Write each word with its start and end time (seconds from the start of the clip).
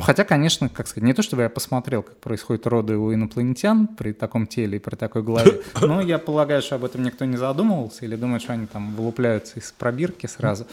Ну, 0.00 0.06
хотя, 0.06 0.24
конечно, 0.24 0.70
как 0.70 0.88
сказать, 0.88 1.04
не 1.04 1.12
то, 1.12 1.20
чтобы 1.20 1.42
я 1.42 1.50
посмотрел, 1.50 2.02
как 2.02 2.16
происходит 2.20 2.66
роды 2.66 2.96
у 2.96 3.12
инопланетян 3.12 3.86
при 3.86 4.14
таком 4.14 4.46
теле 4.46 4.78
и 4.78 4.80
при 4.80 4.96
такой 4.96 5.22
голове, 5.22 5.60
но 5.82 6.00
я 6.00 6.16
полагаю, 6.16 6.62
что 6.62 6.76
об 6.76 6.86
этом 6.86 7.02
никто 7.02 7.26
не 7.26 7.36
задумывался 7.36 8.06
или 8.06 8.16
думает, 8.16 8.40
что 8.40 8.54
они 8.54 8.64
там 8.64 8.94
вылупляются 8.94 9.58
из 9.58 9.70
пробирки 9.72 10.26
сразу. 10.26 10.66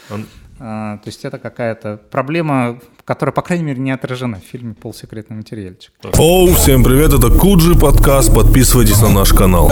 А, 0.58 0.96
то 0.96 1.08
есть 1.08 1.26
это 1.26 1.38
какая-то 1.38 2.00
проблема, 2.10 2.80
которая, 3.04 3.34
по 3.34 3.42
крайней 3.42 3.64
мере, 3.64 3.80
не 3.80 3.90
отражена 3.90 4.40
в 4.40 4.44
фильме 4.44 4.72
«Полсекретный 4.72 5.36
материальчик». 5.36 5.92
Оу, 6.16 6.46
всем 6.54 6.82
привет, 6.82 7.12
это 7.12 7.30
Куджи 7.30 7.78
подкаст, 7.78 8.34
подписывайтесь 8.34 9.02
на 9.02 9.10
наш 9.10 9.34
канал. 9.34 9.70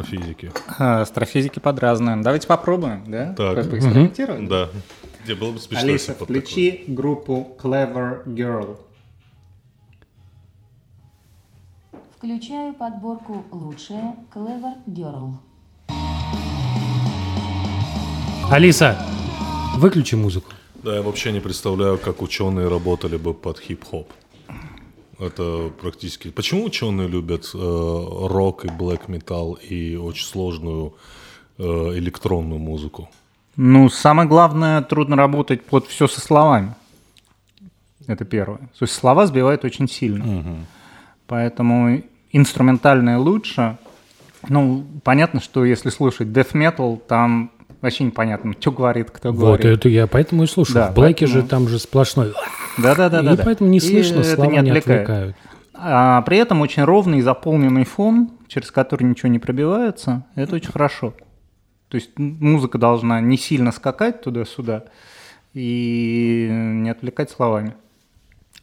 Астрофизики? 0.00 0.52
А, 0.78 1.00
Астрофизики 1.02 1.58
под 1.58 1.78
разные. 1.78 2.16
Давайте 2.16 2.46
попробуем, 2.46 3.04
да? 3.06 3.32
Так. 3.34 3.54
Поэкспериментируем? 3.70 4.48
Да. 4.48 4.68
Где 5.24 5.34
было 5.34 5.52
бы 5.52 5.58
смешно, 5.58 5.88
Алиса, 5.88 6.14
включи 6.14 6.84
группу 6.86 7.56
Clever 7.60 8.24
Girl. 8.26 8.78
Включаю 12.16 12.74
подборку 12.74 13.44
«Лучшее 13.50 14.14
Clever 14.34 14.74
Girl». 14.86 15.34
Алиса, 18.50 18.96
выключи 19.76 20.14
музыку. 20.14 20.50
такое. 20.50 20.84
Да, 20.84 20.96
я 20.96 21.02
вообще 21.02 21.32
не 21.32 21.40
представляю, 21.40 21.98
как 21.98 22.22
ученые 22.22 22.68
работали 22.68 23.16
бы 23.16 23.34
под 23.34 23.58
хип-хоп. 23.58 24.08
Это 25.18 25.70
практически... 25.80 26.30
Почему 26.30 26.64
ученые 26.64 27.08
любят 27.08 27.50
э, 27.54 27.58
рок 27.58 28.64
и 28.64 28.68
блэк 28.68 29.08
металл 29.08 29.54
и 29.54 29.96
очень 29.96 30.26
сложную 30.26 30.94
э, 31.58 31.62
электронную 31.62 32.58
музыку? 32.58 33.08
Ну, 33.56 33.88
самое 33.88 34.28
главное, 34.28 34.82
трудно 34.82 35.16
работать 35.16 35.64
под 35.64 35.86
все 35.86 36.06
со 36.06 36.20
словами. 36.20 36.74
Это 38.06 38.24
первое. 38.24 38.58
То 38.58 38.82
есть 38.82 38.92
слова 38.92 39.26
сбивают 39.26 39.64
очень 39.64 39.88
сильно. 39.88 40.66
Поэтому 41.26 42.02
инструментальное 42.30 43.18
лучше. 43.18 43.78
Ну, 44.48 44.86
понятно, 45.02 45.40
что 45.40 45.64
если 45.64 45.90
слушать 45.90 46.28
death 46.28 46.52
metal, 46.52 47.00
там 47.08 47.50
вообще 47.80 48.04
непонятно, 48.04 48.54
что 48.58 48.72
говорит, 48.72 49.10
кто 49.10 49.32
Вот 49.32 49.38
говорит. 49.38 49.66
это 49.66 49.88
я 49.88 50.06
поэтому 50.06 50.44
и 50.44 50.46
слушаю. 50.46 50.74
Да, 50.76 50.90
в 50.90 50.94
Блэке 50.94 51.26
поэтому- 51.26 51.42
же 51.42 51.48
там 51.48 51.68
же 51.68 51.78
сплошной. 51.78 52.32
Да-да-да. 52.78 53.34
и 53.34 53.36
поэтому 53.36 53.70
не 53.70 53.80
слышно, 53.80 54.20
это 54.20 54.34
слова 54.34 54.50
не 54.50 54.58
отвлекает. 54.58 55.02
отвлекают. 55.02 55.36
А 55.74 56.22
при 56.22 56.38
этом 56.38 56.60
очень 56.62 56.84
ровный, 56.84 57.20
заполненный 57.20 57.84
фон, 57.84 58.30
через 58.48 58.70
который 58.70 59.04
ничего 59.04 59.28
не 59.28 59.38
пробивается, 59.38 60.24
это 60.34 60.56
очень 60.56 60.72
хорошо. 60.72 61.14
То 61.88 61.96
есть 61.96 62.18
музыка 62.18 62.78
должна 62.78 63.20
не 63.20 63.36
сильно 63.36 63.72
скакать 63.72 64.22
туда-сюда 64.22 64.84
и 65.54 66.48
не 66.50 66.90
отвлекать 66.90 67.30
словами. 67.30 67.74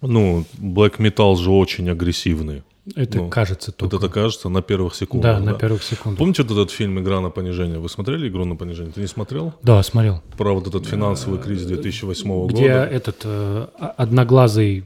Ну, 0.02 0.44
блэк 0.58 0.96
металл 1.02 1.36
же 1.38 1.50
очень 1.52 1.90
агрессивный. 1.90 2.64
Это 2.96 3.18
Ну, 3.20 3.30
кажется 3.30 3.72
Вот 3.72 3.90
только. 3.90 3.96
это 4.06 4.10
кажется 4.14 4.50
на 4.50 4.62
первых 4.62 4.94
секундах. 4.96 5.40
Да, 5.40 5.52
на 5.52 5.54
первых 5.58 5.84
секундах. 5.84 6.18
Помните 6.20 6.44
вот 6.44 6.52
этот 6.52 6.72
фильм 6.72 7.00
«Игра 7.00 7.22
на 7.22 7.30
понижение»? 7.30 7.80
Вы 7.80 7.88
смотрели 7.88 8.28
«Игру 8.28 8.44
на 8.46 8.56
понижение»? 8.58 8.92
Ты 8.92 9.00
не 9.02 9.08
смотрел? 9.08 9.54
Да, 9.62 9.82
смотрел. 9.84 10.22
Про 10.38 10.54
вот 10.54 10.68
этот 10.68 10.86
финансовый 10.86 11.40
кризис 11.40 11.66
2008 11.66 12.48
Где 12.48 12.62
года. 12.64 12.84
этот 12.86 13.22
э, 13.24 13.68
одноглазый, 13.98 14.86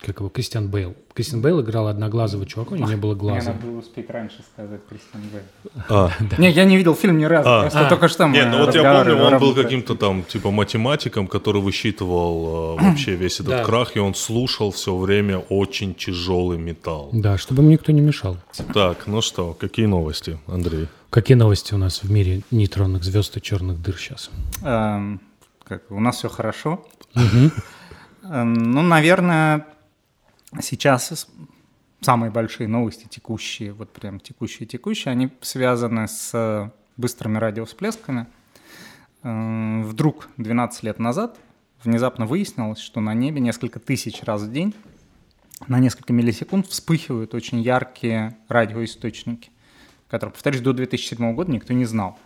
как 0.00 0.20
его, 0.20 0.28
Кристиан 0.28 0.68
Бейл. 0.68 0.94
Кристиан 1.12 1.42
Бейл 1.42 1.60
играл 1.60 1.88
одноглазого 1.88 2.46
чувака, 2.46 2.74
у 2.74 2.76
него 2.76 2.88
не 2.88 2.96
было 2.96 3.14
глаза. 3.16 3.52
было 3.52 3.78
успеть 3.78 4.08
раньше 4.10 4.42
сказать 4.52 4.80
Кристиан 4.88 5.22
Бейл. 5.32 5.72
А, 5.88 6.10
Не, 6.38 6.50
я 6.50 6.64
не 6.64 6.76
видел 6.76 6.94
фильм 6.94 7.18
ни 7.18 7.24
разу, 7.24 7.48
А. 7.48 7.60
просто 7.62 7.88
только 7.88 8.08
что 8.08 8.26
мы 8.28 8.34
Нет, 8.36 8.48
ну 8.50 8.58
вот 8.64 8.74
я 8.74 8.82
помню, 9.04 9.16
он 9.20 9.38
был 9.38 9.54
каким-то 9.54 9.96
там 9.96 10.22
типа 10.22 10.50
математиком, 10.52 11.26
который 11.26 11.60
высчитывал 11.60 12.78
э, 12.78 12.82
вообще 12.90 13.16
весь 13.16 13.34
этот 13.40 13.48
Да. 13.48 13.64
крах, 13.64 13.96
и 13.96 13.98
он 13.98 14.14
слушал 14.14 14.70
все 14.70 14.96
время 14.96 15.38
очень 15.38 15.94
тяжелый 15.94 16.58
металл. 16.58 17.10
Да, 17.12 17.36
чтобы 17.36 17.62
им 17.64 17.68
никто 17.70 17.90
не 17.92 18.00
мешал. 18.00 18.36
Так, 18.72 19.06
ну 19.08 19.20
что, 19.20 19.52
какие 19.58 19.86
новости, 19.86 20.38
Андрей? 20.46 20.86
Какие 21.10 21.36
новости 21.36 21.74
у 21.74 21.78
нас 21.78 22.02
в 22.04 22.10
мире 22.10 22.42
нейтронных 22.52 23.02
звезд 23.02 23.36
и 23.36 23.42
черных 23.42 23.82
дыр 23.82 23.96
сейчас? 23.96 24.30
Эм, 24.62 25.20
как, 25.64 25.90
у 25.90 25.98
нас 26.00 26.18
все 26.18 26.28
хорошо. 26.28 26.86
Эм, 27.16 28.54
Ну, 28.54 28.82
наверное, 28.82 29.66
сейчас 30.60 31.28
самые 32.00 32.30
большие 32.30 32.68
новости 32.68 33.06
текущие, 33.08 33.72
вот 33.72 33.92
прям 33.92 34.20
текущие-текущие, 34.20 35.12
они 35.12 35.30
связаны 35.40 36.08
с 36.08 36.72
быстрыми 36.96 37.38
радиовсплесками. 37.38 38.26
Эм, 39.22 39.84
Вдруг 39.84 40.28
12 40.36 40.82
лет 40.84 40.98
назад 40.98 41.38
внезапно 41.82 42.26
выяснилось, 42.26 42.78
что 42.78 43.00
на 43.00 43.14
небе 43.14 43.40
несколько 43.40 43.78
тысяч 43.78 44.22
раз 44.22 44.42
в 44.42 44.52
день 44.52 44.74
на 45.66 45.80
несколько 45.80 46.12
миллисекунд 46.12 46.66
вспыхивают 46.68 47.34
очень 47.34 47.60
яркие 47.60 48.36
радиоисточники, 48.48 49.50
которые, 50.08 50.32
повторюсь, 50.32 50.60
до 50.60 50.72
2007 50.72 51.34
года 51.34 51.50
никто 51.50 51.72
не 51.72 51.84
знал. 51.84 52.18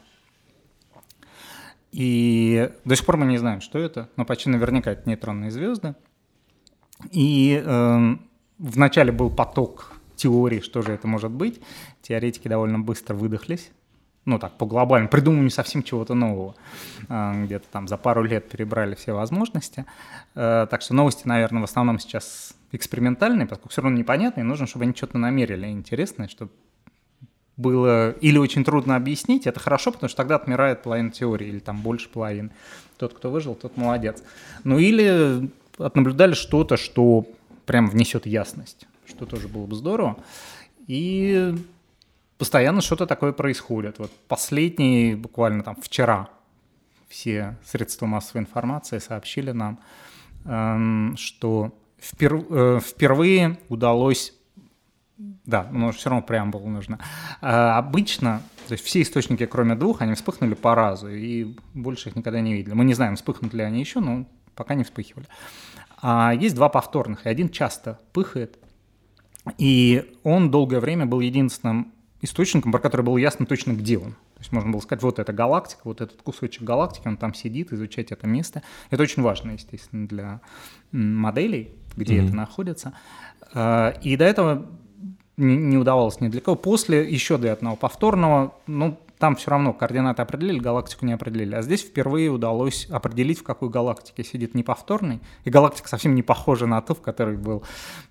И 1.93 2.71
до 2.85 2.97
сих 2.97 3.05
пор 3.05 3.17
мы 3.17 3.27
не 3.27 3.39
знаем, 3.39 3.61
что 3.61 3.79
это, 3.79 4.09
но 4.17 4.25
почти 4.25 4.51
наверняка 4.51 4.93
это 4.93 5.09
нейтронные 5.09 5.51
звезды. 5.51 5.95
И 7.11 7.63
эм, 7.65 8.21
вначале 8.59 9.13
был 9.13 9.31
поток 9.31 9.93
теорий, 10.17 10.61
что 10.61 10.83
же 10.83 10.93
это 10.93 11.07
может 11.07 11.31
быть. 11.31 11.61
Теоретики 12.03 12.49
довольно 12.49 12.79
быстро 12.79 13.15
выдохлись. 13.15 13.71
Ну 14.25 14.39
так, 14.39 14.57
по 14.57 14.67
глобальному, 14.67 15.11
придумали 15.11 15.49
совсем 15.49 15.83
чего-то 15.83 16.15
нового. 16.15 16.55
Э, 17.09 17.45
Где-то 17.45 17.67
там 17.73 17.89
за 17.89 17.97
пару 17.97 18.23
лет 18.23 18.49
перебрали 18.49 18.95
все 18.95 19.13
возможности. 19.13 19.85
Э, 20.35 20.67
Так 20.71 20.83
что 20.83 20.95
новости, 20.95 21.27
наверное, 21.27 21.61
в 21.61 21.65
основном 21.65 21.99
сейчас 21.99 22.55
экспериментальные, 22.71 23.47
поскольку 23.47 23.71
все 23.71 23.83
равно 23.83 23.99
непонятно, 23.99 24.41
и 24.41 24.45
нужно, 24.45 24.67
чтобы 24.67 24.85
они 24.85 24.95
что-то 24.95 25.19
намерили 25.19 25.67
интересное, 25.67 26.29
чтобы 26.29 26.53
было 27.57 28.13
или 28.13 28.39
очень 28.39 28.65
трудно 28.65 28.97
объяснить, 28.97 29.47
это 29.47 29.61
хорошо, 29.61 29.93
потому 29.93 30.09
что 30.09 30.17
тогда 30.17 30.37
отмирает 30.37 30.83
половина 30.83 31.11
теории, 31.11 31.49
или 31.49 31.59
там 31.59 31.83
больше 31.83 32.09
половины. 32.09 32.51
Тот, 32.97 33.13
кто 33.13 33.31
выжил, 33.31 33.55
тот 33.55 33.77
молодец. 33.77 34.23
Ну 34.65 34.79
или 34.79 35.51
отнаблюдали 35.85 36.35
что-то, 36.35 36.77
что 36.77 37.27
прям 37.67 37.89
внесет 37.89 38.27
ясность, 38.27 38.87
что 39.07 39.27
тоже 39.27 39.49
было 39.49 39.67
бы 39.67 39.75
здорово. 39.75 40.17
И 40.87 41.55
постоянно 42.39 42.81
что-то 42.81 43.07
такое 43.07 43.33
происходит. 43.33 43.99
Вот 43.99 44.11
последний, 44.29 45.15
буквально 45.15 45.63
там 45.63 45.77
вчера, 45.81 46.29
все 47.09 47.57
средства 47.65 48.07
массовой 48.07 48.41
информации 48.41 48.99
сообщили 48.99 49.53
нам, 49.53 49.79
эм, 50.45 51.17
что 51.19 51.73
впер- 52.01 52.47
э, 52.51 52.81
впервые 52.81 53.59
удалось 53.69 54.35
да, 55.45 55.69
но 55.71 55.93
все 55.93 56.11
равно 56.11 56.25
преамбула 56.25 56.69
нужна. 56.69 56.99
А, 57.41 57.79
обычно, 57.79 58.43
то 58.69 58.73
есть 58.73 58.85
все 58.85 59.03
источники, 59.03 59.47
кроме 59.47 59.75
двух, 59.75 60.03
они 60.03 60.15
вспыхнули 60.15 60.55
по 60.55 60.75
разу, 60.75 61.09
и 61.09 61.57
больше 61.75 62.09
их 62.09 62.17
никогда 62.17 62.41
не 62.41 62.55
видели. 62.55 62.75
Мы 62.75 62.85
не 62.85 62.95
знаем, 62.95 63.17
вспыхнут 63.17 63.55
ли 63.55 63.63
они 63.63 63.81
еще, 63.81 64.01
но 64.01 64.27
пока 64.55 64.75
не 64.75 64.85
вспыхивали. 64.85 65.27
А 66.01 66.33
есть 66.35 66.55
два 66.55 66.69
повторных, 66.69 67.27
и 67.27 67.29
один 67.29 67.49
часто 67.49 67.99
пыхает. 68.13 68.59
И 69.59 70.17
он 70.23 70.51
долгое 70.51 70.81
время 70.81 71.07
был 71.07 71.21
единственным 71.21 71.93
источником, 72.21 72.73
про 72.73 72.79
который 72.79 73.03
было 73.03 73.19
ясно 73.19 73.47
точно, 73.47 73.73
где 73.73 73.99
он. 73.99 74.13
То 74.13 74.41
есть 74.41 74.53
можно 74.53 74.71
было 74.71 74.81
сказать, 74.81 75.03
вот 75.03 75.19
эта 75.19 75.33
галактика, 75.33 75.83
вот 75.85 76.01
этот 76.01 76.23
кусочек 76.23 76.63
галактики, 76.63 77.07
он 77.07 77.17
там 77.17 77.35
сидит, 77.35 77.73
изучать 77.73 78.13
это 78.13 78.27
место. 78.27 78.63
Это 78.91 79.03
очень 79.03 79.23
важно, 79.23 79.53
естественно, 79.53 80.09
для 80.09 80.41
моделей, 80.91 81.75
где 81.97 82.25
это 82.25 82.35
находится. 82.35 82.93
А, 83.53 83.91
И 84.03 84.17
до 84.17 84.25
этого 84.25 84.67
не, 85.37 85.57
не 85.57 85.77
удавалось 85.77 86.21
ни 86.21 86.29
для 86.29 86.41
кого. 86.41 86.57
После 86.57 87.09
еще 87.09 87.39
до 87.39 87.53
одного 87.53 87.77
повторного, 87.77 88.55
ну, 88.67 88.99
там 89.23 89.37
все 89.37 89.53
равно 89.53 89.73
координаты 89.73 90.21
определили, 90.21 90.59
галактику 90.59 91.07
не 91.07 91.13
определили. 91.13 91.55
А 91.55 91.63
здесь 91.63 91.83
впервые 91.83 92.29
удалось 92.29 92.89
определить, 92.91 93.39
в 93.39 93.45
какой 93.45 93.69
галактике 93.69 94.25
сидит 94.25 94.57
неповторный. 94.57 95.21
И 95.45 95.51
галактика 95.51 95.89
совсем 95.89 96.17
не 96.17 96.25
похожа 96.25 96.67
на 96.67 96.83
ту, 96.83 96.97
в 96.97 97.01
которой 97.01 97.37
был 97.37 97.63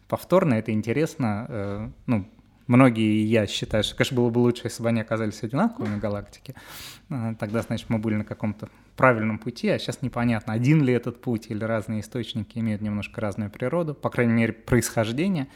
повторный. 0.08 0.60
Это 0.60 0.72
интересно. 0.72 1.48
э, 1.50 1.90
Ну, 2.06 2.30
многие 2.68 3.24
и 3.24 3.26
я 3.26 3.46
считаю, 3.46 3.84
что, 3.84 3.98
конечно, 3.98 4.16
было 4.16 4.30
бы 4.30 4.40
лучше, 4.40 4.62
если 4.68 4.82
бы 4.82 4.88
они 4.88 5.02
оказались 5.02 5.44
одинаковыми 5.44 6.00
галактики. 6.00 6.56
А, 7.10 7.36
Тогда, 7.36 7.62
значит, 7.62 7.90
мы 7.90 8.00
были 8.00 8.16
на 8.16 8.24
каком-то 8.24 8.70
правильном 8.96 9.38
пути, 9.38 9.68
а 9.68 9.78
сейчас 9.80 10.02
непонятно, 10.02 10.54
один 10.54 10.82
ли 10.82 10.94
этот 10.94 11.20
путь 11.20 11.48
или 11.50 11.66
разные 11.66 12.00
источники 12.00 12.58
имеют 12.60 12.82
немножко 12.82 13.20
разную 13.20 13.52
природу, 13.52 13.96
по 13.96 14.10
крайней 14.10 14.32
мере, 14.34 14.54
происхождение. 14.54 15.50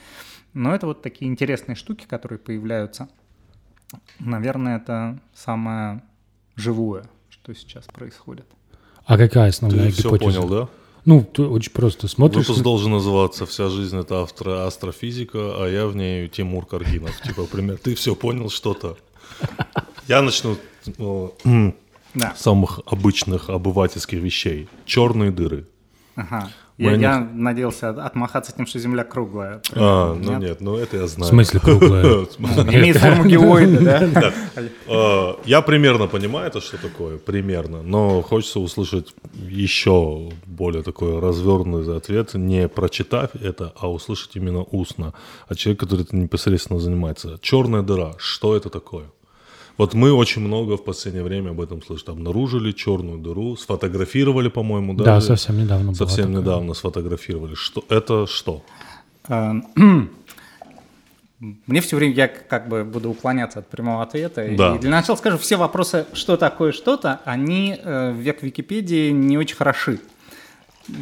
Но 0.54 0.76
это 0.76 0.86
вот 0.86 1.02
такие 1.02 1.32
интересные 1.32 1.76
штуки, 1.76 2.06
которые 2.06 2.40
появляются. 2.40 3.08
Наверное, 4.20 4.78
это 4.78 5.20
самое 5.34 6.02
живое, 6.56 7.06
что 7.30 7.54
сейчас 7.54 7.86
происходит. 7.86 8.46
А 9.06 9.18
какая 9.18 9.50
основная 9.50 9.88
Ты 9.88 9.92
все 9.92 10.04
гипотеза? 10.10 10.42
понял, 10.42 10.50
да? 10.50 10.70
Ну, 11.06 11.24
ты 11.24 11.44
очень 11.44 11.72
просто 11.72 12.08
смотришь. 12.08 12.48
Выпуск 12.48 12.64
должен 12.64 12.92
называться 12.92 13.46
«Вся 13.46 13.70
жизнь— 13.70 13.96
это 14.00 14.16
астро- 14.16 14.66
астрофизика, 14.66 15.64
а 15.64 15.68
я 15.68 15.86
в 15.86 15.96
ней 15.96 16.28
Тимур 16.28 16.66
Каргинов». 16.66 17.22
Типа, 17.22 17.46
пример, 17.46 17.78
ты 17.78 17.94
все 17.94 18.16
понял 18.16 18.50
что-то. 18.50 18.98
Я 20.08 20.24
начну 20.24 20.58
с 20.86 22.42
самых 22.42 22.80
обычных 22.88 23.50
обывательских 23.50 24.20
вещей. 24.20 24.68
Черные 24.86 25.32
дыры. 25.32 25.68
Ага. 26.16 26.50
Я, 26.78 26.92
них- 26.92 27.02
я 27.02 27.20
надеялся 27.34 27.90
отмахаться 27.90 28.54
тем, 28.56 28.68
что 28.68 28.80
Земля 28.80 29.04
круглая. 29.06 29.62
А, 29.74 30.14
ну 30.14 30.38
нет, 30.40 30.60
ну 30.60 30.76
это 30.76 30.98
я 30.98 31.04
В 31.04 31.08
знаю. 31.08 31.30
смысле 31.30 31.60
круглая? 31.62 32.04
Имеет 32.04 32.98
форму 32.98 33.24
геоида, 33.26 34.10
да? 34.12 34.34
Э, 34.88 35.34
Я 35.46 35.62
примерно 35.62 36.08
понимаю 36.08 36.48
это, 36.48 36.60
что 36.62 36.78
такое, 36.78 37.18
примерно, 37.18 37.82
но 37.82 38.22
хочется 38.22 38.60
услышать 38.60 39.14
еще 39.50 40.32
более 40.46 40.84
такой 40.84 41.20
развернутый 41.20 41.96
ответ, 41.98 42.34
не 42.34 42.68
прочитав 42.68 43.34
это, 43.36 43.74
а 43.80 43.90
услышать 43.90 44.36
именно 44.36 44.64
устно 44.64 45.14
от 45.48 45.58
человека, 45.58 45.86
который 45.86 46.02
этим 46.02 46.20
непосредственно 46.24 46.80
занимается. 46.80 47.40
Черная 47.42 47.84
дыра, 47.84 48.14
что 48.18 48.56
это 48.56 48.70
такое? 48.70 49.06
Вот 49.78 49.94
мы 49.94 50.14
очень 50.14 50.42
много 50.42 50.78
в 50.78 50.84
последнее 50.84 51.24
время 51.24 51.50
об 51.52 51.60
этом 51.62 51.82
слышим. 51.84 52.06
Обнаружили 52.14 52.72
черную 52.72 53.18
дыру, 53.20 53.58
сфотографировали, 53.58 54.48
по-моему, 54.48 54.94
Да, 54.94 55.04
даже. 55.04 55.28
совсем 55.28 55.58
недавно 55.58 55.88
было 55.88 55.96
Совсем 55.96 56.26
такое. 56.28 56.42
недавно 56.42 56.74
сфотографировали. 56.74 57.56
Что 57.56 57.84
это 57.90 58.26
что? 58.26 58.64
Э, 59.28 59.52
Мне 61.68 61.82
все 61.82 61.98
время, 61.98 62.14
я 62.14 62.28
как 62.30 62.70
бы 62.70 62.86
буду 62.86 63.10
уклоняться 63.10 63.60
от 63.60 63.68
прямого 63.68 64.02
ответа. 64.02 64.48
Да. 64.58 64.76
И 64.76 64.80
для 64.80 64.90
начала 64.90 65.18
скажу, 65.18 65.38
все 65.38 65.58
вопросы, 65.58 66.06
что 66.14 66.38
такое 66.38 66.72
что-то, 66.72 67.20
они 67.26 67.78
э, 67.78 68.12
в 68.12 68.16
век 68.16 68.42
Википедии 68.42 69.12
не 69.12 69.38
очень 69.38 69.58
хороши. 69.58 70.00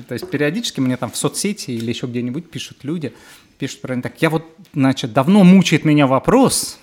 То 0.08 0.14
есть 0.14 0.30
периодически 0.30 0.80
мне 0.80 0.98
там 0.98 1.12
в 1.12 1.18
соцсети 1.18 1.72
или 1.72 1.90
еще 1.90 2.08
где-нибудь 2.08 2.50
пишут 2.50 2.80
люди, 2.84 3.14
пишут 3.60 3.82
про 3.82 4.02
так, 4.02 4.20
я 4.22 4.30
вот, 4.30 4.44
значит, 4.74 5.14
давно 5.14 5.44
мучает 5.44 5.86
меня 5.86 6.08
вопрос, 6.08 6.80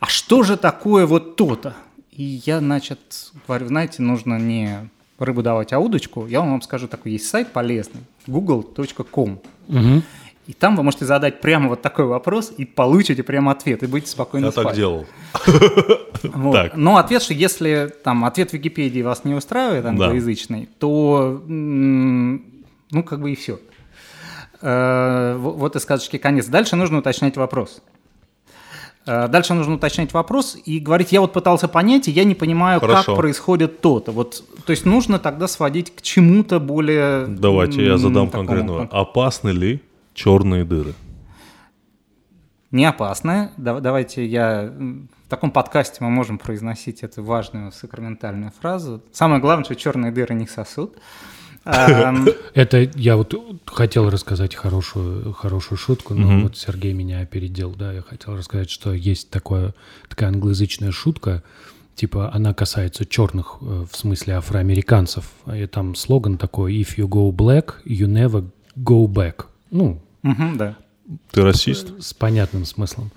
а 0.00 0.06
что 0.06 0.42
же 0.42 0.56
такое 0.56 1.06
вот 1.06 1.36
то-то? 1.36 1.74
И 2.12 2.40
я, 2.44 2.58
значит, 2.60 3.32
говорю, 3.46 3.66
знаете, 3.68 4.02
нужно 4.02 4.38
не 4.38 4.88
рыбу 5.18 5.42
давать, 5.42 5.72
а 5.72 5.78
удочку. 5.78 6.26
Я 6.26 6.40
вам 6.40 6.62
скажу, 6.62 6.88
такой 6.88 7.12
есть 7.12 7.28
сайт 7.28 7.52
полезный, 7.52 8.00
google.com. 8.26 9.40
Мгм. 9.68 10.02
И 10.46 10.52
там 10.54 10.76
вы 10.76 10.82
можете 10.82 11.04
задать 11.04 11.40
прямо 11.42 11.68
вот 11.68 11.82
такой 11.82 12.06
вопрос 12.06 12.52
и 12.56 12.64
получите 12.64 13.22
прямо 13.22 13.52
ответ, 13.52 13.82
и 13.82 13.86
будете 13.86 14.10
спокойно 14.10 14.46
Я 14.46 14.52
спать. 14.52 14.66
так 14.68 14.76
делал. 14.76 15.06
Вот. 16.22 16.52
Так. 16.54 16.76
Но 16.76 16.96
ответ, 16.96 17.22
что 17.22 17.32
если 17.34 17.92
там 18.02 18.24
ответ 18.24 18.52
Википедии 18.52 19.02
вас 19.02 19.24
не 19.24 19.34
устраивает, 19.34 19.84
англоязычный, 19.84 20.68
то 20.80 21.40
м, 21.46 22.42
ну 22.90 23.02
как 23.04 23.20
бы 23.20 23.30
и 23.30 23.36
все. 23.36 23.60
Вот 24.60 25.76
и 25.76 25.78
сказочки 25.78 26.18
конец. 26.18 26.46
Дальше 26.46 26.74
нужно 26.74 26.98
уточнять 26.98 27.36
вопрос. 27.36 27.80
Э, 29.08 29.26
Дальше 29.28 29.54
нужно 29.54 29.74
уточнять 29.76 30.12
вопрос 30.12 30.58
и 30.66 30.78
говорить, 30.78 31.12
я 31.12 31.20
вот 31.22 31.32
пытался 31.32 31.66
понять, 31.66 32.08
и 32.08 32.10
я 32.10 32.24
не 32.24 32.34
понимаю, 32.34 32.78
Хорошо. 32.80 33.12
как 33.12 33.16
происходит 33.16 33.80
то-то. 33.80 34.12
Вот, 34.12 34.44
то 34.66 34.70
есть 34.70 34.84
нужно 34.84 35.18
тогда 35.18 35.48
сводить 35.48 35.94
к 35.96 36.02
чему-то 36.02 36.60
более... 36.60 37.26
Давайте 37.26 37.84
я 37.86 37.96
задам 37.96 38.26
такому 38.26 38.46
конкретно. 38.48 38.76
кон- 38.76 38.88
Опасны 38.92 39.48
ли 39.50 39.80
черные 40.14 40.64
дыры? 40.64 40.92
не 42.70 42.84
опасное. 42.84 43.52
Да- 43.56 43.80
Давайте 43.80 44.26
я... 44.26 44.70
В 45.26 45.30
таком 45.30 45.50
подкасте 45.50 45.98
мы 46.04 46.10
можем 46.10 46.36
произносить 46.38 47.02
эту 47.02 47.22
важную 47.22 47.72
сакраментальную 47.72 48.52
фразу. 48.60 49.02
Самое 49.12 49.40
главное, 49.40 49.64
что 49.64 49.74
черные 49.74 50.12
дыры 50.12 50.34
не 50.34 50.46
сосут. 50.46 50.96
Ам, 51.70 52.26
Это 52.54 52.88
я 52.94 53.16
вот 53.16 53.34
хотел 53.66 54.08
рассказать 54.08 54.54
хорошую, 54.54 55.34
хорошую 55.34 55.78
шутку, 55.78 56.14
но 56.14 56.40
вот 56.40 56.56
Сергей 56.56 56.94
меня 56.94 57.20
опередил, 57.20 57.74
да, 57.74 57.92
я 57.92 58.02
хотел 58.02 58.36
рассказать, 58.36 58.70
что 58.70 58.94
есть 58.94 59.28
такое, 59.30 59.74
такая 60.08 60.30
англоязычная 60.30 60.92
шутка, 60.92 61.42
типа 61.94 62.32
она 62.32 62.54
касается 62.54 63.04
черных, 63.04 63.58
э, 63.60 63.84
в 63.90 63.94
смысле 63.94 64.36
афроамериканцев, 64.36 65.26
и 65.52 65.66
там 65.66 65.94
слоган 65.94 66.38
такой 66.38 66.74
«If 66.80 66.96
you 66.96 67.06
go 67.06 67.30
black, 67.30 67.74
you 67.84 68.06
never 68.06 68.48
go 68.76 69.06
back». 69.06 69.44
Ну, 69.70 70.00
Да. 70.22 70.76
Ты 71.32 71.42
расист? 71.42 72.02
с 72.02 72.14
понятным 72.14 72.64
смыслом. 72.64 73.10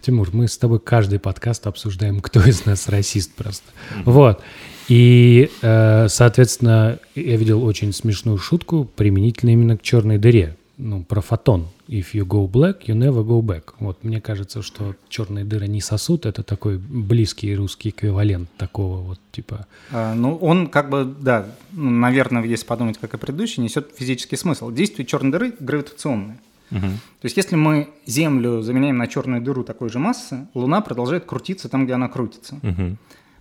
Тимур, 0.00 0.30
мы 0.32 0.48
с 0.48 0.56
тобой 0.58 0.80
каждый 0.80 1.18
подкаст 1.18 1.66
обсуждаем, 1.66 2.20
кто 2.20 2.40
из 2.40 2.64
нас 2.66 2.88
расист 2.88 3.34
просто. 3.34 3.66
Вот. 4.04 4.42
И, 4.88 5.50
э, 5.62 6.08
соответственно, 6.08 6.98
я 7.14 7.36
видел 7.36 7.64
очень 7.64 7.92
смешную 7.92 8.38
шутку, 8.38 8.84
применительно 8.84 9.50
именно 9.50 9.76
к 9.76 9.82
черной 9.82 10.18
дыре. 10.18 10.56
Ну, 10.78 11.04
про 11.04 11.20
фотон. 11.20 11.68
If 11.86 12.06
you 12.14 12.24
go 12.24 12.50
black, 12.50 12.86
you 12.86 12.94
never 12.94 13.24
go 13.24 13.40
back. 13.40 13.74
Вот, 13.78 14.02
мне 14.02 14.20
кажется, 14.20 14.62
что 14.62 14.96
черные 15.08 15.44
дыры 15.44 15.68
не 15.68 15.80
сосут. 15.80 16.26
Это 16.26 16.42
такой 16.42 16.78
близкий 16.78 17.54
русский 17.54 17.90
эквивалент 17.90 18.48
такого 18.56 18.98
вот, 18.98 19.20
типа... 19.30 19.66
А, 19.90 20.14
Ну, 20.14 20.36
он 20.36 20.68
как 20.68 20.90
бы, 20.90 21.04
да, 21.04 21.46
ну, 21.72 21.90
наверное, 21.90 22.42
если 22.44 22.66
подумать, 22.66 22.98
как 22.98 23.14
и 23.14 23.18
предыдущий, 23.18 23.62
несет 23.62 23.92
физический 23.96 24.36
смысл. 24.36 24.70
Действие 24.70 25.06
черной 25.06 25.30
дыры 25.30 25.52
гравитационное. 25.60 26.38
То 26.80 27.24
есть, 27.24 27.36
если 27.36 27.56
мы 27.56 27.88
Землю 28.06 28.62
заменяем 28.62 28.96
на 28.96 29.06
черную 29.06 29.42
дыру 29.42 29.62
такой 29.64 29.88
же 29.88 29.98
массы, 29.98 30.48
Луна 30.54 30.80
продолжает 30.80 31.24
крутиться 31.24 31.68
там, 31.68 31.84
где 31.84 31.94
она 31.94 32.08
крутится. 32.08 32.58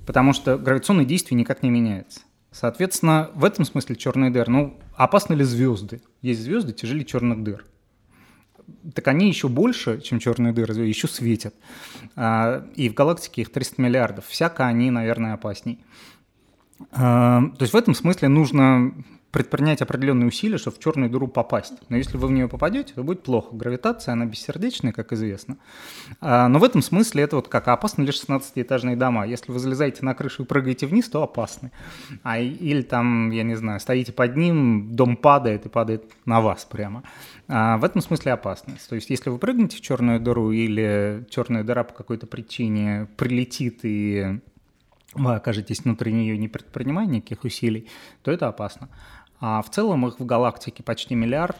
Потому 0.05 0.33
что 0.33 0.57
гравитационное 0.57 1.05
действие 1.05 1.37
никак 1.39 1.63
не 1.63 1.69
меняется. 1.69 2.21
Соответственно, 2.51 3.29
в 3.33 3.45
этом 3.45 3.63
смысле 3.63 3.95
черные 3.95 4.29
дыры, 4.29 4.51
ну, 4.51 4.79
опасны 4.95 5.35
ли 5.35 5.43
звезды? 5.43 6.01
Есть 6.21 6.41
звезды 6.41 6.73
тяжелее 6.73 7.05
черных 7.05 7.43
дыр. 7.43 7.65
Так 8.93 9.07
они 9.07 9.27
еще 9.27 9.47
больше, 9.47 10.01
чем 10.01 10.19
черные 10.19 10.51
дыры, 10.51 10.73
еще 10.85 11.07
светят. 11.07 11.53
А, 12.15 12.67
И 12.75 12.89
в 12.89 12.93
галактике 12.93 13.41
их 13.43 13.51
300 13.51 13.81
миллиардов. 13.81 14.25
Всяко 14.27 14.65
они, 14.65 14.91
наверное, 14.91 15.33
опасней. 15.33 15.79
А, 16.91 17.41
То 17.57 17.63
есть 17.63 17.73
в 17.73 17.77
этом 17.77 17.95
смысле 17.95 18.27
нужно 18.27 18.93
предпринять 19.31 19.81
определенные 19.81 20.27
усилия, 20.27 20.57
чтобы 20.57 20.75
в 20.75 20.79
черную 20.79 21.09
дыру 21.09 21.27
попасть. 21.27 21.73
Но 21.89 21.95
если 21.95 22.17
вы 22.17 22.27
в 22.27 22.31
нее 22.31 22.47
попадете, 22.47 22.93
то 22.93 23.03
будет 23.03 23.23
плохо. 23.23 23.55
Гравитация, 23.55 24.11
она 24.11 24.25
бессердечная, 24.25 24.91
как 24.91 25.13
известно. 25.13 25.57
А, 26.19 26.49
Но 26.49 26.59
в 26.59 26.63
этом 26.63 26.81
смысле 26.81 27.23
это 27.23 27.37
вот 27.37 27.47
как 27.47 27.67
опасны 27.69 28.03
лишь 28.03 28.21
16-этажные 28.21 28.97
дома. 28.97 29.25
Если 29.25 29.51
вы 29.51 29.59
залезаете 29.59 30.03
на 30.03 30.13
крышу 30.13 30.43
и 30.43 30.45
прыгаете 30.45 30.85
вниз, 30.85 31.07
то 31.07 31.23
опасны. 31.23 31.71
А 32.23 32.39
или 32.39 32.81
там, 32.81 33.31
я 33.31 33.43
не 33.43 33.55
знаю, 33.55 33.79
стоите 33.79 34.11
под 34.11 34.35
ним, 34.35 34.95
дом 34.95 35.15
падает 35.15 35.65
и 35.65 35.69
падает 35.69 36.03
на 36.25 36.41
вас 36.41 36.65
прямо. 36.65 37.03
А 37.47 37.77
в 37.77 37.85
этом 37.85 38.01
смысле 38.01 38.33
опасность. 38.33 38.87
То 38.89 38.95
есть 38.95 39.09
если 39.09 39.29
вы 39.29 39.37
прыгнете 39.37 39.77
в 39.77 39.81
черную 39.81 40.19
дыру 40.19 40.51
или 40.51 41.25
черная 41.29 41.63
дыра 41.63 41.85
по 41.85 41.93
какой-то 41.93 42.27
причине 42.27 43.07
прилетит 43.15 43.79
и 43.83 44.41
вы 45.13 45.35
окажетесь 45.35 45.81
внутри 45.81 46.13
нее, 46.13 46.37
не 46.37 46.47
предпринимая 46.47 47.05
никаких 47.05 47.43
усилий, 47.43 47.87
то 48.23 48.31
это 48.31 48.47
опасно. 48.47 48.89
А 49.41 49.61
в 49.63 49.69
целом 49.71 50.07
их 50.07 50.19
в 50.19 50.25
галактике 50.25 50.83
почти 50.83 51.15
миллиард, 51.15 51.57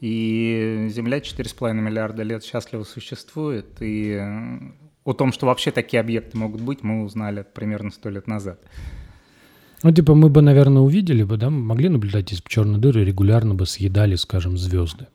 и 0.00 0.88
Земля 0.90 1.18
4,5 1.18 1.72
миллиарда 1.72 2.22
лет 2.22 2.44
счастливо 2.44 2.84
существует, 2.84 3.80
и 3.80 4.10
э, 4.20 4.58
о 5.04 5.12
том, 5.14 5.32
что 5.32 5.46
вообще 5.46 5.70
такие 5.70 6.00
объекты 6.00 6.36
могут 6.36 6.60
быть, 6.60 6.82
мы 6.82 7.02
узнали 7.02 7.44
примерно 7.54 7.90
сто 7.90 8.10
лет 8.10 8.26
назад. 8.26 8.60
Ну, 9.82 9.90
типа, 9.92 10.14
мы 10.14 10.28
бы, 10.28 10.42
наверное, 10.42 10.82
увидели 10.82 11.22
бы, 11.22 11.36
да, 11.38 11.48
могли 11.50 11.88
наблюдать 11.88 12.32
из 12.32 12.42
черной 12.46 12.78
дыры, 12.78 13.04
регулярно 13.04 13.54
бы 13.54 13.66
съедали, 13.66 14.16
скажем, 14.16 14.56
звезды. 14.58 15.06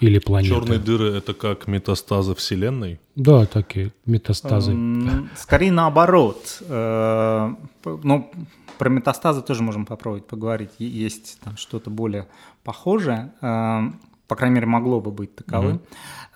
Или 0.00 0.18
планеты. 0.18 0.54
Черные 0.54 0.78
дыры 0.78 1.12
это 1.12 1.34
как 1.34 1.66
метастазы 1.66 2.34
Вселенной? 2.34 3.00
Да, 3.16 3.44
такие 3.44 3.92
метастазы. 4.06 4.72
М, 4.72 5.28
Скорее 5.36 5.72
наоборот. 5.72 6.62
Э, 6.68 7.54
Ну, 7.84 8.30
про 8.80 8.88
метастазы 8.88 9.42
тоже 9.42 9.62
можем 9.62 9.84
попробовать 9.84 10.26
поговорить. 10.26 10.70
Есть 10.78 11.38
там 11.44 11.58
что-то 11.58 11.90
более 11.90 12.26
похожее. 12.64 13.32
э, 13.42 13.80
По 14.26 14.36
крайней 14.36 14.54
мере, 14.54 14.66
могло 14.66 15.02
бы 15.02 15.10
быть 15.10 15.36
таковым. 15.36 15.82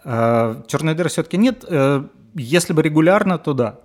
Э, 0.05 0.63
Черной 0.69 0.95
дыры 0.95 1.09
все-таки 1.09 1.39
нет. 1.39 1.65
Э, 1.67 2.05
Если 2.35 2.75
бы 2.75 2.83
регулярно, 2.83 3.39
то 3.39 3.55
да. 3.55 3.81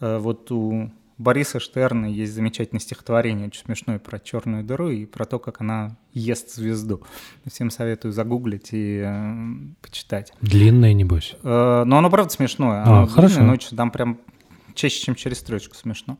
Э, 0.00 0.18
Вот 0.18 0.50
у 0.50 0.90
Бориса 1.18 1.60
Штерна 1.60 2.06
есть 2.06 2.32
замечательное 2.34 2.80
стихотворение, 2.80 3.46
очень 3.46 3.62
смешное, 3.64 3.98
про 4.00 4.18
черную 4.18 4.64
дыру 4.64 4.88
и 4.90 5.06
про 5.06 5.24
то, 5.24 5.38
как 5.38 5.60
она 5.60 5.96
ест 6.12 6.54
звезду. 6.54 7.02
Всем 7.46 7.70
советую 7.70 8.12
загуглить 8.12 8.70
и 8.72 9.02
э, 9.04 9.34
почитать. 9.82 10.32
Длинное, 10.40 10.94
небось. 10.94 11.36
Э, 11.44 11.84
но 11.86 11.98
оно, 11.98 12.10
правда, 12.10 12.32
смешное. 12.32 12.82
А, 12.82 12.98
Оно 12.98 13.06
хорошо. 13.06 13.36
длинное, 13.36 13.58
но 13.70 13.76
там 13.76 13.90
прям 13.92 14.18
чаще, 14.74 15.00
чем 15.04 15.14
через 15.16 15.38
строчку 15.38 15.74
смешно. 15.74 16.18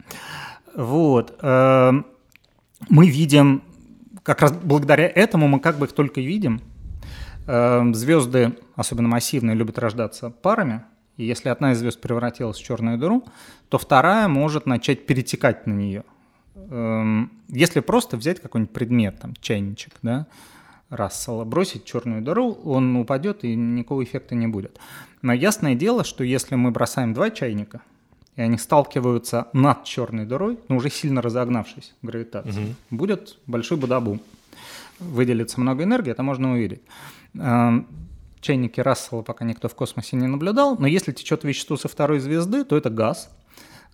Вот. 0.75 1.39
э, 1.41 1.93
Мы 2.89 3.09
видим, 3.09 3.63
как 4.23 4.43
раз 4.43 4.53
благодаря 4.53 5.07
этому 5.09 5.49
мы 5.49 5.61
как 5.61 5.79
бы 5.79 5.87
их 5.87 5.93
только 5.93 6.21
видим. 6.21 6.61
Э, 7.47 7.83
Звезды, 7.93 8.57
особенно 8.77 9.09
массивные, 9.09 9.57
любят 9.57 9.79
рождаться 9.79 10.31
парами. 10.31 10.83
И 11.17 11.25
если 11.25 11.49
одна 11.49 11.73
из 11.73 11.79
звезд 11.79 12.01
превратилась 12.01 12.59
в 12.59 12.65
черную 12.65 12.97
дыру, 12.97 13.25
то 13.69 13.79
вторая 13.79 14.29
может 14.29 14.67
начать 14.67 15.07
перетекать 15.07 15.67
на 15.67 15.73
нее. 15.73 16.05
Эм, 16.55 17.33
Если 17.49 17.81
просто 17.81 18.17
взять 18.17 18.41
какой-нибудь 18.41 18.73
предмет, 18.73 19.19
там, 19.21 19.35
чайничек, 19.41 19.95
да, 20.03 20.27
Рассела, 20.91 21.45
бросить 21.45 21.85
черную 21.85 22.23
дыру, 22.23 22.53
он 22.65 22.97
упадет 22.97 23.45
и 23.45 23.55
никакого 23.55 24.03
эффекта 24.05 24.35
не 24.35 24.47
будет. 24.47 24.79
Но 25.21 25.33
ясное 25.35 25.75
дело, 25.75 26.03
что 26.03 26.25
если 26.25 26.55
мы 26.55 26.71
бросаем 26.71 27.13
два 27.13 27.31
чайника, 27.31 27.83
и 28.39 28.41
они 28.41 28.57
сталкиваются 28.57 29.49
над 29.53 29.83
черной 29.83 30.25
дырой, 30.25 30.61
но 30.69 30.77
уже 30.77 30.91
сильно 30.91 31.21
разогнавшись 31.21 31.93
гравитацией, 32.03 32.77
будет 32.89 33.37
большой 33.47 33.79
бадабум. 33.79 34.21
Выделится 35.01 35.61
много 35.61 35.83
энергии, 35.83 36.13
это 36.13 36.23
можно 36.23 36.53
увидеть. 36.53 36.81
Эм, 37.35 37.89
Чайники 38.41 38.81
Рассела 38.81 39.23
пока 39.23 39.45
никто 39.45 39.69
в 39.69 39.75
космосе 39.75 40.15
не 40.17 40.29
наблюдал, 40.29 40.77
но 40.79 40.87
если 40.87 41.11
течет 41.11 41.43
вещество 41.43 41.77
со 41.77 41.89
второй 41.89 42.21
звезды, 42.21 42.63
то 42.65 42.77
это 42.77 42.91
газ. 42.91 43.29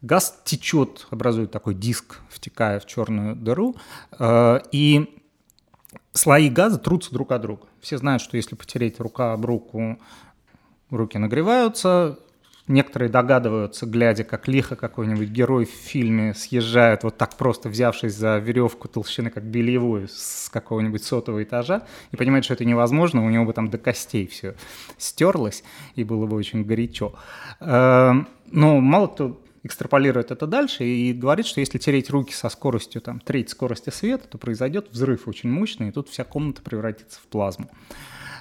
Газ 0.02 0.38
течет, 0.44 1.06
образует 1.10 1.50
такой 1.50 1.74
диск, 1.74 2.20
втекая 2.28 2.80
в 2.80 2.86
черную 2.86 3.36
дыру, 3.36 3.76
э, 4.18 4.60
и 4.72 5.22
слои 6.12 6.50
газа 6.50 6.78
трутся 6.78 7.14
друг 7.14 7.32
от 7.32 7.40
друга. 7.40 7.66
Все 7.80 7.96
знают, 7.96 8.20
что 8.20 8.36
если 8.36 8.56
потереть 8.56 9.00
рука 9.00 9.32
об 9.32 9.46
руку, 9.46 9.98
руки 10.90 11.16
нагреваются. 11.16 12.18
Некоторые 12.66 13.10
догадываются, 13.10 13.84
глядя, 13.84 14.24
как 14.24 14.48
лихо 14.48 14.74
какой-нибудь 14.74 15.28
герой 15.28 15.66
в 15.66 15.70
фильме 15.70 16.32
съезжает, 16.32 17.02
вот 17.02 17.18
так 17.18 17.36
просто 17.36 17.68
взявшись 17.68 18.14
за 18.14 18.38
веревку 18.38 18.88
толщины, 18.88 19.28
как 19.28 19.44
бельевую, 19.44 20.08
с 20.08 20.48
какого-нибудь 20.48 21.04
сотого 21.04 21.42
этажа, 21.42 21.82
и 22.10 22.16
понимает, 22.16 22.46
что 22.46 22.54
это 22.54 22.64
невозможно, 22.64 23.22
у 23.22 23.28
него 23.28 23.44
бы 23.44 23.52
там 23.52 23.68
до 23.68 23.76
костей 23.76 24.26
все 24.26 24.54
стерлось, 24.96 25.62
и 25.94 26.04
было 26.04 26.26
бы 26.26 26.36
очень 26.36 26.64
горячо. 26.64 27.14
Эм, 27.60 28.28
Но 28.50 28.80
мало 28.80 29.08
кто 29.08 29.42
экстраполирует 29.62 30.30
это 30.30 30.46
дальше 30.46 30.84
и 30.84 31.12
говорит, 31.12 31.46
что 31.46 31.60
если 31.60 31.76
тереть 31.76 32.08
руки 32.08 32.32
со 32.32 32.48
скоростью 32.48 33.02
там, 33.02 33.20
треть 33.20 33.50
скорости 33.50 33.90
света, 33.90 34.26
то 34.28 34.38
произойдет 34.38 34.88
взрыв 34.90 35.26
очень 35.28 35.50
мощный, 35.50 35.88
и 35.88 35.92
тут 35.92 36.08
вся 36.08 36.24
комната 36.24 36.62
превратится 36.62 37.18
в 37.20 37.26
плазму. 37.26 37.70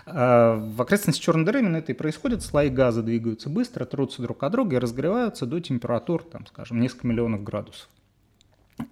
Э, 0.06 0.56
В 0.58 0.82
окрестности 0.82 1.22
черной 1.22 1.46
дыры 1.46 1.60
именно 1.60 1.78
это 1.78 1.92
и 1.92 1.96
происходит. 1.96 2.42
Слои 2.44 2.70
газа 2.70 3.04
двигаются 3.04 3.50
быстро, 3.50 3.86
трутся 3.86 4.22
друг 4.22 4.44
от 4.44 4.52
друга 4.52 4.76
и 4.76 4.80
разогреваются 4.80 5.46
до 5.46 5.60
температур, 5.60 6.24
там, 6.24 6.46
скажем, 6.48 6.80
несколько 6.80 7.08
миллионов 7.08 7.44
градусов. 7.44 7.90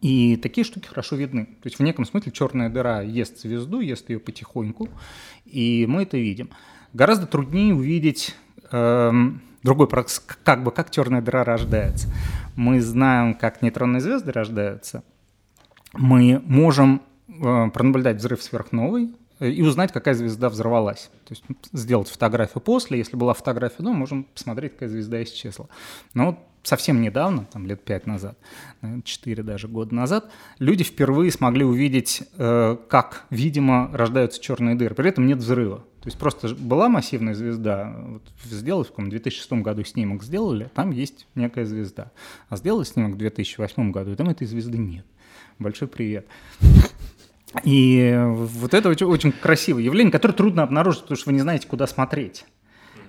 И 0.02 0.38
такие 0.38 0.64
штуки 0.64 0.88
хорошо 0.88 1.16
видны. 1.16 1.46
То 1.46 1.66
есть 1.66 1.80
в 1.80 1.84
неком 1.84 2.06
смысле 2.06 2.32
черная 2.32 2.70
дыра 2.70 3.02
ест 3.02 3.42
звезду, 3.42 3.80
ест 3.80 4.10
ее 4.10 4.20
потихоньку, 4.20 4.90
и 5.46 5.86
мы 5.90 6.04
это 6.04 6.18
видим. 6.18 6.50
Гораздо 6.94 7.26
труднее 7.26 7.74
увидеть 7.74 8.36
эм, 8.72 9.42
другой 9.64 9.88
процесс, 9.88 10.20
как 10.44 10.64
бы 10.64 10.72
как 10.72 10.92
черная 10.92 11.22
дыра 11.22 11.44
рождается. 11.44 12.14
Мы 12.56 12.80
знаем, 12.80 13.34
как 13.34 13.62
нейтронные 13.62 14.02
звезды 14.02 14.32
рождаются. 14.32 15.04
Мы 15.94 16.42
можем 16.46 17.02
э, 17.28 17.70
пронаблюдать 17.72 18.18
взрыв 18.18 18.44
сверхновой 18.44 19.14
и 19.42 19.62
узнать, 19.62 19.92
какая 19.92 20.14
звезда 20.14 20.50
взорвалась. 20.50 21.10
То 21.26 21.32
есть 21.34 21.44
сделать 21.74 22.08
фотографию 22.10 22.62
после. 22.62 22.98
Если 23.00 23.16
была 23.16 23.34
фотография 23.34 23.84
до, 23.84 23.92
можем 23.92 24.26
посмотреть, 24.26 24.74
какая 24.74 24.90
звезда 24.90 25.24
исчезла. 25.24 25.68
Но 26.14 26.44
совсем 26.64 27.02
недавно, 27.02 27.46
там 27.52 27.66
лет 27.66 27.84
пять 27.84 28.06
назад, 28.06 28.38
наверное, 28.82 29.04
четыре 29.04 29.44
даже 29.44 29.68
года 29.68 29.96
назад, 29.96 30.32
люди 30.60 30.84
впервые 30.84 31.32
смогли 31.32 31.66
увидеть, 31.66 32.24
э, 32.38 32.78
как, 32.88 33.26
видимо, 33.30 33.90
рождаются 33.94 34.42
черные 34.42 34.76
дыры. 34.76 34.96
При 34.96 35.10
этом 35.10 35.26
нет 35.26 35.40
взрыва. 35.40 35.84
То 36.02 36.08
есть 36.08 36.18
просто 36.18 36.56
была 36.56 36.90
массивная 36.90 37.36
звезда, 37.36 37.96
вот 37.96 38.24
сделали 38.44 38.86
в 38.86 38.88
каком 38.88 39.10
2006 39.10 39.52
году 39.62 39.84
снимок 39.84 40.24
сделали, 40.24 40.72
там 40.74 40.90
есть 40.90 41.28
некая 41.36 41.66
звезда. 41.66 42.12
А 42.50 42.58
сделали 42.58 42.86
снимок 42.86 43.14
в 43.14 43.18
2008 43.18 43.92
году, 43.92 44.12
и 44.12 44.16
там 44.16 44.30
этой 44.30 44.48
звезды 44.48 44.80
нет. 44.80 45.06
Большой 45.60 45.88
привет. 45.88 46.26
И 47.64 48.18
вот 48.26 48.74
это 48.74 48.90
очень, 48.90 49.06
очень 49.06 49.32
красивое 49.32 49.84
явление, 49.84 50.12
которое 50.12 50.34
трудно 50.34 50.64
обнаружить, 50.64 51.02
потому 51.02 51.18
что 51.18 51.30
вы 51.30 51.34
не 51.34 51.42
знаете, 51.42 51.68
куда 51.68 51.88
смотреть. 51.88 52.46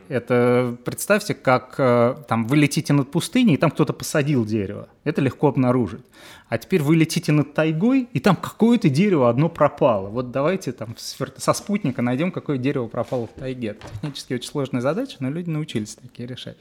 Это 0.08 0.76
представьте, 0.84 1.32
как 1.32 1.76
э, 1.78 2.16
там 2.28 2.46
вы 2.46 2.56
летите 2.56 2.92
над 2.92 3.10
пустыней, 3.10 3.54
и 3.54 3.56
там 3.56 3.70
кто-то 3.70 3.92
посадил 3.92 4.44
дерево. 4.44 4.88
Это 5.04 5.22
легко 5.22 5.48
обнаружить. 5.48 6.02
А 6.48 6.58
теперь 6.58 6.82
вы 6.82 6.96
летите 6.96 7.32
над 7.32 7.54
тайгой, 7.54 8.08
и 8.12 8.20
там 8.20 8.36
какое-то 8.36 8.90
дерево 8.90 9.30
одно 9.30 9.48
пропало. 9.48 10.08
Вот 10.08 10.30
давайте 10.30 10.72
там 10.72 10.96
со 10.98 11.52
спутника 11.54 12.02
найдем, 12.02 12.30
какое 12.30 12.58
дерево 12.58 12.88
пропало 12.88 13.26
в 13.26 13.40
тайге. 13.40 13.68
Это 13.68 13.86
технически 13.90 14.34
очень 14.34 14.48
сложная 14.48 14.82
задача, 14.82 15.16
но 15.20 15.30
люди 15.30 15.48
научились 15.48 15.94
такие 15.94 16.28
решать. 16.28 16.58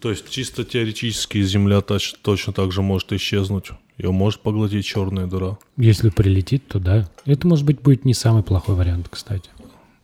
То 0.00 0.10
есть 0.10 0.28
чисто 0.30 0.64
теоретически 0.64 1.42
Земля 1.42 1.78
точ- 1.78 2.16
точно 2.22 2.52
так 2.52 2.72
же 2.72 2.80
может 2.80 3.12
исчезнуть. 3.12 3.70
Ее 3.98 4.10
может 4.10 4.40
поглотить 4.40 4.84
черная 4.84 5.26
дыра. 5.26 5.56
Если 5.76 6.10
прилетит, 6.10 6.66
то 6.68 6.78
да. 6.80 7.08
Это, 7.26 7.46
может 7.46 7.64
быть, 7.64 7.80
будет 7.80 8.04
не 8.04 8.14
самый 8.14 8.42
плохой 8.42 8.74
вариант, 8.74 9.06
кстати. 9.10 9.48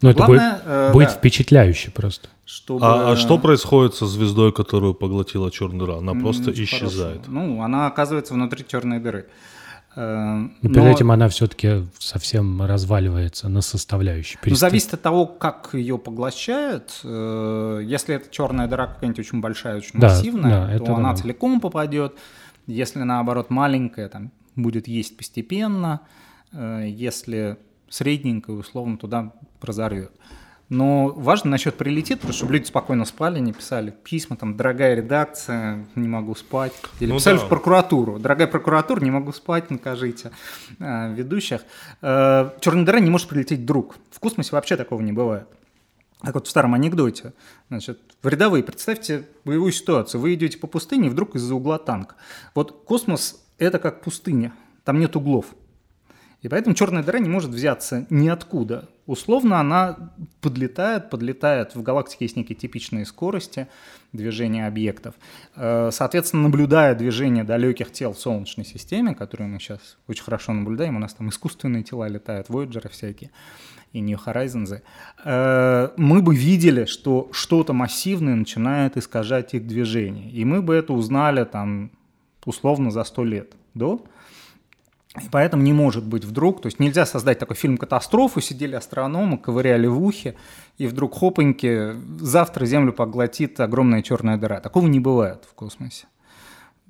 Но 0.02 0.10
это 0.10 0.18
Главное, 0.18 0.52
будет, 0.52 0.62
э, 0.66 0.92
будет 0.92 1.08
да. 1.08 1.14
впечатляюще 1.14 1.90
просто. 1.90 2.28
Чтобы... 2.46 2.86
А, 2.86 3.12
а 3.12 3.16
что 3.16 3.36
происходит 3.38 3.94
со 3.94 4.06
звездой, 4.06 4.52
которую 4.52 4.94
поглотила 4.94 5.50
черная 5.50 5.80
дыра? 5.80 5.96
Она 5.98 6.12
М, 6.12 6.20
просто 6.20 6.50
очень 6.50 6.64
исчезает. 6.64 7.22
хорошо. 7.26 7.30
Ну, 7.32 7.62
она 7.62 7.86
оказывается 7.86 8.32
внутри 8.34 8.64
черной 8.66 8.98
дыры. 9.00 9.26
Э, 9.96 10.36
Но 10.62 10.70
перед 10.70 10.86
этим 10.86 11.10
она 11.10 11.28
все-таки 11.28 11.84
совсем 11.98 12.62
разваливается 12.62 13.48
на 13.48 13.60
составляющие. 13.60 14.38
Ну, 14.44 14.50
Переста- 14.52 14.56
зависит 14.60 14.94
от 14.94 15.02
того, 15.02 15.26
как 15.26 15.70
ее 15.74 15.98
поглощает. 15.98 16.92
Э, 17.04 17.80
Если 17.84 18.14
это 18.14 18.30
черная 18.30 18.68
дыра 18.68 18.86
какая-нибудь 18.86 19.18
очень 19.18 19.40
большая, 19.40 19.78
очень 19.78 19.98
Да, 20.00 20.08
массивная, 20.08 20.50
да, 20.50 20.78
то 20.78 20.84
это 20.84 20.94
она 20.94 21.10
да. 21.10 21.16
целиком 21.16 21.60
попадет. 21.60 22.14
Если 22.66 23.00
наоборот 23.00 23.50
маленькая, 23.50 24.08
там 24.08 24.30
будет 24.56 24.88
есть 24.88 25.16
постепенно. 25.16 26.00
Э, 26.52 26.84
Если 26.86 27.56
средненькая, 27.88 28.56
условно, 28.56 28.96
туда 28.96 29.32
разорвет. 29.60 30.12
Но 30.68 31.08
важно 31.08 31.50
насчет 31.50 31.76
прилетит, 31.76 32.18
потому 32.18 32.32
что 32.32 32.38
чтобы 32.44 32.52
люди 32.54 32.66
спокойно 32.66 33.04
спали, 33.04 33.40
не 33.40 33.52
писали 33.52 33.92
письма, 34.04 34.36
там, 34.36 34.56
дорогая 34.56 34.94
редакция, 34.94 35.84
не 35.96 36.06
могу 36.06 36.36
спать. 36.36 36.72
Или 37.00 37.10
Ну 37.10 37.16
писали 37.18 37.38
да. 37.38 37.44
в 37.44 37.48
прокуратуру. 37.48 38.20
Дорогая 38.20 38.46
прокуратура, 38.46 39.00
не 39.02 39.10
могу 39.10 39.32
спать, 39.32 39.68
накажите 39.70 40.30
э, 40.78 41.12
ведущих. 41.12 41.62
Э, 42.02 42.50
черная 42.60 42.84
дыра 42.84 43.00
не 43.00 43.10
может 43.10 43.28
прилететь 43.28 43.60
вдруг. 43.60 43.96
В 44.12 44.20
космосе 44.20 44.50
вообще 44.52 44.76
такого 44.76 45.00
не 45.00 45.12
бывает. 45.12 45.48
Как 46.22 46.34
вот 46.34 46.46
в 46.46 46.50
старом 46.50 46.74
анекдоте. 46.74 47.32
Значит, 47.68 47.98
в 48.22 48.28
рядовые, 48.28 48.62
представьте 48.62 49.26
боевую 49.44 49.72
ситуацию. 49.72 50.20
Вы 50.20 50.34
идете 50.34 50.58
по 50.58 50.66
пустыне, 50.66 51.08
вдруг 51.08 51.34
из-за 51.34 51.54
угла 51.54 51.78
танк. 51.78 52.16
Вот 52.54 52.84
космос— 52.84 53.42
это 53.58 53.78
как 53.78 54.02
пустыня. 54.02 54.52
Там 54.84 55.00
нет 55.00 55.16
углов. 55.16 55.46
И 56.42 56.48
поэтому 56.48 56.74
черная 56.74 57.02
дыра 57.02 57.18
не 57.18 57.28
может 57.28 57.50
взяться 57.50 58.06
ниоткуда. 58.08 58.88
Условно 59.06 59.60
она 59.60 60.12
подлетает, 60.40 61.10
подлетает. 61.10 61.74
В 61.74 61.82
галактике 61.82 62.24
есть 62.24 62.36
некие 62.36 62.56
типичные 62.56 63.04
скорости 63.04 63.68
движения 64.12 64.66
объектов. 64.66 65.14
Э, 65.56 65.90
Соответственно, 65.92 66.44
наблюдая 66.44 66.94
движение 66.94 67.44
далеких 67.44 67.92
тел 67.92 68.14
в 68.14 68.18
Солнечной 68.18 68.64
системе, 68.64 69.14
которые 69.14 69.48
мы 69.48 69.58
сейчас 69.58 69.98
очень 70.06 70.24
хорошо 70.24 70.52
наблюдаем, 70.52 70.96
у 70.96 70.98
нас 70.98 71.12
там 71.12 71.28
искусственные 71.28 71.82
тела 71.82 72.08
летают, 72.08 72.48
Voyager 72.48 72.88
всякие 72.88 73.30
и 73.92 74.00
New 74.00 74.18
Horizons, 74.24 74.82
э, 75.24 75.88
мы 75.96 76.22
бы 76.22 76.34
видели, 76.34 76.84
что 76.84 77.28
что-то 77.32 77.72
массивное 77.72 78.34
начинает 78.34 78.96
искажать 78.96 79.54
их 79.54 79.66
движение. 79.66 80.30
И 80.30 80.44
мы 80.44 80.62
бы 80.62 80.74
это 80.74 80.92
узнали 80.92 81.44
там 81.44 81.90
условно 82.44 82.90
за 82.90 83.04
сто 83.04 83.24
лет 83.24 83.52
до. 83.74 84.04
И 85.20 85.28
поэтому 85.30 85.64
не 85.64 85.72
может 85.72 86.06
быть 86.06 86.24
вдруг, 86.24 86.62
то 86.62 86.66
есть 86.66 86.78
нельзя 86.78 87.04
создать 87.04 87.40
такой 87.40 87.56
фильм 87.56 87.76
«Катастрофу», 87.78 88.40
сидели 88.40 88.76
астрономы, 88.76 89.38
ковыряли 89.38 89.88
в 89.88 90.00
ухе, 90.00 90.36
и 90.78 90.86
вдруг 90.86 91.18
хопаньки, 91.18 91.96
завтра 92.20 92.64
Землю 92.64 92.92
поглотит 92.92 93.58
огромная 93.58 94.02
черная 94.02 94.36
дыра. 94.36 94.60
Такого 94.60 94.86
не 94.86 95.00
бывает 95.00 95.44
в 95.50 95.54
космосе. 95.54 96.06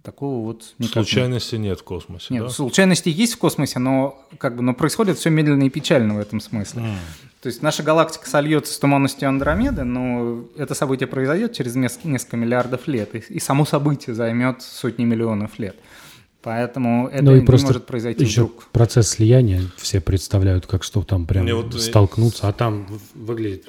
Такого 0.02 0.42
вот 0.46 0.62
никак 0.78 0.96
нет. 0.96 1.04
Случайности 1.06 1.56
нет 1.56 1.80
в 1.80 1.84
космосе, 1.84 2.26
Нет, 2.30 2.44
да? 2.44 2.48
случайности 2.48 3.10
есть 3.10 3.34
в 3.34 3.38
космосе, 3.38 3.78
но 3.80 4.18
как 4.38 4.56
бы, 4.56 4.62
но 4.62 4.72
происходит 4.72 5.18
все 5.18 5.28
медленно 5.28 5.64
и 5.64 5.68
печально 5.68 6.14
в 6.14 6.18
этом 6.18 6.40
смысле. 6.40 6.82
То 7.42 7.48
есть 7.48 7.60
наша 7.62 7.82
галактика 7.82 8.26
сольется 8.28 8.72
с 8.72 8.78
туманностью 8.78 9.28
Андромеды, 9.28 9.84
но 9.84 10.44
это 10.56 10.74
событие 10.74 11.06
произойдет 11.06 11.52
через 11.52 11.74
нес- 11.74 12.00
несколько 12.04 12.38
миллиардов 12.38 12.86
лет, 12.86 13.14
и, 13.14 13.18
и 13.34 13.40
само 13.40 13.66
событие 13.66 14.14
займет 14.14 14.62
сотни 14.62 15.04
миллионов 15.04 15.58
лет. 15.58 15.76
Поэтому 16.42 17.08
это 17.08 17.22
Ну 17.22 17.36
и 17.36 17.40
не 17.40 17.46
просто 17.46 17.66
может 17.66 17.86
произойти 17.86 18.24
еще 18.24 18.44
вдруг. 18.44 18.64
процесс 18.72 19.08
слияния 19.10 19.62
все 19.76 20.00
представляют, 20.00 20.66
как 20.66 20.82
что 20.82 21.02
там 21.02 21.26
прям 21.26 21.44
Мне 21.44 21.54
вот, 21.54 21.74
э, 21.74 21.78
столкнуться, 21.78 22.48
а 22.48 22.52
там 22.52 22.86
выглядит... 23.14 23.68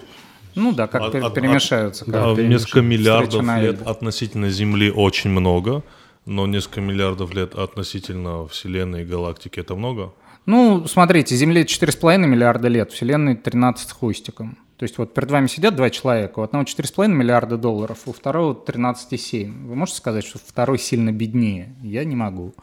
Ну 0.56 0.72
да, 0.74 0.88
как 0.88 1.02
От- 1.02 1.16
пер- 1.16 1.26
от- 1.26 1.34
перемешаются. 1.34 2.06
да, 2.06 2.12
как 2.12 2.22
А 2.24 2.34
перемеш- 2.36 2.48
несколько 2.48 2.82
миллиардов 2.82 3.44
лет 3.60 3.82
относительно 3.86 4.50
Земли 4.50 4.90
очень 4.90 5.30
много, 5.30 5.84
но 6.26 6.48
несколько 6.48 6.82
миллиардов 6.82 7.34
лет 7.34 7.56
относительно 7.56 8.48
Вселенной 8.48 9.02
и 9.04 9.06
галактики 9.06 9.60
это 9.60 9.76
много? 9.76 10.14
Ну, 10.46 10.88
смотрите, 10.88 11.36
Земле 11.36 11.64
4,5 11.64 12.18
миллиарда 12.26 12.68
лет, 12.68 12.92
Вселенной 12.92 13.36
13 13.36 13.90
с 13.90 13.92
хвостиком. 13.92 14.58
То 14.78 14.84
есть 14.84 14.98
вот 14.98 15.14
перед 15.14 15.30
вами 15.30 15.46
сидят 15.46 15.76
два 15.76 15.92
человека, 15.92 16.40
у 16.40 16.42
одного 16.42 16.66
4,5 16.66 17.08
миллиарда 17.10 17.58
долларов, 17.58 18.00
у 18.08 18.14
второго 18.14 18.54
13,7. 18.56 19.68
Вы 19.68 19.76
можете 19.76 20.00
сказать, 20.00 20.26
что 20.26 20.40
второй 20.40 20.80
сильно 20.80 21.12
беднее? 21.12 21.76
Я 21.84 22.04
не 22.04 22.16
могу. 22.16 22.56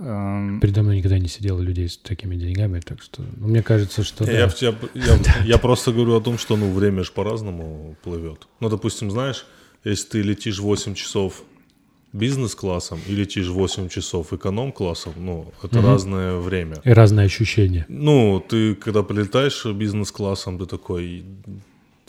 Эм, 0.00 0.60
Передо 0.60 0.82
мной 0.82 0.98
никогда 0.98 1.18
не 1.18 1.28
сидело 1.28 1.60
людей 1.60 1.88
с 1.88 1.96
такими 1.96 2.36
деньгами, 2.36 2.80
так 2.80 3.02
что 3.02 3.22
ну, 3.36 3.48
мне 3.48 3.62
кажется, 3.62 4.02
что... 4.04 4.24
да. 4.24 4.32
Я, 4.32 4.50
я- 4.60 4.74
я- 4.94 5.18
я 5.44 5.58
просто 5.58 5.92
говорю 5.92 6.16
о 6.16 6.20
том, 6.20 6.38
что 6.38 6.56
ну, 6.56 6.72
время 6.72 7.02
же 7.04 7.12
по-разному 7.12 7.96
плывет. 8.02 8.46
Ну, 8.60 8.68
допустим, 8.68 9.10
знаешь, 9.10 9.46
если 9.84 10.08
ты 10.08 10.22
летишь 10.22 10.58
8 10.58 10.94
часов 10.94 11.42
бизнес-классом 12.18 12.98
и 13.06 13.14
летишь 13.14 13.48
8 13.48 13.88
часов 13.88 14.32
эконом-классом, 14.32 15.12
ну, 15.16 15.52
это 15.62 15.80
разное 15.80 16.36
время. 16.36 16.76
И 16.84 16.90
разные 16.90 17.26
ощущения. 17.26 17.86
Ну, 17.88 18.44
ты 18.46 18.74
когда 18.74 19.02
прилетаешь 19.02 19.64
бизнес-классом, 19.64 20.58
ты 20.58 20.66
такой 20.66 21.24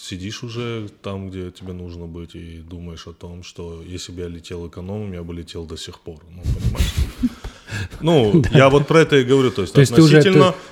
сидишь 0.01 0.43
уже 0.43 0.87
там, 1.01 1.29
где 1.29 1.51
тебе 1.51 1.73
нужно 1.73 2.05
быть, 2.05 2.35
и 2.35 2.61
думаешь 2.69 3.07
о 3.07 3.13
том, 3.13 3.43
что 3.43 3.83
если 3.85 4.11
бы 4.11 4.21
я 4.21 4.27
летел 4.27 4.67
экономом, 4.67 5.13
я 5.13 5.23
бы 5.23 5.33
летел 5.33 5.65
до 5.65 5.77
сих 5.77 5.99
пор. 5.99 6.17
Ну, 6.35 6.41
понимаешь? 6.41 6.93
Ну, 8.01 8.43
я 8.51 8.67
вот 8.69 8.87
про 8.87 9.01
это 9.01 9.17
и 9.17 9.23
говорю. 9.23 9.51
То 9.51 9.61
есть, 9.61 9.75
То 9.75 9.85
ты 9.85 10.01
уже, 10.01 10.17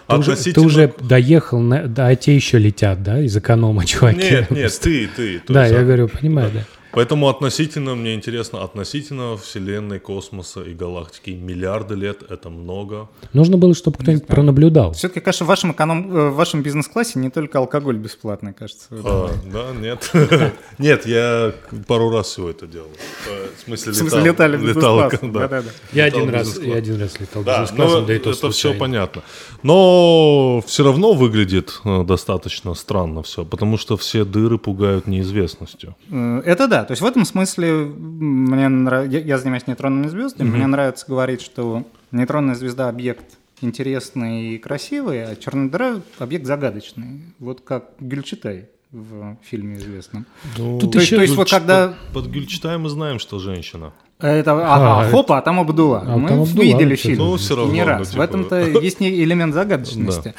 относительно... 0.07 0.53
ты 0.53 0.61
уже, 0.61 0.93
доехал, 0.99 1.59
на, 1.59 1.83
да, 1.83 2.07
а 2.07 2.15
те 2.15 2.35
еще 2.35 2.57
летят, 2.57 3.03
да, 3.03 3.21
из 3.21 3.37
эконома, 3.37 3.85
чуваки. 3.85 4.17
Нет, 4.17 4.49
нет, 4.49 4.79
ты, 4.81 5.07
ты. 5.15 5.41
Да, 5.47 5.67
я 5.67 5.81
а, 5.81 5.83
говорю, 5.83 6.07
понимаю, 6.07 6.51
да. 6.51 6.65
Поэтому 6.97 7.29
относительно, 7.29 7.93
мне 7.93 8.15
интересно, 8.15 8.63
относительно 8.63 9.37
Вселенной, 9.37 9.99
космоса 9.99 10.63
и 10.63 10.73
галактики, 10.73 11.29
миллиарды 11.29 11.93
лет— 11.93 12.23
это 12.31 12.49
много. 12.49 13.07
Нужно 13.33 13.55
было, 13.55 13.75
чтобы 13.75 13.99
кто-нибудь 13.99 14.25
пронаблюдал. 14.25 14.93
Все-таки, 14.93 15.19
конечно, 15.19 15.45
в 15.45 15.49
вашем, 15.49 15.73
эконом... 15.73 16.11
э, 16.17 16.29
в 16.29 16.33
вашем 16.33 16.63
бизнес-классе 16.63 17.19
не 17.19 17.29
только 17.29 17.59
алкоголь 17.59 17.97
бесплатный, 17.97 18.51
кажется. 18.51 18.87
А, 18.91 19.29
да, 19.45 19.79
нет. 19.79 20.11
Нет, 20.79 21.05
я 21.05 21.53
пару 21.87 22.09
раз 22.09 22.29
всего 22.29 22.49
это 22.49 22.65
делал. 22.65 22.89
Э, 23.27 23.47
В 23.55 23.65
смысле, 23.65 23.91
В 23.91 23.95
смысле, 23.95 24.19
летал. 24.21 24.47
летали 24.49 24.57
летал, 24.57 25.03
бизнес-класс. 25.03 25.31
да. 25.33 25.39
Да-да-да. 25.41 25.69
Я 25.93 26.05
один, 26.05 26.29
раз, 26.31 26.57
я 26.57 26.75
один 26.77 26.99
раз 26.99 27.19
летал 27.19 27.43
Да, 27.43 27.61
бизнес-классом, 27.61 28.01
ну, 28.01 28.07
да 28.07 28.15
и 28.15 28.17
то 28.17 28.31
это 28.31 28.49
все 28.49 28.73
понятно. 28.73 29.21
Но 29.61 30.63
все 30.65 30.83
равно 30.83 31.13
выглядит 31.13 31.79
э, 31.85 32.03
достаточно 32.05 32.73
странно 32.73 33.21
все, 33.21 33.45
потому 33.45 33.77
что 33.77 33.97
все 33.97 34.25
дыры 34.25 34.57
пугают 34.57 35.05
неизвестностью. 35.05 35.95
Это 36.09 36.67
да. 36.67 36.86
То 36.87 36.91
есть 36.93 37.01
в 37.01 37.05
этом 37.05 37.25
смысле 37.25 37.71
мне 37.73 38.67
нрав- 38.69 39.07
я, 39.09 39.19
я 39.19 39.37
занимаюсь 39.37 39.67
нейтронными 39.67 40.07
звездами. 40.07 40.49
Мне 40.49 40.67
нравится 40.67 41.05
говорить, 41.07 41.41
что 41.41 41.83
нейтронная 42.11 42.55
звезда 42.55 42.89
объект 42.89 43.25
интересный 43.61 44.53
и 44.53 44.57
красивый, 44.57 45.23
а 45.25 45.35
черная 45.35 45.69
дыра 45.69 46.01
объект 46.19 46.45
загадочный. 46.45 47.21
Вот 47.39 47.61
как 47.61 47.85
Гюльчатай 47.99 48.69
в 48.91 49.35
фильме 49.43 49.77
известном. 49.77 50.25
Ну, 50.57 50.79
Тут 50.79 50.93
То 50.93 50.99
еще- 50.99 51.15
то 51.17 51.21
есть 51.23 51.35
вот 51.35 51.49
когда 51.49 51.89
Под, 52.13 52.23
под 52.23 52.31
Гюльчатай 52.31 52.77
мы 52.77 52.89
знаем, 52.89 53.19
что 53.19 53.39
женщина. 53.39 53.91
это 54.19 54.51
ага, 54.53 55.01
А, 55.01 55.11
хопа, 55.11 55.37
а 55.37 55.41
там 55.41 55.59
Абдула. 55.59 56.03
а 56.07 56.17
Мы 56.17 56.29
там 56.29 56.41
Абдула, 56.43 56.63
видели 56.63 56.95
фильм. 56.95 57.17
Ну, 57.17 57.35
всё 57.37 57.55
равно, 57.57 57.73
не 57.73 57.81
ну, 57.81 57.87
раз. 57.87 58.09
типа- 58.09 58.19
В 58.19 58.23
этом-то 58.23 58.59
есть 58.79 58.99
не- 59.01 59.23
элемент 59.23 59.53
загадочности. 59.53 60.33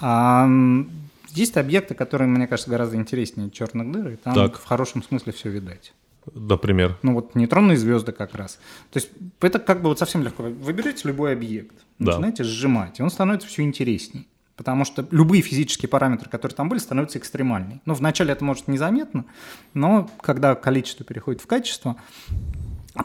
А, 0.00 0.44
м, 0.44 0.90
есть 1.38 1.56
объекты, 1.56 1.94
которые, 1.94 2.28
мне 2.28 2.46
кажется, 2.46 2.70
гораздо 2.70 2.96
интереснее 2.96 3.50
черных 3.50 3.90
дыр, 3.92 4.08
и 4.08 4.16
там 4.16 4.34
Так. 4.34 4.58
в 4.58 4.64
хорошем 4.64 5.02
смысле 5.02 5.32
все 5.32 5.48
видать. 5.48 5.92
Например. 6.34 6.98
Ну 7.02 7.14
вот 7.14 7.34
нейтронные 7.34 7.78
звезды 7.78 8.12
как 8.12 8.34
раз. 8.34 8.58
То 8.90 8.98
есть 8.98 9.10
это 9.40 9.58
как 9.58 9.80
бы 9.82 9.88
вот 9.88 9.98
совсем 9.98 10.22
легко. 10.22 10.42
Вы 10.42 10.72
берете 10.72 11.08
любой 11.08 11.32
объект, 11.32 11.74
Да. 11.98 12.12
начинаете 12.12 12.44
сжимать, 12.44 13.00
и 13.00 13.02
он 13.02 13.10
становится 13.10 13.48
все 13.48 13.62
интересней. 13.62 14.26
Потому 14.56 14.84
что 14.84 15.06
любые 15.12 15.40
физические 15.40 15.88
параметры, 15.88 16.28
которые 16.28 16.56
там 16.56 16.68
были, 16.68 16.80
становятся 16.80 17.18
экстремальней. 17.18 17.80
Ну, 17.86 17.94
вначале 17.94 18.32
это 18.32 18.44
может 18.44 18.66
незаметно, 18.66 19.24
но 19.72 20.10
когда 20.20 20.56
количество 20.56 21.04
переходит 21.06 21.40
в 21.40 21.46
качество, 21.46 21.94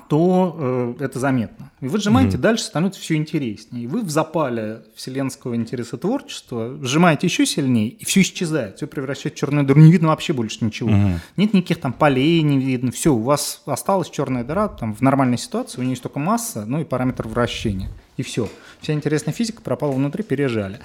то 0.10 0.96
э, 1.00 1.04
это 1.04 1.20
заметно. 1.20 1.72
И 1.82 1.88
вы 1.88 2.00
сжимаете, 2.00 2.38
дальше 2.38 2.64
становится 2.64 3.02
все 3.02 3.16
интереснее. 3.16 3.84
И 3.84 3.88
вы 3.88 4.02
в 4.02 4.10
запале 4.10 4.84
вселенского 4.96 5.56
интереса 5.56 5.98
творчества 5.98 6.78
сжимаете 6.82 7.28
еще 7.28 7.46
сильнее, 7.46 7.90
и 7.90 8.06
все 8.06 8.22
исчезает, 8.22 8.78
все 8.78 8.88
превращается 8.88 9.38
в 9.38 9.40
черную 9.40 9.66
дыру. 9.66 9.82
Не 9.82 9.92
видно 9.92 10.10
вообще 10.10 10.34
больше 10.34 10.64
ничего. 10.64 10.90
Нет 11.38 11.54
никаких 11.54 11.80
там 11.80 11.94
полей, 11.94 12.42
не 12.42 12.58
видно. 12.60 12.92
Все, 12.92 13.14
у 13.14 13.22
вас 13.22 13.62
осталась 13.66 14.10
черная 14.10 14.44
дыра 14.44 14.68
там, 14.68 14.94
в 14.94 15.02
нормальной 15.02 15.38
ситуации, 15.38 15.80
у 15.80 15.84
нее 15.84 15.92
есть 15.92 16.04
только 16.04 16.20
масса, 16.20 16.66
ну 16.66 16.80
и 16.80 16.84
параметр 16.84 17.28
вращения. 17.28 17.90
И 18.18 18.24
все. 18.24 18.50
Вся 18.82 18.94
интересная 18.94 19.34
физика 19.34 19.62
пропала 19.62 19.92
внутри, 19.92 20.24
пережали. 20.24 20.80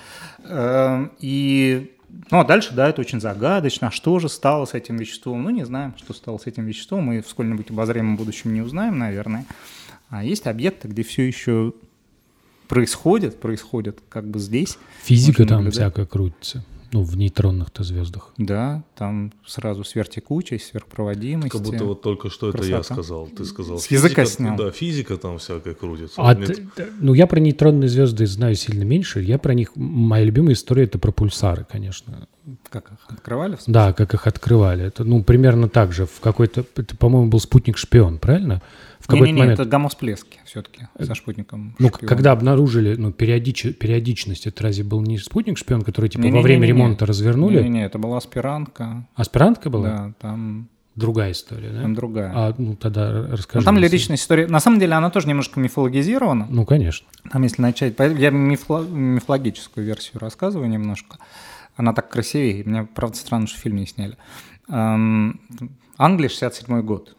Эм, 0.45 1.13
И 1.21 1.93
ну, 2.31 2.41
а 2.41 2.45
дальше, 2.45 2.75
да, 2.75 2.89
это 2.89 3.01
очень 3.01 3.21
загадочно. 3.21 3.89
А 3.89 3.91
что 3.91 4.19
же 4.19 4.29
стало 4.29 4.65
с 4.65 4.75
этим 4.75 4.97
веществом? 4.97 5.43
Ну, 5.43 5.51
не 5.51 5.65
знаем, 5.65 5.95
что 5.99 6.13
стало 6.13 6.39
с 6.39 6.47
этим 6.47 6.65
веществом. 6.65 7.05
Мы 7.05 7.23
в 7.23 7.29
сколь-нибудь 7.29 7.71
обозримом 7.71 8.17
будущем 8.17 8.55
не 8.55 8.61
узнаем, 8.61 8.99
наверное. 8.99 9.47
А 10.09 10.25
есть 10.25 10.47
объекты, 10.47 10.89
где 10.89 11.03
все 11.03 11.27
еще 11.27 11.75
происходит, 12.67 13.41
происходит 13.41 14.01
как 14.09 14.27
бы 14.27 14.39
здесь. 14.39 14.79
Физика 15.03 15.45
там 15.45 15.65
наблюдать. 15.65 15.75
всякая 15.75 16.07
крутится. 16.07 16.65
Ну, 16.91 17.03
в 17.03 17.17
нейтронных-то 17.19 17.85
звездах. 17.85 18.33
Да, 18.39 18.83
там 18.97 19.33
сразу 19.47 19.85
сверхтекучесть, 19.85 20.67
сверхпроводимость. 20.69 21.51
Как 21.53 21.61
будто 21.61 21.85
вот 21.85 22.01
только 22.01 22.31
что 22.31 22.49
это 22.49 22.63
я 22.65 22.77
красота. 22.77 22.95
сказал. 22.95 23.27
Ты 23.27 23.45
сказал. 23.45 23.79
С 23.79 23.91
языка 23.91 24.25
физика- 24.25 24.37
снял. 24.37 24.57
Да, 24.57 24.71
физика 24.71 25.17
там 25.19 25.37
всякая 25.39 25.75
крутится. 25.75 26.15
А 26.17 26.35
Нет. 26.35 26.75
ты- 26.75 26.87
ну, 26.99 27.13
я 27.13 27.27
про 27.27 27.41
нейтронные 27.41 27.89
звезды 27.91 28.27
знаю 28.27 28.55
сильно 28.55 28.85
меньше. 28.85 29.21
Я 29.21 29.39
про 29.39 29.53
них... 29.53 29.73
Моя 29.77 30.25
любимая 30.25 30.55
история— 30.55 30.83
это 30.85 30.99
про 30.99 31.13
пульсары, 31.13 31.67
конечно. 31.71 32.27
Как 32.71 32.91
их 32.91 32.99
открывали? 33.09 33.57
в 33.57 33.61
смысле? 33.61 33.73
Да, 33.75 33.93
как 33.93 34.15
их 34.15 34.27
открывали. 34.27 34.85
Это, 34.87 35.05
ну, 35.05 35.23
примерно 35.23 35.69
так 35.69 35.93
же. 35.93 36.07
В 36.07 36.21
какой-то... 36.21 36.65
Это, 36.77 36.97
по-моему, 36.97 37.29
был 37.29 37.41
спутник-шпион, 37.41 38.19
правильно? 38.19 38.63
Какой-то 39.09 39.25
Не-не-не, 39.27 39.41
момент... 39.43 39.59
это 39.61 39.69
гамма-всплески 39.69 40.39
все-таки 40.45 40.87
со 41.01 41.15
спутником. 41.15 41.75
Ну, 41.79 41.89
шпиона. 41.89 42.07
когда 42.09 42.33
обнаружили 42.33 42.95
ну, 42.95 43.11
периодич- 43.11 43.73
периодичность, 43.73 44.47
это 44.47 44.63
разве 44.63 44.85
был 44.85 45.01
не 45.01 45.19
спутник-шпион, 45.19 45.83
который 45.83 46.11
типа 46.11 46.29
во 46.29 46.43
время 46.43 46.67
ремонта 46.69 47.07
развернули? 47.07 47.57
Не-не-не, 47.57 47.85
это 47.87 47.99
была 47.99 48.19
аспирантка. 48.19 49.07
Аспирантка 49.17 49.71
была? 49.71 49.89
Да, 49.89 50.13
там, 50.21 50.69
Другая 50.95 51.31
история, 51.33 51.71
да? 51.71 51.83
там 51.83 51.95
другая. 51.95 52.33
А, 52.35 52.55
ну, 52.59 52.75
тогда 52.75 53.13
Ну, 53.13 53.37
расскажи. 53.37 53.65
там 53.65 53.75
мне. 53.77 53.85
лиричная 53.85 54.17
история. 54.17 54.47
На 54.49 54.59
самом 54.61 54.81
деле 54.81 54.95
она 54.95 55.11
тоже 55.11 55.29
немножко 55.29 55.61
мифологизирована. 55.61 56.49
Ну, 56.51 56.67
конечно. 56.67 57.07
Там, 57.31 57.45
если 57.45 57.63
начать... 57.63 57.95
Я 57.99 58.31
мифло- 58.31 58.89
мифологическую 58.91 59.87
версию 59.87 60.19
рассказываю 60.19 60.69
немножко. 60.69 61.19
Она 61.77 61.93
так 61.95 62.09
красивее. 62.11 62.65
Мне, 62.65 62.83
правда, 62.83 63.17
странно, 63.17 63.47
что 63.47 63.61
фильм 63.61 63.77
не 63.77 63.87
сняли. 63.87 64.17
Англия, 65.97 66.29
67 66.29 66.83
год. 66.83 67.15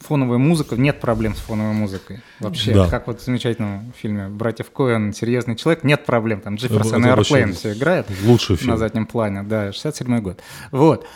Фоновая 0.00 0.38
музыка, 0.38 0.76
нет 0.76 1.00
проблем 1.00 1.34
с 1.34 1.38
фоновой 1.38 1.72
музыкой. 1.72 2.20
Вообще, 2.40 2.74
Да. 2.74 2.88
как 2.88 3.06
вот 3.06 3.20
в 3.20 3.24
замечательном 3.24 3.92
фильме 3.96 4.28
«Братьев 4.28 4.70
Коэн», 4.70 5.12
«Серьезный 5.12 5.56
человек», 5.56 5.84
нет 5.84 6.04
проблем. 6.04 6.40
Там 6.40 6.56
Джефферсон 6.56 7.04
Это 7.04 7.20
и 7.20 7.24
Airplane 7.24 7.52
все 7.52 7.72
играет. 7.72 8.06
Лучший 8.24 8.56
фильм. 8.56 8.72
На 8.72 8.76
заднем 8.76 9.06
плане, 9.06 9.42
да, 9.42 9.72
67 9.72 10.20
год. 10.20 10.40
Вот. 10.70 11.06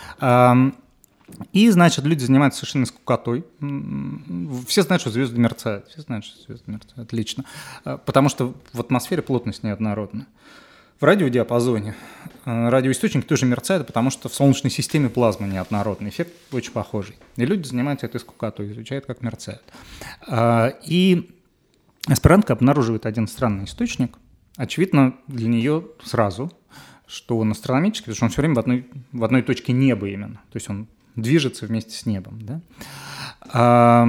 И, 1.52 1.70
значит, 1.70 2.04
люди 2.04 2.24
занимаются 2.24 2.58
совершенно 2.60 2.86
скукотой. 2.86 3.44
Все 4.66 4.82
знают, 4.82 5.00
что 5.00 5.10
звезды 5.10 5.38
мерцают. 5.38 5.86
Все 5.88 6.00
знают, 6.02 6.24
что 6.24 6.42
звезды 6.42 6.70
мерцают. 6.72 6.98
Отлично. 6.98 7.44
А, 7.84 7.98
Потому 7.98 8.28
что 8.28 8.54
в 8.72 8.80
атмосфере 8.80 9.22
плотность 9.22 9.62
неоднородна. 9.62 10.26
В 11.00 11.04
радиодиапазоне 11.04 11.94
э, 12.44 12.68
радиоисточник 12.68 13.26
тоже 13.26 13.46
мерцает, 13.46 13.86
потому 13.86 14.10
что 14.10 14.28
в 14.28 14.34
Солнечной 14.34 14.70
системе 14.70 15.08
плазма 15.08 15.46
неоднородный. 15.46 16.10
Эффект 16.10 16.34
очень 16.52 16.72
похожий. 16.72 17.16
И 17.36 17.46
люди 17.46 17.66
занимаются 17.66 18.04
этой 18.04 18.20
скукотой, 18.20 18.70
изучают, 18.70 19.06
как 19.06 19.22
мерцают. 19.22 19.62
А, 20.28 20.74
И 20.84 21.30
аспирантка 22.06 22.52
обнаруживает 22.52 23.06
один 23.06 23.28
странный 23.28 23.64
источник. 23.64 24.18
Очевидно, 24.56 25.14
для 25.26 25.48
нее 25.48 25.86
сразу, 26.04 26.52
что 27.06 27.38
он 27.38 27.52
астрономический, 27.52 28.12
потому 28.12 28.16
что 28.16 28.24
он 28.26 28.30
все 28.32 28.42
время 28.42 28.56
в 28.56 28.58
одной, 28.58 28.86
в 29.12 29.24
одной 29.24 29.40
точке 29.40 29.72
неба 29.72 30.06
именно. 30.06 30.42
То 30.52 30.56
есть 30.56 30.68
он 30.68 30.86
движется 31.16 31.64
вместе 31.64 31.96
с 31.96 32.04
небом. 32.04 32.42
Да? 32.42 32.60
А, 33.54 34.06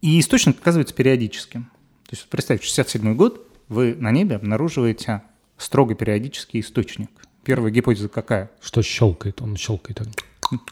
И 0.00 0.20
источник 0.20 0.60
оказывается 0.60 0.94
периодическим. 0.94 1.64
То 2.04 2.12
есть 2.12 2.28
представьте, 2.28 2.66
67 2.66 3.16
год, 3.16 3.48
вы 3.68 3.96
на 3.96 4.12
небе 4.12 4.36
обнаруживаете 4.36 5.22
строго 5.60 5.94
периодический 5.94 6.60
источник. 6.60 7.10
Первая 7.44 7.70
гипотеза 7.70 8.08
какая? 8.08 8.50
Что 8.60 8.82
щелкает? 8.82 9.40
Он 9.42 9.56
щелкает. 9.56 9.98
так. 9.98 10.08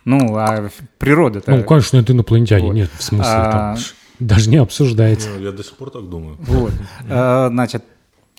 Ну, 0.05 0.37
а 0.37 0.71
природа-то... 0.99 1.51
Ну, 1.57 1.63
конечно, 1.65 1.99
это 1.99 2.13
инопланетяне. 2.13 2.67
Вот. 2.67 2.73
Нет, 2.75 2.91
в 2.99 3.03
смысле, 3.03 3.33
А, 3.33 3.53
там 3.77 3.85
даже 4.19 4.51
не 4.51 4.57
обсуждается. 4.57 5.29
Ну, 5.31 5.41
Я 5.41 5.53
до 5.53 5.63
сих 5.63 5.77
пор 5.77 5.91
так 5.91 6.09
думаю. 6.09 6.37
Вот. 6.41 6.73
А, 7.09 7.49
Значит, 7.49 7.85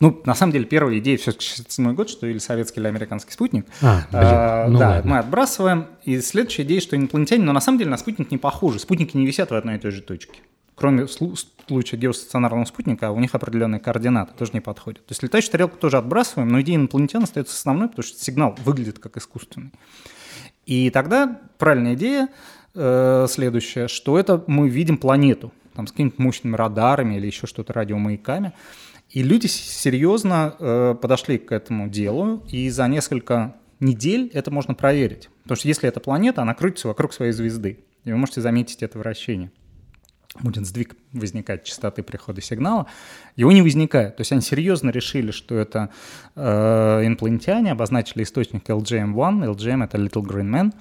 ну, 0.01 0.21
на 0.25 0.35
самом 0.35 0.51
деле, 0.53 0.65
первая 0.65 0.97
идея 0.99 1.17
все-таки 1.17 1.45
67 1.45 1.93
год, 1.93 2.09
что 2.09 2.27
или 2.27 2.37
советский, 2.39 2.79
или 2.81 2.87
американский 2.87 3.31
спутник. 3.31 3.65
А, 3.81 4.01
блин, 4.11 4.23
А, 4.23 4.67
ну 4.67 4.79
да, 4.79 4.89
ладно. 4.89 5.11
мы 5.11 5.17
отбрасываем. 5.19 5.87
И 6.03 6.19
следующая 6.21 6.63
идея, 6.63 6.81
что 6.81 6.95
инопланетяне, 6.97 7.43
но 7.43 7.53
на 7.53 7.61
самом 7.61 7.77
деле 7.79 7.89
на 7.89 7.97
спутник 7.97 8.31
не 8.31 8.37
похожи. 8.37 8.79
Спутники 8.79 9.15
не 9.17 9.25
висят 9.25 9.51
в 9.51 9.55
одной 9.55 9.75
и 9.75 9.79
той 9.79 9.91
же 9.91 10.01
точке. 10.01 10.39
Кроме 10.79 11.03
слу- 11.03 11.35
случая 11.67 11.97
геостационарного 11.97 12.63
спутника, 12.63 13.11
у 13.11 13.19
них 13.19 13.35
определенные 13.35 13.81
координаты 13.81 14.31
тоже 14.37 14.51
не 14.53 14.61
подходят. 14.61 15.05
То 15.05 15.11
есть 15.11 15.21
летающую 15.21 15.51
тарелку 15.51 15.77
тоже 15.77 15.97
отбрасываем, 15.97 16.47
но 16.47 16.61
идея 16.61 16.77
инопланетян 16.77 17.23
остается 17.23 17.53
основной, 17.53 17.89
потому 17.89 18.03
что 18.03 18.17
сигнал 18.23 18.55
выглядит 18.63 18.97
как 18.97 19.17
искусственный. 19.17 19.71
И 20.65 20.89
тогда 20.89 21.41
правильная 21.57 21.95
идея 21.95 22.29
э, 22.75 23.27
следующая, 23.29 23.89
что 23.89 24.17
это 24.17 24.41
мы 24.47 24.69
видим 24.69 24.97
планету, 24.97 25.51
там 25.75 25.85
с 25.85 25.91
какими-то 25.91 26.21
мощными 26.21 26.55
радарами 26.55 27.15
или 27.15 27.25
еще 27.25 27.45
что-то 27.45 27.73
радиомаяками. 27.73 28.53
И 29.09 29.21
люди 29.21 29.47
серьезно 29.47 30.55
э, 30.59 30.95
подошли 31.01 31.39
к 31.39 31.51
этому 31.51 31.89
делу, 31.89 32.41
и 32.47 32.69
за 32.69 32.87
несколько 32.87 33.55
недель 33.81 34.31
это 34.33 34.49
можно 34.49 34.75
проверить. 34.75 35.29
Потому 35.43 35.57
что 35.57 35.67
если 35.67 35.89
это 35.89 35.99
планета, 35.99 36.41
она 36.41 36.53
крутится 36.53 36.87
вокруг 36.87 37.11
своей 37.11 37.33
звезды, 37.33 37.79
и 38.05 38.11
вы 38.11 38.17
можете 38.17 38.39
заметить 38.39 38.81
это 38.81 38.97
вращение. 38.97 39.51
Будет 40.39 40.65
сдвиг 40.67 40.95
возникать 41.11 41.63
частоты 41.63 42.03
прихода 42.03 42.39
сигнала, 42.41 42.85
его 43.35 43.51
не 43.51 43.63
возникает. 43.63 44.17
То 44.17 44.21
есть 44.21 44.31
они 44.31 44.41
серьезно 44.41 44.91
решили, 44.91 45.31
что 45.31 45.55
это 45.55 45.89
э, 46.35 47.01
инопланетяне, 47.05 47.71
обозначили 47.71 48.23
источник 48.23 48.69
LGM-1, 48.69 49.55
LGM— 49.55 49.83
это 49.85 49.97
Little 49.97 50.23
Green 50.23 50.49
Man, 50.49 50.73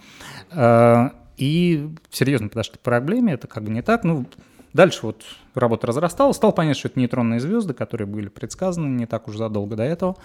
Э, 0.51 1.11
и 1.37 1.89
серьезно 2.11 2.49
подошли 2.49 2.75
к 2.75 2.81
проблеме, 2.81 3.35
это 3.35 3.47
как 3.47 3.63
бы 3.63 3.71
не 3.71 3.83
так. 3.83 4.05
Ну, 4.05 4.27
дальше 4.73 5.01
вот 5.03 5.25
работа 5.55 5.87
разрасталась, 5.87 6.37
стало 6.37 6.53
понятно, 6.53 6.79
что 6.79 6.89
это 6.89 6.99
нейтронные 7.01 7.41
звезды, 7.41 7.75
которые 7.75 8.07
были 8.07 8.29
предсказаны 8.29 8.87
не 8.87 9.07
так 9.07 9.27
уж 9.29 9.37
задолго 9.37 9.75
до 9.77 9.83
этого. 9.83 10.17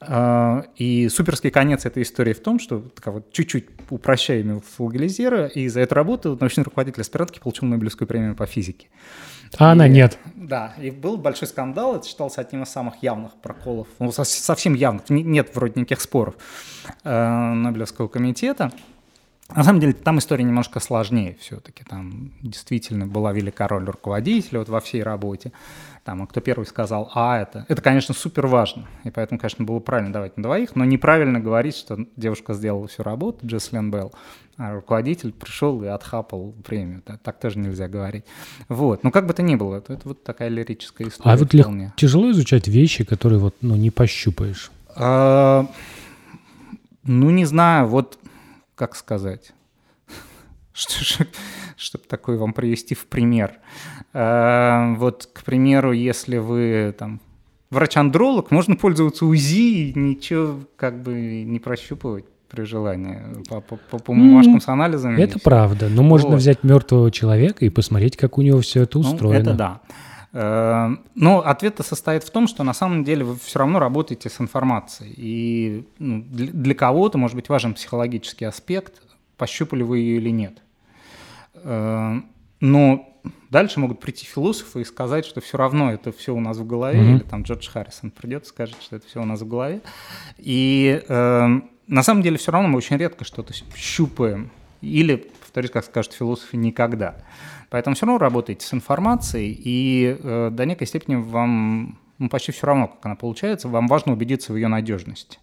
Э, 0.00 0.62
И 0.76 1.08
суперский 1.08 1.50
конец 1.50 1.86
этой 1.86 2.02
истории 2.02 2.32
в 2.32 2.40
том, 2.40 2.58
что 2.58 2.80
такая 2.80 3.14
вот 3.14 3.32
чуть-чуть 3.32 3.66
упрощаем 3.90 4.50
его 4.50 4.60
в 4.60 4.80
Лагелизера, 4.80 5.46
и 5.46 5.68
за 5.68 5.80
эту 5.80 5.94
работу 5.94 6.36
научный 6.38 6.64
руководитель 6.64 7.00
аспирантки 7.02 7.38
получил 7.38 7.66
Нобелевскую 7.68 8.06
премию 8.08 8.34
по 8.34 8.46
физике. 8.46 8.88
А 9.58 9.72
она 9.72 9.86
И- 9.86 9.90
нет. 9.90 10.18
Да, 10.34 10.74
и 10.80 10.90
был 10.90 11.16
большой 11.16 11.46
скандал, 11.48 11.96
это 11.96 12.06
считался 12.06 12.40
одним 12.40 12.64
из 12.64 12.68
самых 12.70 13.02
явных 13.02 13.32
проколов, 13.34 13.86
ну, 14.00 14.10
со- 14.12 14.24
совсем 14.24 14.74
явных, 14.74 15.08
не- 15.10 15.22
нет 15.22 15.50
вроде 15.54 15.80
никаких 15.80 16.00
споров 16.00 16.34
э, 17.04 17.52
Нобелевского 17.54 18.08
комитета. 18.08 18.72
На 19.54 19.62
самом 19.62 19.80
деле 19.80 19.92
там 19.92 20.18
история 20.18 20.42
немножко 20.42 20.80
сложнее 20.80 21.36
все-таки. 21.38 21.84
Там 21.84 22.32
действительно 22.40 23.06
была 23.06 23.32
велика 23.32 23.68
роль 23.68 23.84
руководителя 23.84 24.60
вот 24.60 24.68
во 24.68 24.80
всей 24.80 25.02
работе. 25.02 25.52
Там, 26.02 26.22
а 26.22 26.26
кто 26.26 26.40
первый 26.40 26.64
сказал 26.64 27.10
«а» 27.14 27.40
это, 27.40 27.64
это, 27.68 27.80
конечно, 27.80 28.14
супер 28.14 28.46
важно. 28.46 28.86
И 29.04 29.10
поэтому, 29.10 29.38
конечно, 29.38 29.64
было 29.64 29.80
правильно 29.80 30.12
давать 30.12 30.36
на 30.36 30.42
двоих, 30.42 30.76
но 30.76 30.84
неправильно 30.84 31.40
говорить, 31.40 31.76
что 31.76 31.98
девушка 32.16 32.52
сделала 32.52 32.86
всю 32.88 33.02
работу, 33.02 33.46
Джеслин 33.46 33.90
Белл, 33.90 34.12
а 34.58 34.74
руководитель 34.74 35.32
пришел 35.32 35.82
и 35.82 35.86
отхапал 35.86 36.54
премию. 36.64 37.00
Так, 37.02 37.20
так 37.22 37.38
тоже 37.38 37.58
нельзя 37.58 37.88
говорить. 37.88 38.24
Вот. 38.68 39.02
Ну, 39.02 39.10
как 39.10 39.26
бы 39.26 39.32
то 39.32 39.42
ни 39.42 39.54
было, 39.54 39.76
это, 39.76 39.94
это 39.94 40.08
вот 40.08 40.22
такая 40.24 40.48
лирическая 40.48 41.08
история. 41.08 41.32
А 41.32 41.36
вот 41.36 41.54
вполне. 41.54 41.92
тяжело 41.96 42.30
изучать 42.32 42.68
вещи, 42.68 43.04
которые 43.04 43.38
вот, 43.38 43.56
ну, 43.62 43.74
не 43.74 43.90
пощупаешь. 43.90 44.70
А, 44.96 45.66
ну, 47.04 47.30
не 47.30 47.46
знаю, 47.46 47.86
вот 47.86 48.18
как 48.74 48.96
сказать. 48.96 49.52
Что, 50.72 51.24
чтобы 51.76 52.04
такой 52.08 52.36
вам 52.36 52.52
привести 52.52 52.94
в 52.94 53.06
пример. 53.06 53.58
А, 54.12 54.94
вот, 54.96 55.28
к 55.32 55.44
примеру, 55.44 55.92
если 55.92 56.38
вы 56.38 56.94
там 56.98 57.20
врач-андролог, 57.70 58.50
можно 58.50 58.74
пользоваться 58.76 59.24
УЗИ 59.26 59.90
и 59.90 59.98
ничего 59.98 60.60
как 60.76 61.00
бы 61.02 61.42
не 61.44 61.60
прощупывать 61.60 62.24
при 62.48 62.62
желании 62.64 63.18
по, 63.48 63.60
по, 63.60 63.76
по- 63.76 63.98
по 63.98 64.12
бумажкам 64.12 64.60
с 64.60 64.68
анализами. 64.68 65.20
Это 65.20 65.38
всё. 65.38 65.44
правда. 65.44 65.88
Но 65.88 66.02
можно 66.02 66.30
Вот. 66.30 66.36
взять 66.38 66.62
мертвого 66.64 67.10
человека 67.10 67.64
и 67.64 67.68
посмотреть, 67.68 68.16
как 68.16 68.38
у 68.38 68.42
него 68.42 68.60
все 68.60 68.82
это 68.82 68.98
Ну, 68.98 69.04
устроено. 69.08 69.40
это 69.42 69.54
да. 69.54 69.80
Э, 70.36 70.90
Но 71.14 71.40
ответ 71.40 71.80
состоит 71.82 72.24
в 72.24 72.30
том, 72.30 72.46
что 72.48 72.64
на 72.64 72.74
самом 72.74 73.04
деле 73.04 73.24
вы 73.24 73.36
все 73.36 73.60
равно 73.60 73.78
работаете 73.78 74.28
с 74.28 74.40
информацией. 74.40 75.14
И 75.16 75.84
ну, 75.98 76.22
для, 76.28 76.74
кого-то 76.74 77.16
может 77.18 77.36
быть 77.36 77.48
важен 77.48 77.72
психологический 77.74 78.44
аспект, 78.44 79.00
пощупали 79.36 79.82
вы 79.82 79.98
ее 80.00 80.16
или 80.16 80.30
нет. 80.30 80.58
Э, 81.54 82.20
Но 82.60 83.08
дальше 83.50 83.78
могут 83.80 84.00
прийти 84.00 84.26
философы 84.26 84.80
и 84.80 84.84
сказать, 84.84 85.24
что 85.24 85.40
все 85.40 85.56
равно 85.56 85.92
это 85.92 86.10
все 86.12 86.34
у 86.34 86.40
нас 86.40 86.56
в 86.56 86.66
голове, 86.66 87.00
Мгм. 87.00 87.14
или 87.16 87.22
там 87.22 87.42
Джордж 87.42 87.68
Харрисон 87.70 88.10
придет 88.10 88.42
и 88.44 88.46
скажет, 88.46 88.76
что 88.82 88.96
это 88.96 89.06
все 89.06 89.22
у 89.22 89.24
нас 89.24 89.40
в 89.40 89.48
голове. 89.48 89.80
И 90.38 91.00
э, 91.08 91.60
на 91.86 92.02
самом 92.02 92.22
деле 92.22 92.38
все 92.38 92.50
равно 92.52 92.68
мы 92.68 92.76
очень 92.78 92.96
редко 92.96 93.24
что-то 93.24 93.52
щупаем. 93.76 94.50
Или, 94.80 95.30
повторюсь, 95.54 95.70
как 95.70 95.84
скажут 95.84 96.12
философы, 96.14 96.56
никогда. 96.56 97.14
Поэтому 97.70 97.94
все 97.94 98.06
равно 98.06 98.18
работаете 98.18 98.66
с 98.66 98.74
информацией, 98.74 99.56
и 99.56 100.18
э, 100.20 100.50
до 100.50 100.66
некой 100.66 100.88
степени 100.88 101.14
вам 101.14 102.00
ну, 102.18 102.28
почти 102.28 102.50
все 102.50 102.66
равно, 102.66 102.88
как 102.88 103.06
она 103.06 103.14
получается, 103.14 103.68
вам 103.68 103.86
важно 103.86 104.14
убедиться 104.14 104.52
в 104.52 104.56
ее 104.56 104.66
надежности. 104.66 105.38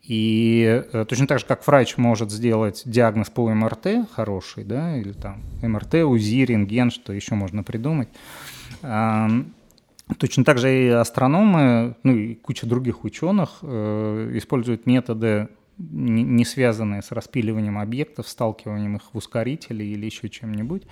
И 0.00 0.84
э, 0.92 1.04
точно 1.08 1.26
так 1.26 1.40
же, 1.40 1.46
как 1.46 1.66
врач 1.66 1.96
может 1.96 2.30
сделать 2.30 2.82
диагноз 2.84 3.30
по 3.30 3.52
МРТ 3.52 4.08
хороший, 4.12 4.62
да, 4.62 4.96
или 4.96 5.12
там 5.12 5.42
МРТ, 5.60 5.94
УЗИ, 5.94 6.44
рентген, 6.44 6.92
что 6.92 7.12
еще 7.12 7.34
можно 7.34 7.64
придумать, 7.64 8.10
ам, 8.82 9.54
точно 10.18 10.44
так 10.44 10.58
же 10.58 10.86
и 10.86 10.88
астрономы, 10.88 11.96
ну 12.04 12.14
и 12.14 12.36
куча 12.36 12.64
других 12.64 13.02
ученых 13.02 13.58
э, 13.62 14.30
используют 14.34 14.86
методы, 14.86 15.48
не 15.78 16.44
связанные 16.44 17.02
с 17.02 17.12
распиливанием 17.12 17.78
объектов, 17.78 18.28
сталкиванием 18.28 18.96
их 18.96 19.02
в 19.12 19.16
ускорители 19.16 19.84
или 19.84 20.06
еще 20.06 20.28
чем-нибудь. 20.28 20.82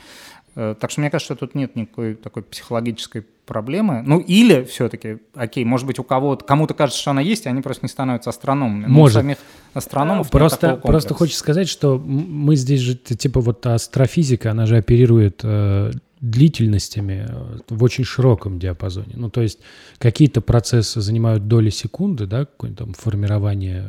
Э, 0.57 0.75
Так 0.79 0.91
что 0.91 1.01
мне 1.01 1.11
кажется, 1.11 1.35
что 1.35 1.47
тут 1.47 1.55
нет 1.55 1.77
никакой 1.77 2.15
такой 2.15 2.43
психологической 2.43 3.23
проблемы. 3.47 4.03
Ну 4.05 4.21
или 4.21 4.63
все-таки, 4.65 5.19
окей, 5.35 5.65
может 5.65 5.87
быть 5.87 5.99
у 5.99 6.05
кого-то, 6.05 6.45
кому-то 6.45 6.75
кажется, 6.75 7.01
что 7.01 7.11
она 7.11 7.21
есть, 7.21 7.47
и 7.47 7.49
они 7.49 7.63
просто 7.63 7.85
не 7.85 7.89
становятся 7.89 8.31
астрономами. 8.31 8.87
Но 8.87 8.89
у 8.89 9.01
Может. 9.01 9.23
самих 9.23 9.39
астрономов 9.75 10.31
Просто, 10.31 10.77
просто 10.77 11.15
хочется 11.15 11.41
сказать, 11.41 11.69
что 11.69 11.99
мы 11.99 12.57
здесь 12.57 12.81
же, 12.81 12.95
типа 12.95 13.41
вот 13.41 13.67
астрофизика, 13.67 14.51
она 14.53 14.67
же 14.67 14.77
оперирует 14.77 15.41
э, 15.43 15.91
длительностями 16.21 17.27
э, 17.29 17.59
в 17.69 17.83
очень 17.83 18.05
широком 18.05 18.59
диапазоне. 18.59 19.15
Ну, 19.17 19.31
то 19.31 19.41
есть 19.41 19.59
какие-то 19.99 20.41
процессы 20.41 21.01
занимают 21.01 21.49
доли 21.49 21.71
секунды, 21.71 22.27
да, 22.27 22.41
какое-то 22.41 22.85
там 22.85 22.93
формирование 22.93 23.89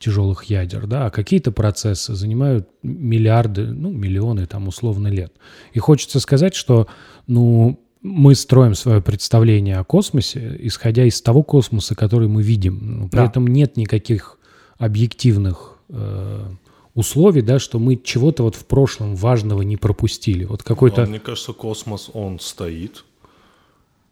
тяжелых 0.00 0.44
ядер, 0.44 0.86
да, 0.86 1.06
а 1.06 1.10
какие-то 1.10 1.52
процессы 1.52 2.14
занимают 2.14 2.68
миллиарды, 2.82 3.66
ну, 3.66 3.92
миллионы 3.92 4.46
там 4.46 4.66
условно 4.66 5.08
лет. 5.08 5.32
И 5.74 5.78
хочется 5.78 6.18
сказать, 6.20 6.54
что, 6.54 6.88
ну, 7.26 7.78
мы 8.02 8.34
строим 8.34 8.74
свое 8.74 9.02
представление 9.02 9.76
о 9.76 9.84
космосе, 9.84 10.56
исходя 10.60 11.04
из 11.04 11.20
того 11.20 11.42
космоса, 11.42 11.94
который 11.94 12.28
мы 12.28 12.42
видим. 12.42 13.00
Ну, 13.00 13.08
при 13.10 13.18
Да. 13.18 13.26
этом 13.26 13.46
нет 13.46 13.76
никаких 13.76 14.38
объективных 14.78 15.76
э, 15.90 16.46
условий, 16.94 17.42
да, 17.42 17.58
что 17.58 17.78
мы 17.78 17.96
чего-то 17.96 18.44
вот 18.44 18.54
в 18.54 18.64
прошлом 18.64 19.16
важного 19.16 19.60
не 19.60 19.76
пропустили. 19.76 20.44
Вот 20.44 20.62
какой-то... 20.62 21.02
А 21.02 21.06
мне 21.06 21.20
кажется, 21.20 21.52
космос, 21.52 22.10
он 22.14 22.40
стоит. 22.40 23.04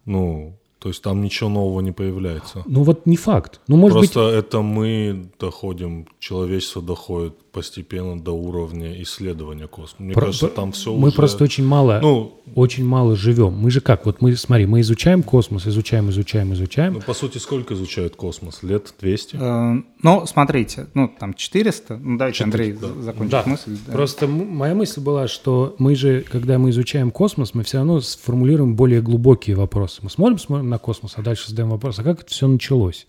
Ну, 0.05 0.58
то 0.79 0.87
есть 0.89 1.01
там 1.01 1.21
ничего 1.21 1.49
нового 1.49 1.81
не 1.81 1.91
появляется. 1.91 2.63
Ну 2.65 2.83
вот 2.83 3.05
не 3.05 3.17
факт. 3.17 3.59
Ну, 3.67 3.75
может 3.77 3.99
быть, 3.99 4.13
Просто 4.13 4.35
это 4.37 4.61
мы 4.61 5.29
доходим, 5.39 6.07
человечество 6.19 6.81
доходит 6.81 7.33
постепенно 7.51 8.17
до 8.19 8.31
уровня 8.31 9.01
исследования 9.01 9.67
космоса. 9.67 9.95
Мне 9.99 10.13
Про- 10.13 10.27
кажется, 10.27 10.47
там 10.47 10.71
все 10.71 10.93
мы 10.95 11.07
уже... 11.07 11.17
просто 11.17 11.43
очень 11.43 11.65
мало, 11.65 11.99
Ну, 12.01 12.33
очень 12.55 12.85
мало 12.85 13.15
живем. 13.15 13.53
Мы 13.53 13.71
же 13.71 13.81
как? 13.81 14.05
Вот 14.05 14.21
мы, 14.21 14.35
смотри, 14.35 14.67
мы 14.67 14.81
изучаем 14.81 15.23
космос, 15.23 15.65
изучаем, 15.67 16.09
изучаем, 16.11 16.53
изучаем. 16.53 16.93
ну, 16.93 17.01
по 17.01 17.13
сути, 17.13 17.39
сколько 17.39 17.73
изучают 17.73 18.15
космос? 18.15 18.61
Лет 18.63 18.93
200? 19.01 19.35
Э, 19.35 19.81
Ну, 20.01 20.25
смотрите, 20.27 20.87
ну, 20.93 21.11
там 21.19 21.33
400, 21.33 21.97
ну, 21.97 22.17
давайте, 22.17 22.37
400, 22.37 22.43
Андрей, 22.43 22.71
да. 22.95 23.01
закончит 23.01 23.31
Да. 23.31 23.43
мысль. 23.47 23.77
да. 23.85 23.91
Просто 23.93 24.27
моя 24.27 24.75
мысль 24.75 25.01
была, 25.01 25.27
что 25.27 25.75
мы 25.79 25.95
же, 25.95 26.21
когда 26.21 26.57
мы 26.59 26.69
изучаем 26.69 27.11
космос, 27.11 27.53
мы 27.53 27.63
все 27.63 27.77
равно 27.79 27.99
сформулируем 27.99 28.75
более 28.75 29.01
глубокие 29.01 29.55
вопросы. 29.57 29.99
Мы 30.03 30.09
смотрим, 30.09 30.37
смотрим 30.39 30.68
на 30.69 30.77
космос, 30.77 31.13
а 31.15 31.21
дальше 31.21 31.49
задаем 31.49 31.69
вопрос, 31.69 31.99
а 31.99 32.03
как 32.03 32.21
это 32.21 32.31
все 32.31 32.47
началось? 32.47 33.07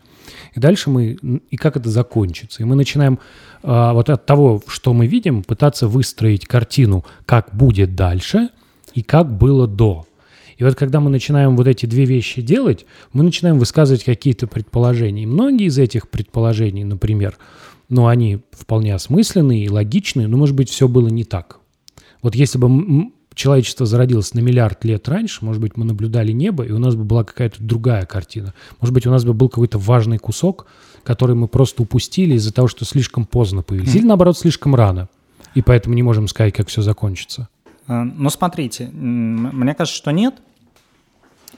И 0.55 0.61
дальше 0.61 0.91
мы, 0.91 1.13
и 1.51 1.57
как 1.57 1.77
это 1.77 1.89
закончится? 1.91 2.63
И 2.63 2.67
мы 2.67 2.75
начинаем 2.75 3.19
а, 3.63 3.93
вот 3.93 4.11
от 4.11 4.27
того, 4.27 4.63
что 4.67 4.93
мы 4.93 5.07
видим, 5.07 5.43
пытаться 5.43 5.89
выстроить 5.89 6.47
картину, 6.47 7.05
как 7.27 7.55
будет 7.55 7.95
дальше 7.95 8.49
и 8.95 9.03
как 9.03 9.37
было 9.37 9.67
до. 9.67 10.07
И 10.57 10.65
вот 10.65 10.75
когда 10.75 11.01
мы 11.01 11.09
начинаем 11.09 11.57
вот 11.57 11.67
эти 11.67 11.87
две 11.87 12.05
вещи 12.05 12.43
делать, 12.43 12.85
мы 13.13 13.25
начинаем 13.25 13.59
высказывать 13.59 14.05
какие-то 14.05 14.47
предположения. 14.47 15.23
И 15.23 15.27
многие 15.27 15.67
из 15.67 15.79
этих 15.79 16.11
предположений, 16.11 16.85
например, 16.85 17.39
ну, 17.89 18.07
они 18.07 18.41
вполне 18.53 18.95
осмысленные 18.95 19.65
и 19.65 19.71
логичные, 19.71 20.29
но, 20.29 20.37
может 20.37 20.55
быть, 20.55 20.69
все 20.69 20.87
было 20.87 21.09
не 21.09 21.25
так. 21.25 21.61
Вот 22.23 22.35
если 22.35 22.59
бы 22.59 23.11
человечество 23.41 23.87
зародилось 23.87 24.35
на 24.35 24.41
миллиард 24.41 24.85
лет 24.85 25.09
раньше, 25.09 25.43
может 25.45 25.63
быть, 25.63 25.75
мы 25.75 25.87
наблюдали 25.87 26.31
небо, 26.31 26.63
и 26.63 26.73
у 26.73 26.79
нас 26.79 26.95
бы 26.95 27.05
была 27.05 27.25
какая-то 27.25 27.63
другая 27.63 28.05
картина. 28.05 28.53
Может 28.81 28.93
быть, 28.93 29.07
у 29.07 29.11
нас 29.11 29.25
бы 29.25 29.33
был 29.33 29.49
какой-то 29.49 29.79
важный 29.79 30.19
кусок, 30.19 30.67
который 31.05 31.35
мы 31.35 31.49
просто 31.49 31.83
упустили 31.83 32.35
из-за 32.35 32.53
того, 32.53 32.69
что 32.69 32.85
слишком 32.85 33.25
поздно 33.25 33.63
появились. 33.63 33.95
Или, 33.95 34.05
наоборот, 34.05 34.37
слишком 34.37 34.75
рано. 34.75 35.09
И 35.55 35.63
поэтому 35.63 35.95
не 35.95 36.03
можем 36.03 36.29
сказать, 36.29 36.55
как 36.55 36.69
все 36.69 36.83
закончится. 36.83 37.49
А, 37.87 38.05
Ну, 38.05 38.29
смотрите, 38.29 38.89
мне 38.93 39.75
кажется, 39.75 39.97
что 39.97 40.11
нет. 40.11 40.35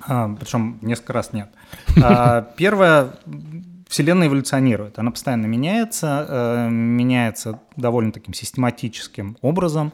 А, 0.07 0.33
Причем 0.39 0.79
несколько 0.83 1.15
раз 1.15 1.33
нет. 1.33 1.49
А, 2.01 2.43
Первое, 2.57 3.17
Вселенная 3.89 4.29
эволюционирует, 4.29 5.01
она 5.01 5.11
постоянно 5.11 5.47
меняется, 5.47 6.27
э, 6.29 6.69
меняется 6.71 7.59
довольно 7.77 8.13
таким 8.13 8.35
систематическим 8.35 9.37
образом. 9.43 9.93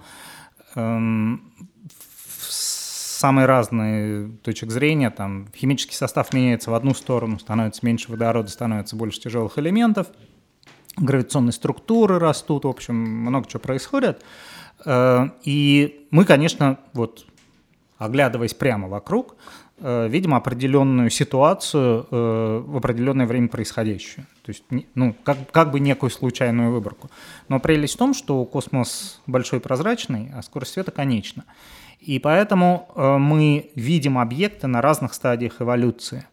С 3.18 3.20
самой 3.20 3.46
разной 3.46 4.30
точек 4.44 4.70
зрения, 4.70 5.10
там 5.10 5.48
химический 5.52 5.96
состав 5.96 6.32
меняется 6.32 6.70
в 6.70 6.74
одну 6.74 6.94
сторону, 6.94 7.40
становится 7.40 7.84
меньше 7.84 8.12
водорода, 8.12 8.48
становится 8.48 8.94
больше 8.94 9.18
тяжелых 9.18 9.58
элементов, 9.58 10.06
гравитационные 10.96 11.52
структуры 11.52 12.20
растут, 12.20 12.64
в 12.64 12.68
общем, 12.68 12.94
много 12.94 13.48
чего 13.48 13.58
происходит. 13.58 14.24
Э, 14.84 15.30
И 15.42 16.06
мы, 16.12 16.24
конечно, 16.24 16.78
вот 16.92 17.26
оглядываясь 17.96 18.54
прямо 18.54 18.86
вокруг, 18.86 19.34
э, 19.78 20.06
видим 20.06 20.32
определенную 20.32 21.10
ситуацию 21.10 22.06
э, 22.08 22.62
в 22.64 22.76
определенное 22.76 23.26
время 23.26 23.48
происходящую. 23.48 24.26
То 24.44 24.52
есть, 24.52 24.62
ну, 24.94 25.12
как, 25.24 25.50
как 25.50 25.72
бы 25.72 25.80
некую 25.80 26.10
случайную 26.10 26.70
выборку. 26.70 27.10
Но 27.48 27.58
прелесть 27.58 27.94
в 27.94 27.98
том, 27.98 28.14
что 28.14 28.44
космос 28.44 29.20
большой 29.26 29.58
и 29.58 29.62
прозрачный, 29.62 30.30
а 30.32 30.40
скорость 30.42 30.74
света 30.74 30.92
конечна. 30.92 31.44
И 32.00 32.18
поэтому 32.18 32.88
э, 32.94 33.16
мы 33.18 33.70
видим 33.74 34.18
объекты 34.18 34.66
на 34.66 34.80
разных 34.80 35.14
стадиях 35.14 35.60
эволюции. 35.60 36.26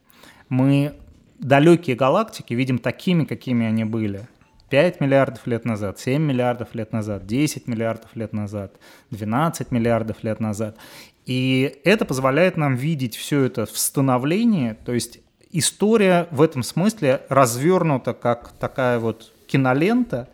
Мы 0.50 0.94
далекие 1.40 1.96
галактики 1.96 2.54
видим 2.54 2.80
такими, 2.80 3.26
какими 3.26 3.66
они 3.66 3.84
были 3.84 4.28
5 4.70 5.00
миллиардов 5.02 5.48
лет 5.48 5.66
назад, 5.66 6.00
7 6.00 6.22
миллиардов 6.22 6.74
лет 6.76 6.92
назад, 6.92 7.26
10 7.26 7.68
миллиардов 7.68 8.16
лет 8.16 8.34
назад, 8.34 8.74
12 9.12 9.72
миллиардов 9.72 10.24
лет 10.24 10.40
назад. 10.40 10.78
И 11.26 11.80
это 11.84 12.06
позволяет 12.06 12.58
нам 12.58 12.76
видеть 12.76 13.16
все 13.16 13.44
это 13.44 13.66
в 13.66 13.78
становлении, 13.78 14.76
то 14.86 14.94
есть 14.94 15.20
история 15.52 16.28
в 16.32 16.42
этом 16.42 16.64
смысле 16.64 17.22
развернута 17.30 18.14
как 18.14 18.52
такая 18.60 19.00
вот 19.00 19.34
кинолента, 19.48 20.28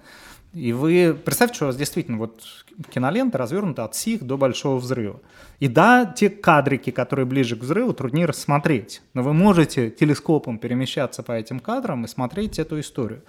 и 0.53 0.73
вы 0.73 1.13
представьте, 1.13 1.55
что 1.55 1.65
у 1.65 1.67
вас 1.67 1.77
действительно 1.77 2.17
вот 2.17 2.43
кинолента 2.89 3.37
развернута 3.37 3.85
от 3.85 3.95
сих 3.95 4.23
до 4.23 4.37
большого 4.37 4.77
взрыва. 4.77 5.21
И 5.59 5.67
да, 5.67 6.05
те 6.05 6.29
кадрики, 6.29 6.89
которые 6.89 7.25
ближе 7.25 7.55
к 7.55 7.59
взрыву, 7.59 7.93
труднее 7.93 8.25
рассмотреть. 8.25 9.01
Но 9.13 9.23
вы 9.23 9.33
можете 9.33 9.89
телескопом 9.89 10.57
перемещаться 10.57 11.23
по 11.23 11.31
этим 11.31 11.59
кадрам 11.59 12.03
и 12.03 12.07
смотреть 12.07 12.59
эту 12.59 12.79
историю. 12.79 13.23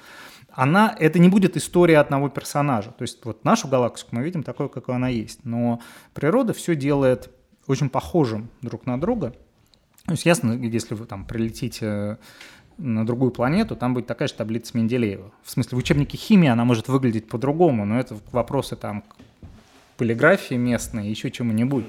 Она, 0.50 0.94
это 0.98 1.18
не 1.18 1.28
будет 1.28 1.56
история 1.56 1.98
одного 1.98 2.28
персонажа. 2.28 2.90
То 2.90 3.02
есть 3.02 3.24
вот 3.24 3.44
нашу 3.44 3.68
галактику 3.68 4.08
мы 4.12 4.22
видим 4.22 4.42
такой, 4.42 4.68
какой 4.68 4.96
она 4.96 5.08
есть. 5.08 5.44
Но 5.44 5.80
природа 6.14 6.52
все 6.52 6.74
делает 6.74 7.30
очень 7.66 7.88
похожим 7.88 8.50
друг 8.62 8.84
на 8.86 9.00
друга. 9.00 9.34
То 10.06 10.12
есть 10.12 10.26
ясно, 10.26 10.52
если 10.52 10.94
вы 10.94 11.06
там 11.06 11.24
прилетите 11.24 12.18
на 12.78 13.06
другую 13.06 13.30
планету, 13.30 13.76
там 13.76 13.94
будет 13.94 14.06
такая 14.06 14.28
же 14.28 14.34
таблица 14.34 14.76
Менделеева. 14.76 15.30
В 15.42 15.50
смысле, 15.50 15.76
в 15.76 15.78
учебнике 15.78 16.16
химии 16.16 16.48
она 16.48 16.64
может 16.64 16.88
выглядеть 16.88 17.28
по-другому, 17.28 17.84
но 17.84 17.98
это 17.98 18.16
вопросы 18.32 18.76
там 18.76 19.04
полиграфии 19.96 20.54
местной, 20.54 21.08
еще 21.08 21.30
чему-нибудь. 21.30 21.84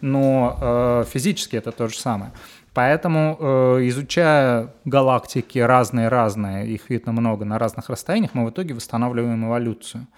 Но 0.00 0.58
э, 0.60 1.04
физически 1.08 1.56
это 1.56 1.72
то 1.72 1.88
же 1.88 1.96
самое. 1.96 2.32
Поэтому, 2.74 3.36
э, 3.38 3.88
изучая 3.88 4.74
галактики 4.84 5.58
разные-разные, 5.58 6.68
их 6.68 6.90
видно 6.90 7.12
много 7.12 7.44
на 7.44 7.58
разных 7.58 7.88
расстояниях, 7.88 8.34
мы 8.34 8.44
в 8.44 8.50
итоге 8.50 8.74
восстанавливаем 8.74 9.46
эволюцию. 9.46 10.08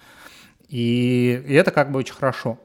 И, 0.67 1.43
и 1.47 1.53
это 1.53 1.71
как 1.71 1.91
бы 1.91 1.99
очень 1.99 2.15
хорошо. 2.15 2.59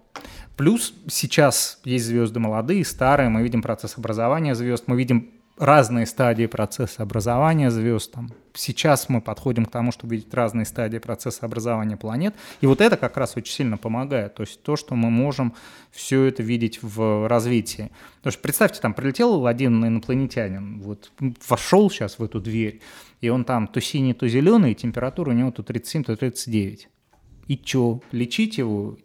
Плюс 0.56 0.94
сейчас 1.08 1.80
есть 1.84 2.06
звезды 2.06 2.40
молодые, 2.40 2.84
старые, 2.84 3.28
мы 3.28 3.42
видим 3.42 3.62
процесс 3.62 3.96
образования 3.98 4.54
звезд, 4.54 4.84
мы 4.86 4.96
видим 4.96 5.30
разные 5.62 6.06
стадии 6.06 6.46
процесса 6.46 7.04
образования 7.04 7.70
звезд. 7.70 8.10
Там. 8.12 8.30
Сейчас 8.52 9.08
мы 9.08 9.20
подходим 9.20 9.64
к 9.64 9.70
тому, 9.70 9.92
чтобы 9.92 10.16
видеть 10.16 10.34
разные 10.34 10.66
стадии 10.66 10.98
процесса 10.98 11.46
образования 11.46 11.96
планет. 11.96 12.34
И 12.60 12.66
вот 12.66 12.80
это 12.80 12.96
как 12.96 13.16
раз 13.16 13.36
очень 13.36 13.54
сильно 13.54 13.78
помогает. 13.78 14.34
То 14.34 14.42
есть 14.42 14.60
то, 14.62 14.74
что 14.74 14.96
мы 14.96 15.08
можем 15.08 15.54
все 15.92 16.24
это 16.24 16.42
видеть 16.42 16.80
в 16.82 17.28
развитии. 17.28 17.92
Потому 18.16 18.32
что 18.32 18.42
представьте, 18.42 18.80
там 18.80 18.92
прилетел 18.92 19.46
один 19.46 19.84
инопланетянин, 19.84 20.80
вот 20.80 21.12
вошел 21.48 21.90
сейчас 21.90 22.18
в 22.18 22.24
эту 22.24 22.40
дверь, 22.40 22.80
и 23.20 23.28
он 23.28 23.44
там 23.44 23.68
то 23.68 23.80
синий, 23.80 24.14
то 24.14 24.26
зеленый, 24.26 24.72
и 24.72 24.74
температура 24.74 25.30
у 25.30 25.34
него 25.34 25.52
то 25.52 25.62
37, 25.62 26.04
то 26.04 26.16
39. 26.16 26.88
И 27.46 27.60
что, 27.64 28.00
лечить 28.10 28.58
его? 28.58 28.96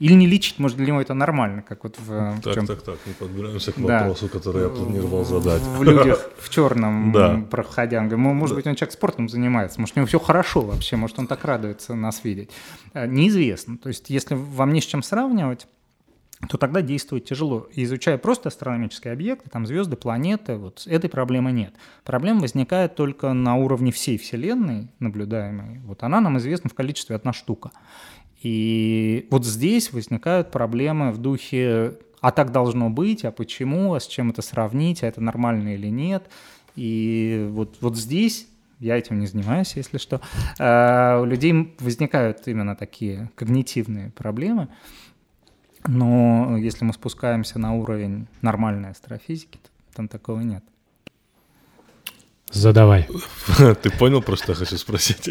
Или 0.00 0.14
не 0.14 0.26
лечить, 0.26 0.58
может, 0.58 0.76
для 0.76 0.86
него 0.88 1.00
это 1.00 1.14
нормально, 1.14 1.62
как 1.62 1.84
вот 1.84 1.96
в, 1.98 2.08
в 2.08 2.40
Так, 2.42 2.54
чём- 2.56 2.66
так, 2.66 2.82
так, 2.82 2.98
мы 3.06 3.12
подбираемся 3.14 3.72
к 3.72 3.76
Да. 3.78 4.00
вопросу, 4.00 4.28
который 4.28 4.62
я 4.64 4.68
планировал 4.68 5.24
задать. 5.24 5.62
в 5.62 5.82
людях 5.84 6.30
в 6.38 6.50
черном 6.50 7.12
Да. 7.12 7.36
проходя. 7.48 7.98
Он 8.00 8.08
говорит, 8.08 8.24
«Ну, 8.26 8.34
может 8.34 8.56
быть, 8.56 8.66
он 8.66 8.74
человек 8.74 8.92
спортом 8.92 9.28
занимается, 9.28 9.80
может, 9.80 9.96
у 9.96 10.00
него 10.00 10.06
все 10.08 10.18
хорошо 10.18 10.62
вообще, 10.62 10.96
может, 10.96 11.18
он 11.20 11.26
так 11.28 11.44
радуется 11.44 11.94
нас 11.94 12.24
видеть. 12.24 12.50
Э, 12.92 13.06
Неизвестно. 13.06 13.78
То 13.78 13.88
есть, 13.88 14.10
если 14.10 14.34
вам 14.34 14.72
не 14.72 14.80
с 14.80 14.84
чем 14.84 15.02
сравнивать, 15.02 15.68
то 16.48 16.58
тогда 16.58 16.82
действовать 16.82 17.24
тяжело. 17.26 17.68
Изучая 17.72 18.18
просто 18.18 18.48
астрономические 18.48 19.12
объекты, 19.12 19.48
там 19.48 19.64
звезды, 19.64 19.96
планеты, 19.96 20.56
вот 20.56 20.82
этой 20.86 21.08
проблемы 21.08 21.52
нет. 21.52 21.72
Проблема 22.02 22.40
возникает 22.40 22.96
только 22.96 23.32
на 23.32 23.54
уровне 23.54 23.92
всей 23.92 24.18
Вселенной 24.18 24.88
наблюдаемой. 24.98 25.78
Вот 25.86 26.02
она 26.02 26.20
нам 26.20 26.36
известна 26.38 26.68
в 26.68 26.74
количестве 26.74 27.14
одна 27.16 27.32
штука. 27.32 27.70
И 28.44 29.26
вот 29.30 29.46
здесь 29.46 29.90
возникают 29.90 30.50
проблемы 30.50 31.12
в 31.12 31.18
духе 31.18 31.94
«а 32.20 32.30
так 32.30 32.52
должно 32.52 32.90
быть», 32.90 33.24
«а 33.24 33.32
почему», 33.32 33.94
«а 33.94 34.00
с 34.00 34.06
чем 34.06 34.30
это 34.30 34.42
сравнить», 34.42 35.02
«а 35.02 35.06
это 35.06 35.22
нормально 35.22 35.74
или 35.74 35.86
нет». 35.86 36.28
И 36.76 37.48
вот, 37.50 37.76
вот 37.80 37.96
здесь 37.96 38.46
я 38.80 38.98
этим 38.98 39.18
не 39.18 39.26
занимаюсь, 39.26 39.72
если 39.76 39.96
что. 39.96 40.20
э, 40.58 41.20
У 41.22 41.24
людей 41.24 41.74
возникают 41.80 42.46
именно 42.46 42.76
такие 42.76 43.30
когнитивные 43.34 44.10
проблемы. 44.10 44.68
Но 45.86 46.58
если 46.58 46.84
мы 46.84 46.92
спускаемся 46.92 47.58
на 47.58 47.72
уровень 47.74 48.26
нормальной 48.42 48.90
астрофизики, 48.90 49.56
то 49.56 49.96
там 49.96 50.08
такого 50.08 50.40
нет. 50.40 50.62
Задавай. 52.50 53.08
Ты 53.82 53.90
понял, 53.90 54.20
просто 54.20 54.52
я 54.52 54.56
хочу 54.56 54.76
спросить? 54.76 55.30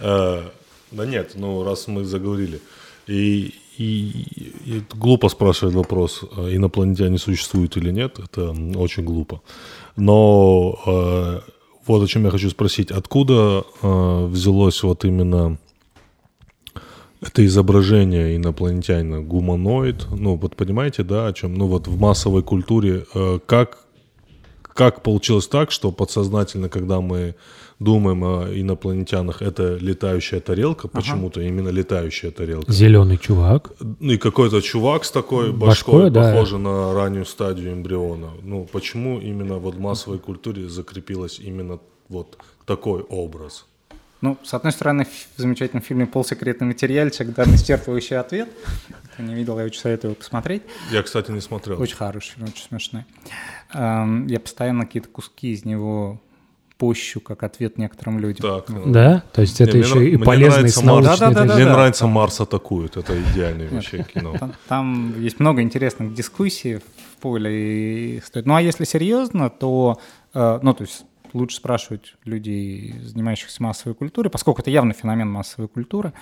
Да 0.90 1.06
нет, 1.06 1.32
ну 1.34 1.64
раз 1.64 1.86
мы 1.88 2.04
заговорили. 2.04 2.60
И, 3.06 3.54
и- 3.78 4.52
и 4.66 4.82
глупо 4.94 5.28
спрашивать 5.28 5.74
вопрос, 5.74 6.22
э, 6.36 6.56
инопланетяне 6.56 7.18
существуют 7.18 7.76
или 7.76 7.90
нет, 7.92 8.18
это 8.18 8.50
очень 8.76 9.04
глупо. 9.04 9.40
Но 9.96 10.78
э, 10.86 11.40
вот 11.86 12.02
о 12.02 12.06
чем 12.06 12.24
я 12.24 12.30
хочу 12.30 12.50
спросить. 12.50 12.90
Откуда 12.90 13.64
э, 13.82 14.26
взялось 14.26 14.82
вот 14.82 15.04
именно 15.04 15.58
это 17.20 17.44
изображение 17.44 18.36
инопланетянина, 18.36 19.22
гуманоид, 19.22 20.06
ну 20.10 20.36
вот 20.36 20.54
понимаете, 20.54 21.02
да, 21.02 21.26
о 21.26 21.32
чем, 21.32 21.54
ну 21.54 21.66
вот 21.66 21.88
в 21.88 21.98
массовой 21.98 22.42
культуре, 22.42 23.04
э, 23.14 23.38
как, 23.46 23.78
как 24.62 25.02
получилось 25.02 25.48
так, 25.48 25.70
что 25.72 25.90
подсознательно, 25.92 26.68
когда 26.68 27.00
мы 27.00 27.34
думаем 27.78 28.24
о 28.24 28.46
инопланетянах, 28.52 29.40
это 29.42 29.76
летающая 29.76 30.40
тарелка, 30.40 30.88
почему-то 30.88 31.40
именно 31.40 31.68
летающая 31.68 32.30
тарелка. 32.30 32.70
Зеленый 32.72 33.18
чувак. 33.18 33.72
Ну 33.80 34.12
и 34.12 34.16
какой-то 34.18 34.60
чувак 34.60 35.04
с 35.04 35.10
такой 35.10 35.52
Башкой, 35.52 35.94
башкой, 35.94 36.10
да. 36.10 36.32
похожий 36.32 36.58
на 36.58 36.92
раннюю 36.94 37.24
стадию 37.24 37.72
эмбриона. 37.72 38.30
Ну 38.42 38.64
почему 38.70 39.20
именно 39.20 39.58
вот 39.58 39.76
в 39.76 39.80
массовой 39.80 40.18
культуре 40.18 40.68
закрепилось 40.68 41.38
именно 41.38 41.78
вот 42.08 42.38
такой 42.66 43.02
образ? 43.02 43.66
Ну, 44.20 44.36
с 44.42 44.52
одной 44.52 44.72
стороны, 44.72 45.04
в 45.36 45.40
замечательном 45.40 45.80
фильме 45.80 46.04
«Полсекретный 46.04 46.66
материальчик» 46.66 47.32
дан 47.32 47.54
исчерпывающий 47.54 48.16
ответ. 48.18 48.48
Кто 49.14 49.22
не 49.22 49.32
видел, 49.32 49.56
я 49.60 49.64
очень 49.66 49.80
советую 49.80 50.10
его 50.10 50.18
посмотреть. 50.18 50.62
Я, 50.90 51.04
кстати, 51.04 51.30
не 51.30 51.40
смотрел. 51.40 51.80
Очень 51.80 51.94
хороший 51.94 52.32
фильм, 52.34 52.48
очень 52.48 52.64
смешной. 52.64 53.04
Эм, 53.72 54.26
Я 54.26 54.40
постоянно 54.40 54.86
какие-то 54.86 55.08
куски 55.08 55.52
из 55.52 55.64
него 55.64 56.20
пощу, 56.78 57.20
как 57.20 57.42
ответ 57.42 57.76
некоторым 57.76 58.18
людям. 58.20 58.48
Так, 58.48 58.70
э, 58.70 58.82
Да? 58.86 59.22
То 59.32 59.42
есть 59.42 59.60
это 59.60 59.72
мне 59.76 59.80
еще 59.80 59.94
нрав- 59.96 60.06
и 60.06 60.16
мне 60.16 60.24
полезный 60.24 60.68
с 60.70 60.82
Марс. 60.82 60.86
научной 60.86 61.18
Да-да-да-да. 61.18 61.46
точки 61.48 61.62
Мне 61.62 61.72
нравится 61.72 62.06
«Марс 62.06 62.40
атакует». 62.40 62.96
Это 62.96 63.20
идеальное 63.20 63.68
вообще 63.68 64.04
кино. 64.14 64.34
Там, 64.38 64.52
там 64.68 65.20
есть 65.20 65.40
много 65.40 65.60
интересных 65.60 66.14
дискуссий 66.14 66.76
в 66.76 67.16
поле. 67.20 68.22
Ну 68.34 68.54
а 68.54 68.62
если 68.62 68.84
серьезно, 68.84 69.50
то, 69.50 69.98
э, 70.32 70.60
ну 70.62 70.72
то 70.72 70.84
есть 70.84 71.04
лучше 71.32 71.56
спрашивать 71.56 72.14
людей, 72.24 72.94
занимающихся 73.02 73.62
массовой 73.62 73.94
культурой, 73.94 74.30
поскольку 74.30 74.62
это 74.62 74.70
явно 74.70 74.94
феномен 74.94 75.28
массовой 75.28 75.68
культуры, 75.68 76.12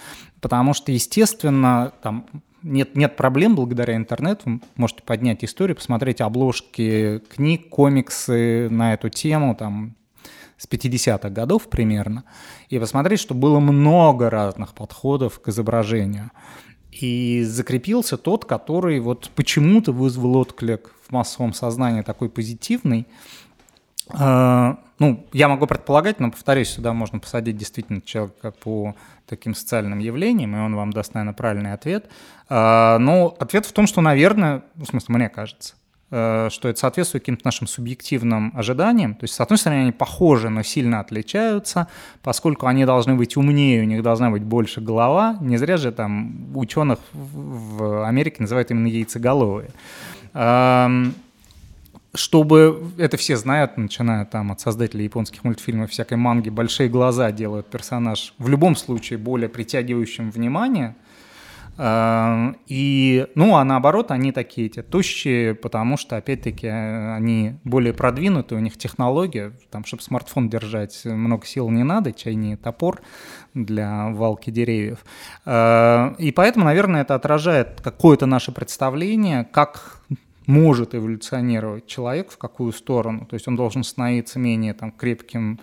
потому 0.40 0.74
что, 0.74 0.90
естественно, 0.90 1.92
там 2.02 2.26
нет, 2.62 2.96
нет 2.96 3.14
проблем 3.14 3.54
благодаря 3.54 3.94
интернету. 3.94 4.42
Вы 4.46 4.60
можете 4.76 5.02
поднять 5.02 5.44
историю, 5.44 5.76
посмотреть 5.76 6.20
обложки 6.20 7.22
книг, 7.32 7.68
комиксы 7.68 8.68
на 8.70 8.94
эту 8.94 9.08
тему, 9.08 9.54
там, 9.54 9.94
с 10.56 10.66
50-х 10.68 11.28
годов 11.30 11.68
примерно, 11.68 12.24
и 12.68 12.78
посмотреть, 12.78 13.20
что 13.20 13.34
было 13.34 13.60
много 13.60 14.30
разных 14.30 14.74
подходов 14.74 15.40
к 15.40 15.48
изображению. 15.48 16.30
И 16.90 17.42
закрепился 17.44 18.16
тот, 18.16 18.46
который 18.46 19.00
вот 19.00 19.30
почему-то 19.34 19.92
вызвал 19.92 20.36
отклик 20.36 20.92
в 21.06 21.12
массовом 21.12 21.52
сознании 21.52 22.02
такой 22.02 22.30
позитивный. 22.30 23.06
А, 24.10 24.78
Ну, 24.98 25.26
я 25.34 25.48
могу 25.48 25.66
предполагать, 25.66 26.20
но, 26.20 26.30
повторюсь, 26.30 26.70
сюда 26.70 26.94
можно 26.94 27.18
посадить 27.18 27.58
действительно 27.58 28.00
человека 28.00 28.50
по 28.50 28.94
таким 29.26 29.54
социальным 29.54 29.98
явлениям, 29.98 30.56
и 30.56 30.58
он 30.58 30.74
вам 30.74 30.90
даст, 30.90 31.12
наверное, 31.12 31.34
правильный 31.34 31.74
ответ. 31.74 32.08
А, 32.48 32.98
Но 32.98 33.36
ответ 33.38 33.66
в 33.66 33.72
том, 33.72 33.86
что, 33.86 34.00
наверное, 34.00 34.62
в 34.74 34.86
смысле, 34.86 35.16
мне 35.16 35.28
кажется, 35.28 35.74
что 36.08 36.68
это 36.68 36.78
соответствует 36.78 37.24
каким-то 37.24 37.42
нашим 37.44 37.66
субъективным 37.66 38.52
ожиданиям. 38.54 39.14
То 39.14 39.24
есть, 39.24 39.34
с 39.34 39.40
одной 39.40 39.58
стороны, 39.58 39.80
они 39.80 39.92
похожи, 39.92 40.48
но 40.48 40.62
сильно 40.62 41.00
отличаются, 41.00 41.88
поскольку 42.22 42.66
они 42.66 42.84
должны 42.84 43.14
быть 43.14 43.36
умнее, 43.36 43.82
у 43.82 43.86
них 43.86 44.02
должна 44.02 44.30
быть 44.30 44.42
больше 44.42 44.80
голова. 44.80 45.36
Не 45.40 45.56
зря 45.56 45.76
же 45.76 45.90
там 45.90 46.56
ученых 46.56 47.00
в 47.12 48.06
Америке 48.06 48.36
называют 48.38 48.70
именно 48.70 48.86
яйцеголовые. 48.86 49.70
Ам, 50.32 51.14
чтобы 52.14 52.92
это 52.98 53.16
все 53.16 53.36
знают, 53.36 53.76
начиная 53.76 54.24
там 54.24 54.52
от 54.52 54.60
создателей 54.60 55.04
японских 55.04 55.44
мультфильмов, 55.44 55.90
всякой 55.90 56.18
манги, 56.18 56.50
большие 56.50 56.88
глаза 56.88 57.30
делают 57.32 57.66
персонаж 57.66 58.32
в 58.38 58.48
любом 58.48 58.76
случае 58.76 59.18
более 59.18 59.48
притягивающим 59.48 60.30
внимание. 60.30 60.94
А, 61.78 62.54
И, 62.66 63.26
ну, 63.34 63.56
а 63.56 63.64
наоборот, 63.64 64.10
они 64.10 64.32
такие 64.32 64.68
эти 64.68 64.82
тощие, 64.82 65.54
потому 65.54 65.96
что, 65.96 66.16
опять-таки, 66.16 66.66
э, 66.66 67.14
они 67.14 67.54
более 67.64 67.92
продвинуты, 67.92 68.54
у 68.54 68.60
них 68.60 68.78
технология, 68.78 69.52
там, 69.70 69.84
чтобы 69.84 70.02
смартфон 70.02 70.48
держать, 70.48 71.04
много 71.04 71.46
сил 71.46 71.68
не 71.70 71.84
надо, 71.84 72.12
чай 72.12 72.34
не 72.34 72.56
топор 72.56 73.02
для 73.52 74.08
валки 74.08 74.50
деревьев. 74.50 75.04
А, 75.44 76.14
И 76.18 76.32
поэтому, 76.32 76.64
наверное, 76.64 77.02
это 77.02 77.14
отражает 77.14 77.80
какое-то 77.82 78.26
наше 78.26 78.52
представление, 78.52 79.44
как 79.44 80.00
может 80.46 80.94
эволюционировать 80.94 81.86
человек, 81.86 82.30
в 82.30 82.38
какую 82.38 82.72
сторону. 82.72 83.26
То 83.26 83.34
есть 83.34 83.48
он 83.48 83.56
должен 83.56 83.84
становиться 83.84 84.38
менее 84.38 84.74
там, 84.74 84.92
крепким 84.92 85.60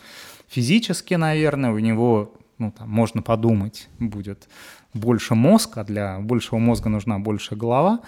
физически, 0.48 1.16
наверное, 1.16 1.72
у 1.72 1.80
него, 1.80 2.34
ну, 2.60 2.72
там, 2.72 2.90
можно 2.90 3.22
подумать, 3.22 3.90
будет 4.00 4.48
больше 4.94 5.36
мозг, 5.36 5.78
а 5.78 5.84
для 5.84 6.20
большего 6.20 6.60
мозга 6.60 6.90
нужна 6.90 7.20
больше 7.20 7.56
голова. 7.56 8.00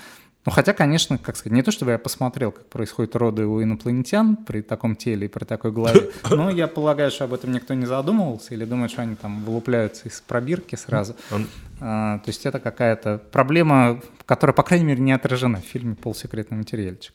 Ну, 0.46 0.52
хотя, 0.52 0.74
конечно, 0.74 1.18
как 1.18 1.38
сказать, 1.38 1.56
не 1.56 1.64
то, 1.64 1.72
чтобы 1.72 1.94
я 1.94 1.98
посмотрел, 1.98 2.52
как 2.52 2.68
происходит 2.68 3.16
роды 3.16 3.48
у 3.48 3.64
инопланетян 3.64 4.36
при 4.36 4.62
таком 4.62 4.96
теле 4.96 5.26
и 5.26 5.28
при 5.28 5.44
такой 5.44 5.72
голове, 5.72 6.12
но 6.30 6.52
я 6.52 6.68
полагаю, 6.68 7.10
что 7.10 7.24
об 7.24 7.34
этом 7.34 7.52
никто 7.52 7.74
не 7.74 7.88
задумывался 7.88 8.54
или 8.54 8.64
думает, 8.64 8.92
что 8.92 9.02
они 9.02 9.16
там 9.16 9.44
вылупляются 9.44 10.08
из 10.08 10.22
пробирки 10.22 10.76
сразу. 10.76 11.16
Он- 11.32 11.48
А, 11.82 12.20
то 12.20 12.30
есть 12.30 12.46
это 12.46 12.60
какая-то 12.60 13.18
проблема, 13.32 14.00
которая, 14.28 14.54
по 14.54 14.64
крайней 14.64 14.86
мере, 14.86 15.02
не 15.02 15.12
отражена 15.14 15.58
в 15.62 15.66
фильме 15.66 15.96
«Полсекретный 15.96 16.58
материальчик». 16.58 17.12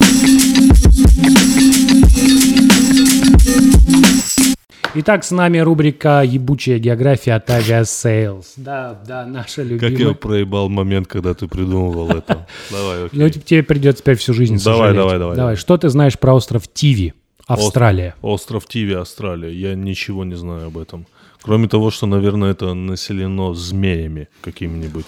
Итак, 4.94 5.24
с 5.24 5.30
нами 5.30 5.58
рубрика 5.58 6.22
«Ебучая 6.24 6.78
география» 6.78 7.34
от 7.34 7.48
Aviasales. 7.48 8.46
Да, 8.56 9.00
да, 9.06 9.24
наша 9.26 9.62
Как 9.62 9.82
я 9.82 9.88
любимая. 9.88 10.14
проебал 10.14 10.68
момент, 10.68 11.06
когда 11.06 11.34
ты 11.34 11.46
придумывал 11.46 12.10
это. 12.10 12.46
Давай, 12.70 13.06
окей. 13.06 13.18
Ну, 13.20 13.28
тебе 13.28 13.62
придется 13.62 14.02
теперь 14.02 14.16
всю 14.16 14.34
жизнь 14.34 14.62
Давай, 14.62 14.94
давай, 14.94 15.18
давай, 15.18 15.36
давай. 15.36 15.56
Что 15.56 15.76
ты 15.76 15.88
знаешь 15.88 16.18
про 16.18 16.34
остров 16.34 16.66
Тиви, 16.72 17.14
Австралия? 17.46 18.14
Остров 18.22 18.66
Тиви, 18.66 18.94
Австралия. 18.94 19.52
Я 19.52 19.74
ничего 19.74 20.24
не 20.24 20.34
знаю 20.34 20.68
об 20.68 20.78
этом. 20.78 21.06
Кроме 21.42 21.68
того, 21.68 21.90
что, 21.90 22.06
наверное, 22.06 22.50
это 22.50 22.74
населено 22.74 23.54
змеями 23.54 24.28
какими-нибудь. 24.42 25.06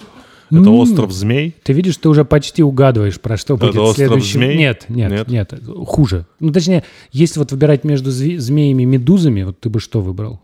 Это 0.61 0.69
остров 0.69 1.11
змей? 1.11 1.55
Ты 1.63 1.73
видишь, 1.73 1.97
ты 1.97 2.09
уже 2.09 2.25
почти 2.25 2.63
угадываешь, 2.63 3.19
про 3.19 3.37
что 3.37 3.57
будет 3.57 3.75
остров 3.75 3.95
следующий. 3.95 4.33
змей? 4.37 4.57
Нет, 4.57 4.85
нет, 4.89 5.11
Нет? 5.11 5.27
нет, 5.27 5.53
хуже. 5.87 6.25
Ну, 6.39 6.51
точнее, 6.51 6.83
если 7.11 7.39
вот 7.39 7.51
выбирать 7.51 7.83
между 7.83 8.11
змеями 8.11 8.83
и 8.83 8.85
медузами, 8.85 9.43
вот 9.43 9.59
ты 9.59 9.69
бы 9.69 9.79
что 9.79 10.01
выбрал? 10.01 10.41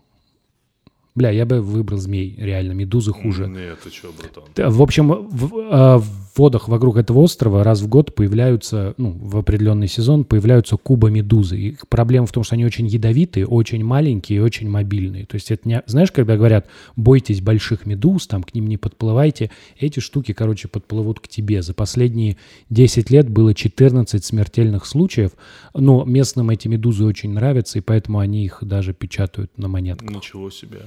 Бля, 1.16 1.32
я 1.32 1.46
бы 1.46 1.62
выбрал 1.62 1.98
змей, 1.98 2.36
реально, 2.38 2.72
медузы 2.74 3.12
хуже. 3.12 3.48
Нет, 3.48 3.80
ты 3.84 3.90
что, 3.90 4.10
братан? 4.18 4.72
В 4.72 4.82
общем, 4.82 5.28
в, 5.30 5.58
э, 5.58 5.98
в 5.98 6.29
водах 6.40 6.68
вокруг 6.68 6.98
этого 6.98 7.20
острова 7.20 7.64
раз 7.64 7.82
в 7.82 7.88
год 7.88 8.16
появляются, 8.16 8.96
ну, 8.98 9.12
в 9.12 9.38
определенный 9.38 9.88
сезон 9.88 10.24
появляются 10.24 10.78
куба-медузы. 10.78 11.58
Их 11.58 11.88
проблема 11.88 12.26
в 12.26 12.32
том, 12.32 12.44
что 12.44 12.56
они 12.56 12.66
очень 12.66 12.88
ядовитые, 12.88 13.46
очень 13.46 13.84
маленькие 13.84 14.38
и 14.38 14.42
очень 14.42 14.70
мобильные. 14.70 15.26
То 15.26 15.36
есть 15.36 15.52
это 15.52 15.68
не... 15.68 15.84
Знаешь, 15.86 16.12
когда 16.12 16.38
говорят, 16.38 16.68
бойтесь 16.96 17.42
больших 17.42 17.86
медуз, 17.86 18.26
там 18.26 18.44
к 18.44 18.54
ним 18.54 18.68
не 18.68 18.78
подплывайте, 18.78 19.52
эти 19.78 20.00
штуки, 20.00 20.32
короче, 20.32 20.68
подплывут 20.68 21.20
к 21.20 21.28
тебе. 21.28 21.62
За 21.62 21.74
последние 21.74 22.38
10 22.70 23.10
лет 23.10 23.30
было 23.30 23.54
14 23.54 24.24
смертельных 24.24 24.86
случаев, 24.86 25.32
но 25.74 26.06
местным 26.06 26.50
эти 26.50 26.68
медузы 26.68 27.04
очень 27.04 27.34
нравятся, 27.34 27.80
и 27.80 27.82
поэтому 27.82 28.20
они 28.20 28.46
их 28.46 28.60
даже 28.62 28.94
печатают 28.94 29.58
на 29.58 29.68
монетках. 29.68 30.10
Ничего 30.10 30.50
себе. 30.50 30.84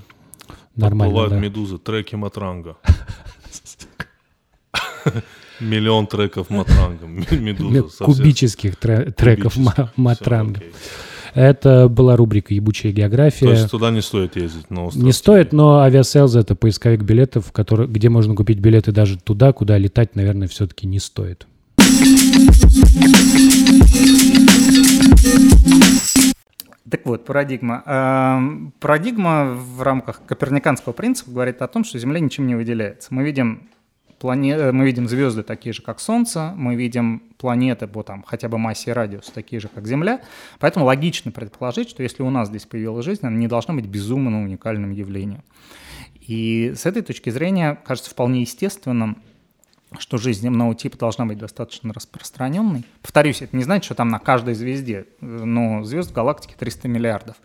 Нормально, 0.74 1.12
Бывают 1.12 1.32
да. 1.34 1.38
медузы, 1.38 1.78
треки 1.78 2.14
Матранга. 2.14 2.78
Миллион 5.62 6.07
треков 6.07 6.51
Матранга. 6.51 7.07
Медуза. 7.31 8.05
Кубических 8.05 8.77
тре- 8.77 9.11
треков 9.11 9.57
Матранга. 9.96 10.61
Это 11.35 11.88
была 11.88 12.16
рубрика 12.16 12.53
«Ебучая 12.53 12.92
география». 12.92 13.46
То 13.46 13.53
есть 13.53 13.70
туда 13.70 13.90
не 13.90 14.03
стоит 14.03 14.37
ездить 14.37 14.70
на 14.70 14.87
остров 14.87 15.03
Не 15.03 15.12
стоит, 15.12 15.53
но 15.53 15.81
авиаселз— 15.81 16.35
это 16.37 16.55
поисковик 16.55 17.03
билетов, 17.03 17.53
который, 17.53 17.87
где 17.87 18.11
можно 18.11 18.35
купить 18.35 18.59
билеты 18.59 18.92
даже 18.92 19.18
туда, 19.18 19.53
куда 19.55 19.79
летать, 19.79 20.14
наверное, 20.14 20.46
все-таки 20.48 20.87
не 20.87 20.98
стоит. 20.98 21.46
Так 26.90 27.07
вот, 27.07 27.25
парадигма. 27.25 27.83
Эм, 27.87 28.75
Парадигма 28.79 29.55
в 29.55 29.81
рамках 29.81 30.20
коперниканского 30.27 30.92
принципа 30.92 31.31
говорит 31.31 31.62
о 31.62 31.66
том, 31.66 31.85
что 31.85 31.98
Земля 31.98 32.20
ничем 32.20 32.46
не 32.46 32.55
выделяется. 32.55 33.14
Мы 33.14 33.25
видим, 33.25 33.70
плане... 34.22 34.52
э, 34.54 34.72
мы 34.72 34.87
видим 34.87 35.08
звезды 35.08 35.42
такие 35.42 35.72
же, 35.72 35.82
как 35.82 36.00
Солнце, 36.00 36.54
мы 36.56 36.76
видим 36.76 37.22
планеты 37.37 37.87
по 37.87 38.02
там, 38.02 38.22
хотя 38.22 38.48
бы 38.48 38.56
массе 38.56 38.90
и 38.90 38.94
радиусу 38.94 39.32
такие 39.32 39.61
же, 39.61 39.68
как 39.68 39.87
Земля. 39.87 40.22
Поэтому 40.61 40.87
логично 40.87 41.32
предположить, 41.32 41.90
что 41.90 42.02
если 42.02 42.22
у 42.22 42.30
нас 42.30 42.48
здесь 42.48 42.64
появилась 42.64 43.04
жизнь, 43.04 43.26
она 43.26 43.37
не 43.37 43.48
должна 43.48 43.74
быть 43.74 43.87
безумно 43.87 44.42
уникальным 44.42 44.92
явлением. 44.92 45.42
И 46.20 46.72
с 46.76 46.87
этой 46.87 47.02
точки 47.02 47.30
зрения 47.30 47.78
кажется 47.85 48.11
вполне 48.11 48.42
естественным, 48.42 49.18
что 49.98 50.18
жизнь 50.18 50.42
земного 50.42 50.74
типа 50.74 50.96
должна 50.96 51.26
быть 51.26 51.38
достаточно 51.38 51.92
распространенной. 51.92 52.85
Повторюсь, 53.02 53.42
это 53.42 53.56
не 53.56 53.64
значит, 53.64 53.85
что 53.85 53.94
там 53.94 54.08
на 54.08 54.20
каждой 54.20 54.54
звезде, 54.54 55.06
э, 55.20 55.26
но 55.26 55.82
звезд 55.82 56.11
в 56.11 56.14
галактике 56.14 56.54
300 56.56 56.88
миллиардов. 56.88 57.37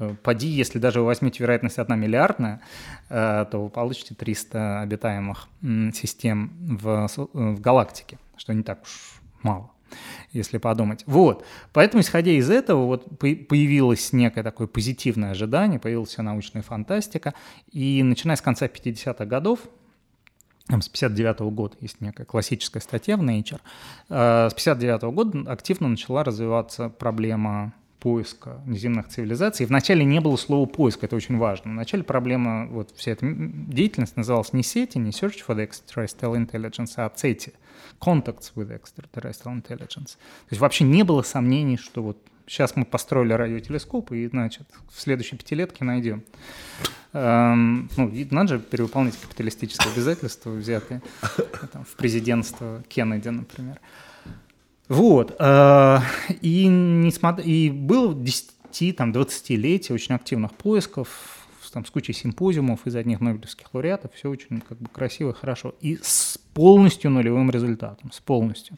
Э, 0.00 0.14
Поди, 0.22 0.48
если 0.48 0.78
даже 0.78 1.00
вы 1.00 1.06
возьмете 1.06 1.42
вероятность 1.42 1.78
1 1.78 1.98
миллиардная, 1.98 2.60
э, 3.08 3.46
то 3.50 3.62
вы 3.62 3.68
получите 3.68 4.14
300 4.14 4.80
обитаемых 4.80 5.48
систем 5.94 6.52
в, 6.58 6.88
э, 6.88 7.26
в 7.32 7.60
галактике, 7.60 8.18
что 8.36 8.52
не 8.52 8.62
так 8.62 8.82
уж 8.82 9.20
мало 9.42 9.70
если 10.30 10.58
подумать. 10.58 11.02
Вот. 11.06 11.44
Поэтому, 11.72 12.00
исходя 12.00 12.30
из 12.30 12.48
этого, 12.48 12.86
вот 12.86 13.06
по- 13.18 13.34
появилось 13.34 14.12
некое 14.12 14.44
такое 14.44 14.68
позитивное 14.68 15.32
ожидание, 15.32 15.80
появилась 15.80 16.10
вся 16.10 16.22
научная 16.22 16.62
фантастика, 16.62 17.34
и 17.72 18.00
начиная 18.04 18.36
с 18.36 18.40
конца 18.40 18.68
50-х 18.68 19.24
годов, 19.26 19.58
с 20.68 20.88
59 20.88 21.40
года 21.50 21.76
есть 21.80 22.00
некая 22.00 22.24
классическая 22.24 22.78
статья 22.78 23.16
в 23.16 23.22
Nature. 23.24 23.58
С 24.08 24.54
59 24.54 25.02
года 25.12 25.50
активно 25.50 25.88
начала 25.88 26.22
развиваться 26.22 26.88
проблема 26.88 27.72
поиска 28.00 28.60
неземных 28.66 29.08
цивилизаций. 29.08 29.66
Вначале 29.66 30.04
не 30.04 30.20
было 30.20 30.36
слова 30.36 30.66
поиск, 30.66 31.04
это 31.04 31.14
очень 31.14 31.36
важно. 31.38 31.72
Вначале 31.72 32.02
проблема, 32.02 32.66
вот 32.66 32.92
вся 32.96 33.12
эта 33.12 33.26
деятельность 33.26 34.16
называлась 34.16 34.52
не 34.52 34.62
сети, 34.62 34.98
не 34.98 35.10
Search 35.10 35.44
for 35.46 35.54
the 35.54 35.68
Extraterrestrial 35.68 36.34
Intelligence, 36.34 36.92
а 36.96 37.12
CETI, 37.14 37.52
Contacts 38.00 38.52
with 38.56 38.70
Extraterrestrial 38.70 39.62
Intelligence. 39.62 40.16
То 40.16 40.50
есть 40.50 40.60
вообще 40.60 40.84
не 40.84 41.04
было 41.04 41.22
сомнений, 41.22 41.76
что 41.76 42.02
вот 42.02 42.18
сейчас 42.46 42.74
мы 42.74 42.84
построили 42.84 43.32
радиотелескоп, 43.32 44.12
и, 44.12 44.26
значит, 44.26 44.66
в 44.92 45.00
следующей 45.00 45.36
пятилетке 45.36 45.84
найдем. 45.84 46.24
Эм, 47.12 47.88
ну, 47.96 48.12
надо 48.30 48.54
же 48.54 48.60
перевыполнить 48.60 49.16
капиталистические 49.16 49.92
обязательства, 49.92 50.50
взятые 50.50 51.02
там, 51.72 51.84
в 51.84 51.94
президентство 51.96 52.82
Кеннеди, 52.88 53.28
например. 53.28 53.78
Вот. 54.90 55.36
э, 55.38 55.98
И, 56.40 56.66
несмотря, 56.66 57.44
и 57.44 57.70
было 57.70 58.12
10, 58.12 58.96
там, 58.96 59.12
20-летие 59.12 59.94
очень 59.94 60.16
активных 60.16 60.52
поисков, 60.52 61.46
там, 61.72 61.86
с 61.86 61.90
кучей 61.90 62.12
симпозиумов 62.12 62.84
из 62.88 62.96
одних 62.96 63.20
нобелевских 63.20 63.72
лауреатов, 63.72 64.12
все 64.14 64.28
очень 64.28 64.60
как 64.60 64.78
бы 64.78 64.88
красиво, 64.88 65.32
хорошо. 65.32 65.76
И 65.80 65.96
с 66.02 66.36
полностью 66.52 67.12
нулевым 67.12 67.52
результатом, 67.52 68.10
с 68.10 68.18
полностью. 68.18 68.76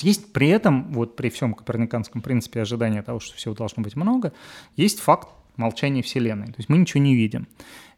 Есть 0.00 0.32
при 0.32 0.48
этом, 0.48 0.92
вот 0.92 1.16
при 1.16 1.28
всем 1.28 1.54
коперниканском 1.54 2.22
принципе 2.22 2.60
ожидания 2.60 3.02
того, 3.02 3.18
что 3.18 3.36
всего 3.36 3.54
должно 3.54 3.82
быть 3.82 3.96
много, 3.96 4.32
есть 4.76 5.00
факт 5.00 5.28
молчания 5.56 6.02
Вселенной. 6.02 6.46
То 6.46 6.58
есть 6.58 6.68
мы 6.68 6.78
ничего 6.78 7.02
не 7.02 7.16
видим. 7.16 7.48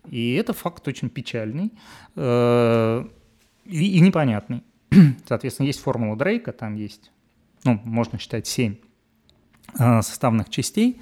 И 0.09 0.33
это 0.33 0.55
факт 0.55 0.89
очень 0.89 1.11
печальный 1.11 1.72
э, 2.16 3.05
и, 3.66 3.97
и 3.99 4.01
непонятный. 4.01 4.62
Соответственно, 5.29 5.66
есть 5.66 5.81
формула 5.81 6.16
Дрейка, 6.16 6.53
там 6.53 6.76
есть, 6.76 7.11
ну, 7.65 7.81
можно 7.85 8.19
считать, 8.19 8.47
семь 8.47 8.77
э, 9.79 10.03
составных 10.03 10.51
частей. 10.51 11.01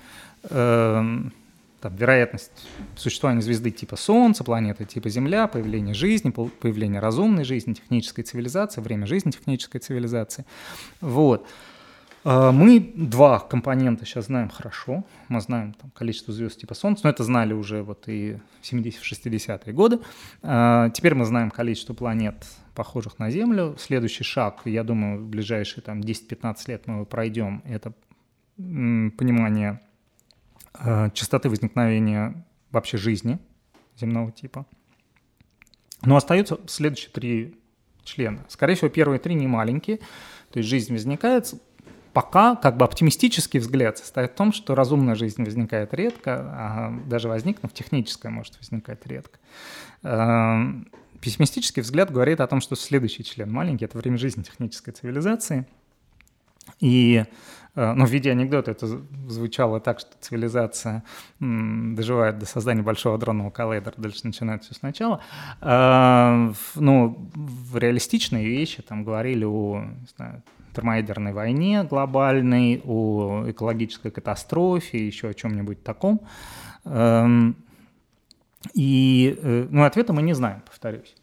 Эм, 0.50 1.32
там, 1.80 1.94
вероятность 1.94 2.50
существования 2.96 3.42
звезды 3.42 3.70
типа 3.70 3.96
Солнца, 3.96 4.44
планеты 4.44 4.84
типа 4.84 5.08
Земля, 5.08 5.46
появление 5.46 5.94
жизни, 5.94 6.30
появление 6.30 7.00
разумной 7.00 7.44
жизни, 7.44 7.74
технической 7.74 8.24
цивилизации, 8.24 8.80
время 8.80 9.06
жизни 9.06 9.30
технической 9.30 9.80
цивилизации. 9.80 10.44
Вот. 11.00 11.46
А, 12.28 12.50
Мы 12.50 12.80
два 12.80 13.38
компонента 13.38 14.04
сейчас 14.04 14.26
знаем 14.26 14.48
хорошо. 14.48 15.04
Мы 15.28 15.40
знаем 15.40 15.74
там, 15.74 15.92
количество 15.92 16.34
звезд 16.34 16.58
типа 16.58 16.74
Солнца, 16.74 17.02
но 17.04 17.10
это 17.10 17.22
знали 17.22 17.52
уже 17.52 17.82
вот 17.84 18.08
и 18.08 18.38
в 18.60 18.72
70-60-е 18.72 19.72
годы. 19.72 20.00
А, 20.42 20.90
Теперь 20.90 21.14
мы 21.14 21.24
знаем 21.24 21.52
количество 21.52 21.94
планет, 21.94 22.44
похожих 22.74 23.20
на 23.20 23.30
Землю. 23.30 23.76
Следующий 23.78 24.24
шаг, 24.24 24.62
я 24.64 24.82
думаю, 24.82 25.22
в 25.22 25.28
ближайшие 25.28 25.84
там, 25.84 26.00
10-15 26.00 26.56
лет 26.66 26.88
мы 26.88 26.94
его 26.94 27.04
пройдем, 27.04 27.62
это 27.64 27.92
понимание 28.56 29.80
э, 30.80 31.10
частоты 31.12 31.48
возникновения 31.48 32.44
вообще 32.72 32.96
жизни 32.96 33.38
земного 33.96 34.32
типа. 34.32 34.66
Но 36.02 36.16
остаются 36.16 36.58
следующие 36.66 37.10
три 37.10 37.54
члена. 38.02 38.44
Скорее 38.48 38.74
всего, 38.74 38.88
первые 38.88 39.20
три 39.20 39.34
не 39.34 39.46
маленькие, 39.46 39.98
то 40.50 40.58
есть 40.58 40.68
жизнь 40.68 40.92
возникает. 40.92 41.54
Пока 42.16 42.56
как 42.56 42.78
бы 42.78 42.86
оптимистический 42.86 43.60
взгляд 43.60 43.98
состоит 43.98 44.30
в 44.30 44.34
том, 44.36 44.54
что 44.54 44.74
разумная 44.74 45.14
жизнь 45.14 45.44
возникает 45.44 45.92
редко, 45.92 46.32
а 46.34 46.94
даже 47.04 47.28
возникнув, 47.28 47.74
техническая 47.74 48.32
может 48.32 48.56
возникать 48.56 49.06
редко. 49.06 49.38
Эм, 50.02 50.90
Пессимистический 51.20 51.82
взгляд 51.82 52.10
говорит 52.10 52.40
о 52.40 52.46
том, 52.46 52.62
что 52.62 52.74
следующий 52.74 53.22
член 53.22 53.52
маленький— 53.52 53.84
это 53.84 53.98
время 53.98 54.16
жизни 54.16 54.42
технической 54.42 54.94
цивилизации. 54.94 55.66
И 56.80 57.22
э, 57.74 57.92
ну, 57.92 58.06
в 58.06 58.10
виде 58.10 58.30
анекдота 58.30 58.70
это 58.70 58.86
звучало 59.28 59.78
так, 59.80 60.00
что 60.00 60.12
цивилизация 60.18 61.04
доживает 61.38 62.38
до 62.38 62.46
создания 62.46 62.80
большого 62.80 63.16
адронного 63.16 63.50
коллайдера, 63.50 63.92
дальше 63.98 64.20
начинает 64.24 64.64
все 64.64 64.72
сначала. 64.72 65.20
В- 65.60 66.80
ну, 66.80 67.30
в 67.34 67.76
реалистичные 67.76 68.46
вещи 68.46 68.80
там 68.80 69.04
говорили 69.04 69.44
о 69.44 69.84
не 69.84 70.06
знаю, 70.16 70.42
термоядерной 70.76 71.32
войне 71.32 71.82
глобальной, 71.84 72.82
о 72.84 73.44
экологической 73.48 74.10
катастрофе, 74.10 75.06
еще 75.06 75.28
о 75.28 75.34
чем-нибудь 75.34 75.82
таком. 75.82 76.20
Эм, 76.84 77.56
И, 78.74 79.38
э, 79.40 79.66
ну, 79.70 79.84
ответа 79.84 80.12
мы 80.12 80.22
не 80.22 80.34
знаем, 80.34 80.60
повторюсь. 80.66 81.14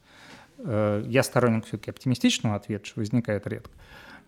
Э, 0.60 1.04
Я 1.08 1.24
сторонник 1.24 1.66
все-таки 1.66 1.92
оптимистичного 1.92 2.56
ответа, 2.56 2.86
что 2.86 3.00
возникает 3.02 3.48
редко. 3.48 3.72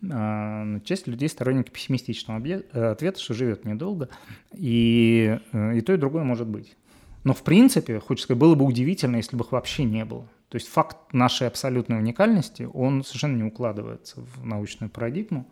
Но 0.02 0.80
Часть 0.84 1.08
людей 1.08 1.30
сторонники 1.30 1.70
пессимистичного 1.72 2.46
э, 2.46 2.92
ответа, 2.92 3.20
что 3.20 3.34
живет 3.34 3.66
недолго, 3.66 4.10
и, 4.54 5.40
э, 5.54 5.78
и 5.78 5.82
то, 5.82 5.94
и 5.94 5.98
другое 5.98 6.24
может 6.24 6.48
быть. 6.48 6.76
Но 7.24 7.34
в 7.34 7.42
принципе, 7.42 8.00
хочется 8.00 8.26
сказать, 8.26 8.40
было 8.40 8.56
бы 8.56 8.66
удивительно, 8.66 9.16
если 9.18 9.38
бы 9.38 9.46
их 9.46 9.52
вообще 9.52 9.84
не 9.86 10.06
было. 10.06 10.28
То 10.56 10.58
есть 10.58 10.70
факт 10.70 11.12
нашей 11.12 11.48
абсолютной 11.48 11.98
уникальности, 11.98 12.70
он 12.74 13.04
совершенно 13.04 13.36
не 13.36 13.44
укладывается 13.44 14.22
в 14.22 14.46
научную 14.46 14.90
парадигму. 14.90 15.46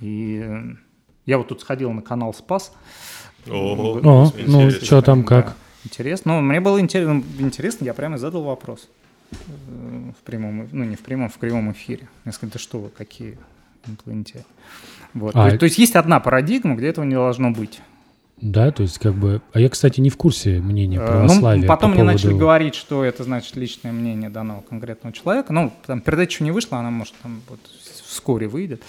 И 0.00 0.44
я 1.24 1.38
вот 1.38 1.46
тут 1.46 1.60
сходил 1.60 1.92
на 1.92 2.02
канал 2.02 2.34
«Спас». 2.34 2.72
О, 3.46 4.00
ну, 4.02 4.72
чё 4.72 5.02
там, 5.02 5.22
как? 5.22 5.46
Да, 5.46 5.54
интересно. 5.84 6.32
Ну, 6.32 6.40
мне 6.40 6.58
было 6.58 6.80
интерес- 6.80 7.22
интересно, 7.38 7.84
я 7.84 7.94
прямо 7.94 8.18
задал 8.18 8.42
вопрос 8.42 8.88
э, 9.30 9.36
в 10.20 10.24
прямом, 10.24 10.66
ну 10.72 10.82
не 10.82 10.96
в 10.96 11.00
прямом, 11.02 11.28
в 11.28 11.38
кривом 11.38 11.70
эфире. 11.70 12.08
Я 12.24 12.32
сказал, 12.32 12.50
да 12.54 12.58
что 12.58 12.80
вы, 12.80 12.88
какие 12.88 13.38
инопланетяне. 13.86 14.44
Вот. 15.14 15.36
А, 15.36 15.42
то, 15.42 15.46
есть, 15.46 15.58
то 15.60 15.64
есть 15.66 15.78
есть 15.78 15.94
одна 15.94 16.18
парадигма, 16.18 16.74
где 16.74 16.88
этого 16.88 17.04
не 17.04 17.14
должно 17.14 17.52
быть. 17.52 17.80
Да, 18.40 18.70
то 18.70 18.82
есть 18.82 18.98
как 18.98 19.14
бы... 19.14 19.42
А 19.52 19.60
я, 19.60 19.68
кстати, 19.68 20.00
не 20.00 20.10
в 20.10 20.16
курсе 20.16 20.60
мнения 20.60 20.98
Э, 20.98 21.06
православия 21.06 21.62
ну, 21.62 21.68
потом 21.68 21.90
по 21.90 21.94
мне 21.94 22.04
поводу... 22.04 22.12
начали 22.12 22.38
говорить, 22.38 22.74
что 22.74 23.04
это 23.04 23.24
значит 23.24 23.56
личное 23.56 23.92
мнение 23.92 24.30
данного 24.30 24.60
конкретного 24.60 25.12
человека. 25.14 25.52
Ну, 25.52 25.72
там 25.86 26.00
передача 26.00 26.36
еще 26.36 26.44
не 26.44 26.50
вышла, 26.52 26.78
она 26.78 26.90
может 26.90 27.14
там 27.22 27.40
вот 27.48 27.60
вскоре 28.04 28.46
выйдет. 28.48 28.82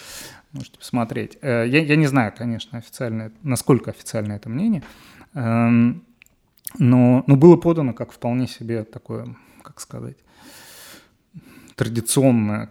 Можете 0.52 0.78
посмотреть. 0.80 1.38
Э, 1.41 1.66
Я, 1.68 1.80
я 1.84 1.95
не 1.95 2.08
знаю, 2.08 2.34
конечно, 2.38 2.78
официально, 2.78 3.32
насколько 3.43 3.91
официально 3.91 4.34
это 4.34 4.50
мнение. 4.50 4.84
Эм, 5.34 6.04
Но, 6.78 7.24
но 7.26 7.36
было 7.36 7.56
подано 7.56 7.93
как 7.93 8.12
вполне 8.12 8.47
себе 8.47 8.84
такое, 8.84 9.36
как 9.64 9.80
сказать, 9.80 10.18
традиционное, 11.76 12.70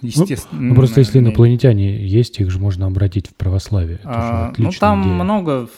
естественное. 0.00 0.70
Ну, 0.70 0.74
просто 0.74 1.00
если 1.00 1.18
инопланетяне 1.18 2.04
есть, 2.06 2.40
их 2.40 2.50
же 2.50 2.58
можно 2.58 2.86
обратить 2.86 3.28
в 3.28 3.34
православие. 3.34 4.00
А, 4.04 4.52
ну, 4.56 4.70
там 4.72 5.02
идея. 5.02 5.14
много 5.14 5.68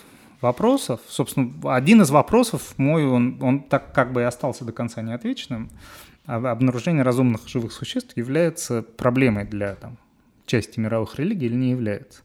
вопросов. 0.43 1.01
Собственно, 1.09 1.53
один 1.75 2.03
из 2.03 2.11
вопросов 2.11 2.75
мой, 2.77 3.05
он, 3.07 3.39
он 3.43 3.61
так 3.63 3.93
как 3.93 4.13
бы 4.13 4.21
и 4.21 4.25
остался 4.25 4.65
до 4.65 4.73
конца 4.73 5.03
неотвеченным. 5.03 5.71
Об- 6.27 6.47
Обнаружение 6.47 7.03
разумных 7.03 7.49
живых 7.49 7.73
существ 7.73 8.17
является 8.17 8.83
проблемой 8.83 9.45
для 9.45 9.75
там, 9.75 9.99
части 10.47 10.79
мировых 10.81 11.19
религий 11.19 11.47
или 11.47 11.55
не 11.55 11.71
является? 11.71 12.21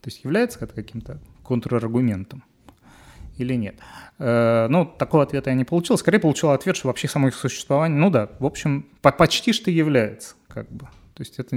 То 0.00 0.08
есть 0.08 0.24
является 0.24 0.58
это 0.64 0.74
каким-то 0.74 1.18
контраргументом 1.44 2.42
или 3.38 3.54
нет? 3.54 3.76
Э, 4.18 4.66
ну, 4.68 4.84
такого 4.86 5.22
ответа 5.22 5.50
я 5.50 5.56
не 5.56 5.64
получил. 5.64 5.96
Скорее 5.98 6.18
получил 6.18 6.50
ответ, 6.50 6.76
что 6.76 6.88
вообще 6.88 7.08
само 7.08 7.28
их 7.28 7.34
существование, 7.34 7.98
ну 7.98 8.10
да, 8.10 8.28
в 8.38 8.46
общем, 8.46 8.86
по- 9.00 9.12
почти 9.12 9.52
что 9.52 9.70
является, 9.70 10.34
как 10.48 10.70
бы. 10.70 10.86
То 11.14 11.20
есть 11.22 11.38
это 11.38 11.56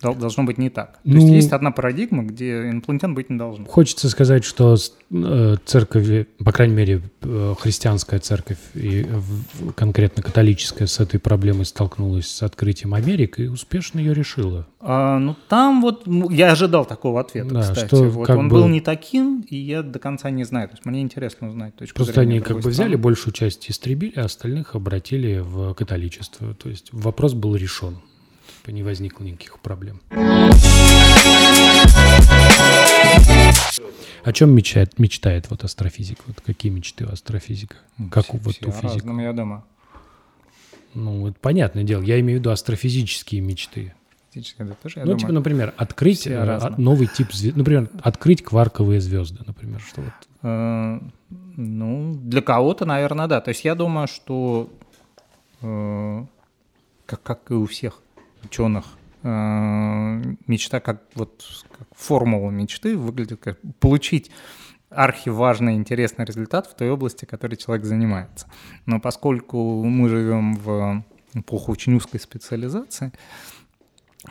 должно 0.00 0.44
быть 0.44 0.58
не 0.58 0.70
так. 0.70 1.00
То 1.02 1.10
есть 1.10 1.26
Ну- 1.26 1.34
есть 1.34 1.52
одна 1.52 1.70
парадигма, 1.72 2.22
где 2.22 2.68
инопланетян 2.70 3.14
быть 3.14 3.30
не 3.30 3.36
должно. 3.38 3.64
Хочется 3.66 4.08
сказать, 4.08 4.44
что 4.44 4.76
э, 5.10 5.56
церковь, 5.64 6.26
по 6.44 6.52
крайней 6.52 6.74
мере, 6.74 7.02
э, 7.22 7.54
христианская 7.58 8.18
церковь 8.20 8.58
и 8.74 9.06
конкретно 9.74 10.22
католическая 10.22 10.86
с 10.86 11.00
этой 11.00 11.18
проблемой 11.18 11.64
столкнулась 11.64 12.28
с 12.28 12.42
открытием 12.42 12.94
Америки 12.94 13.42
и 13.42 13.46
успешно 13.48 13.98
ее 13.98 14.14
решила. 14.14 14.66
А, 14.80 15.18
ну, 15.18 15.34
там 15.48 15.80
вот 15.82 16.06
м, 16.06 16.30
я 16.30 16.52
ожидал 16.52 16.84
такого 16.84 17.20
ответа, 17.20 17.52
Да, 17.54 17.60
кстати. 17.62 17.86
что 17.86 18.04
вот 18.04 18.30
он 18.30 18.48
бы- 18.48 18.56
был 18.56 18.68
не 18.68 18.80
таким, 18.80 19.40
и 19.48 19.56
я 19.56 19.82
до 19.82 19.98
конца 19.98 20.30
не 20.30 20.44
знаю. 20.44 20.68
То 20.68 20.74
есть 20.74 20.84
мне 20.84 21.00
интересно 21.00 21.48
узнать 21.48 21.74
точку 21.74 21.96
Просто 21.96 22.20
они 22.20 22.40
как 22.40 22.60
бы 22.60 22.70
взяли 22.70 22.94
большую 22.96 23.32
часть 23.34 23.68
истребили, 23.70 24.12
а 24.16 24.26
остальных 24.26 24.74
обратили 24.76 25.38
в 25.40 25.74
католичество. 25.74 26.54
То 26.54 26.68
есть 26.68 26.90
вопрос 26.92 27.34
был 27.34 27.56
решен. 27.56 27.98
Типа 28.68 28.74
Не 28.76 28.82
возникло 28.82 29.24
никаких 29.24 29.58
проблем. 29.60 30.02
О 34.24 34.32
чем 34.34 34.50
мечтает, 34.54 34.98
мечтает 34.98 35.48
вот 35.48 35.64
астрофизик? 35.64 36.18
Вот 36.26 36.42
какие 36.42 36.70
мечты 36.70 37.06
у 37.06 37.10
астрофизика? 37.10 37.76
Как 38.10 38.34
у 38.34 38.38
Все- 38.38 38.44
вот 38.44 38.54
все 38.56 38.66
у 38.66 38.70
физика? 38.72 38.92
разном, 38.96 39.20
я 39.20 39.32
думаю. 39.32 39.64
Ну, 40.92 41.28
это 41.28 41.38
понятное 41.40 41.82
дело. 41.82 42.02
Я 42.02 42.20
имею 42.20 42.38
в 42.38 42.42
виду 42.42 42.50
астрофизические 42.50 43.40
мечты. 43.40 43.94
Фактически, 44.26 44.60
это 44.60 44.74
тоже, 44.74 44.98
я 44.98 45.06
ну, 45.06 45.12
думаю. 45.12 45.20
типа, 45.20 45.32
например, 45.32 45.72
открыть 45.78 46.26
э, 46.26 46.36
а- 46.38 46.74
новый 46.76 47.06
тип 47.06 47.32
звезд. 47.32 47.56
Например, 47.56 47.88
открыть 48.02 48.44
кварковые 48.44 49.00
звезды, 49.00 49.42
например, 49.46 49.80
что 49.80 50.02
вот. 50.02 50.12
Э, 50.42 51.00
Ну, 51.56 52.14
для 52.22 52.42
кого-то, 52.42 52.84
наверное, 52.84 53.28
да. 53.28 53.40
То 53.40 53.48
есть 53.48 53.64
я 53.64 53.74
думаю, 53.74 54.08
что 54.08 54.68
э, 55.62 56.24
как, 57.06 57.22
как 57.22 57.50
и 57.50 57.54
у 57.54 57.64
всех 57.64 58.02
ученых, 58.44 58.84
э, 59.22 60.22
мечта 60.46 60.80
как 60.80 61.02
вот 61.14 61.44
как 61.78 61.88
формула 61.96 62.50
мечты 62.50 62.96
выглядит 62.96 63.40
как 63.40 63.58
получить 63.80 64.30
архиважный, 64.90 65.74
интересный 65.74 66.24
результат 66.24 66.66
в 66.66 66.74
той 66.74 66.90
области, 66.90 67.24
которой 67.24 67.56
человек 67.56 67.84
занимается. 67.84 68.46
Но 68.86 69.00
поскольку 69.00 69.84
мы 69.84 70.08
живем 70.08 70.54
в 70.54 71.04
эпоху 71.34 71.72
очень 71.72 71.94
узкой 71.94 72.20
специализации, 72.20 73.12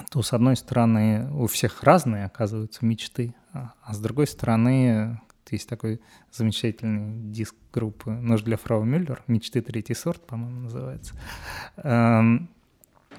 то, 0.10 0.22
с 0.22 0.34
одной 0.34 0.56
стороны, 0.56 1.30
у 1.32 1.48
всех 1.48 1.84
разные, 1.84 2.26
оказываются, 2.26 2.86
мечты, 2.86 3.36
а, 3.54 3.74
а 3.82 3.94
с 3.94 4.00
другой 4.00 4.28
стороны, 4.28 5.20
есть 5.50 5.70
такой 5.70 6.02
замечательный 6.32 7.32
диск 7.32 7.56
группы 7.74 8.12
«Нож 8.12 8.42
для 8.42 8.58
фрау 8.58 8.84
Мюллер», 8.84 9.24
«Мечты 9.28 9.62
третий 9.62 9.94
сорт», 9.94 10.26
по-моему, 10.26 10.62
называется. 10.62 11.14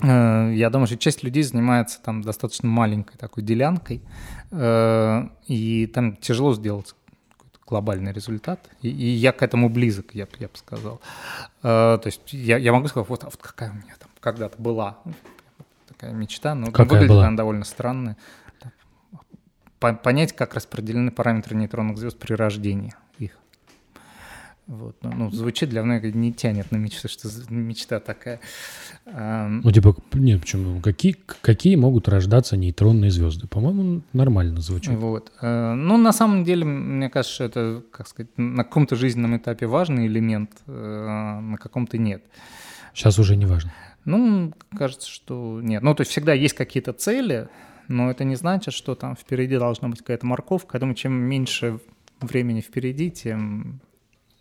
Э, 0.02 0.52
я 0.54 0.70
думаю, 0.70 0.86
что 0.86 0.96
часть 0.96 1.22
людей 1.22 1.42
занимается 1.42 2.00
там 2.02 2.22
достаточно 2.22 2.68
маленькой 2.68 3.16
такой 3.16 3.42
делянкой, 3.42 4.02
э, 4.50 5.28
и 5.46 5.86
там 5.86 6.16
тяжело 6.16 6.54
сделать 6.54 6.94
глобальный 7.66 8.12
результат. 8.12 8.68
И, 8.80 8.88
и 8.88 9.08
я 9.10 9.32
к 9.32 9.42
этому 9.42 9.68
близок, 9.68 10.14
я, 10.14 10.26
я 10.38 10.48
бы 10.48 10.56
сказал. 10.56 11.00
Э, 11.62 11.98
то 12.00 12.06
есть 12.06 12.32
я, 12.32 12.56
я 12.56 12.72
могу 12.72 12.88
сказать, 12.88 13.08
вот, 13.08 13.24
а 13.24 13.26
вот 13.26 13.36
какая 13.36 13.70
у 13.70 13.74
меня 13.74 13.94
там 13.98 14.10
когда-то 14.20 14.60
была 14.60 14.98
такая 15.86 16.12
мечта, 16.12 16.54
но 16.54 16.66
какая 16.66 16.84
выглядит 16.84 17.08
была? 17.08 17.26
она 17.26 17.36
довольно 17.36 17.64
странно. 17.64 18.16
По- 19.80 19.94
понять, 19.94 20.32
как 20.32 20.54
распределены 20.54 21.10
параметры 21.10 21.56
нейтронных 21.56 21.98
звезд 21.98 22.18
при 22.18 22.34
рождении 22.34 22.94
их. 23.18 23.38
Вот. 24.68 24.96
Ну, 25.02 25.10
ну, 25.16 25.30
звучит 25.30 25.70
для 25.70 25.82
многих 25.82 26.14
не 26.14 26.30
тянет 26.30 26.70
на 26.70 26.76
мечту, 26.76 27.08
что 27.08 27.28
мечта 27.48 28.00
такая. 28.00 28.38
Ну, 29.06 29.72
типа, 29.72 29.96
нет, 30.12 30.42
почему? 30.42 30.80
Какие, 30.82 31.16
какие 31.40 31.74
могут 31.76 32.06
рождаться 32.06 32.56
нейтронные 32.58 33.10
звезды? 33.10 33.46
По-моему, 33.48 34.02
нормально 34.12 34.60
звучит. 34.60 34.94
Вот. 34.94 35.32
Э, 35.40 35.72
Ну, 35.72 35.96
на 35.96 36.12
самом 36.12 36.44
деле, 36.44 36.66
мне 36.66 37.08
кажется, 37.08 37.34
что 37.34 37.44
это, 37.44 37.82
как 37.90 38.08
сказать, 38.08 38.30
на 38.36 38.62
каком-то 38.62 38.94
жизненном 38.94 39.38
этапе 39.38 39.66
важный 39.66 40.06
элемент, 40.06 40.50
э, 40.66 41.40
на 41.40 41.56
каком-то 41.56 41.96
нет. 41.96 42.22
Сейчас 42.92 43.18
уже 43.18 43.36
не 43.36 43.46
важно. 43.46 43.72
Ну, 44.04 44.52
кажется, 44.76 45.08
что 45.08 45.60
нет. 45.62 45.82
Ну, 45.82 45.94
то 45.94 46.02
есть 46.02 46.10
всегда 46.10 46.34
есть 46.34 46.54
какие-то 46.54 46.92
цели, 46.92 47.48
но 47.88 48.10
это 48.10 48.24
не 48.24 48.36
значит, 48.36 48.74
что 48.74 48.94
там 48.94 49.16
впереди 49.16 49.56
должна 49.56 49.88
быть 49.88 50.00
какая-то 50.00 50.26
морковка. 50.26 50.76
Я 50.76 50.80
думаю, 50.80 50.94
чем 50.94 51.12
меньше 51.12 51.80
времени 52.20 52.60
впереди, 52.60 53.10
тем 53.10 53.80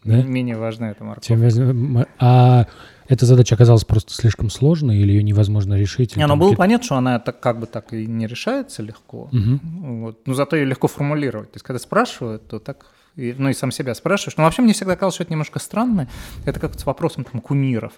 Да? 0.08 0.24
менее 0.24 0.58
важна 0.58 0.91
эта 0.91 1.03
морковка. 1.03 1.28
Тем 1.28 2.05
А 2.20 2.68
эта 3.08 3.26
задача 3.26 3.55
оказалась 3.55 3.86
просто 3.86 4.14
слишком 4.14 4.49
сложной 4.49 4.97
или 4.97 5.12
ее 5.14 5.24
невозможно 5.24 5.76
решить? 5.80 6.16
Не, 6.18 6.24
ну 6.24 6.30
там 6.30 6.39
было 6.39 6.53
понятно, 6.55 6.86
что 6.86 6.95
она 6.95 7.20
так, 7.20 7.39
как 7.39 7.60
бы 7.60 7.66
так 7.66 7.93
и 7.93 8.05
не 8.05 8.28
решается 8.28 8.84
легко. 8.84 9.30
Мгм. 9.32 9.60
Вот. 10.01 10.28
Но 10.28 10.34
зато 10.34 10.55
ее 10.58 10.66
легко 10.66 10.88
формулировать. 10.88 11.51
То 11.51 11.55
есть, 11.58 11.66
когда 11.66 11.80
спрашивают, 11.80 12.47
то 12.47 12.60
так, 12.60 12.86
и- 13.16 13.34
ну 13.38 13.49
и 13.49 13.53
сам 13.53 13.72
себя 13.72 13.95
спрашиваешь. 13.95 14.36
Но 14.38 14.43
вообще 14.43 14.62
мне 14.62 14.74
всегда 14.74 14.95
казалось, 14.95 15.16
что 15.16 15.24
это 15.24 15.32
немножко 15.32 15.60
странно. 15.60 16.08
Это 16.45 16.60
как 16.60 16.78
с 16.80 16.86
вопросом 16.86 17.24
там, 17.24 17.39
кумиров. 17.39 17.93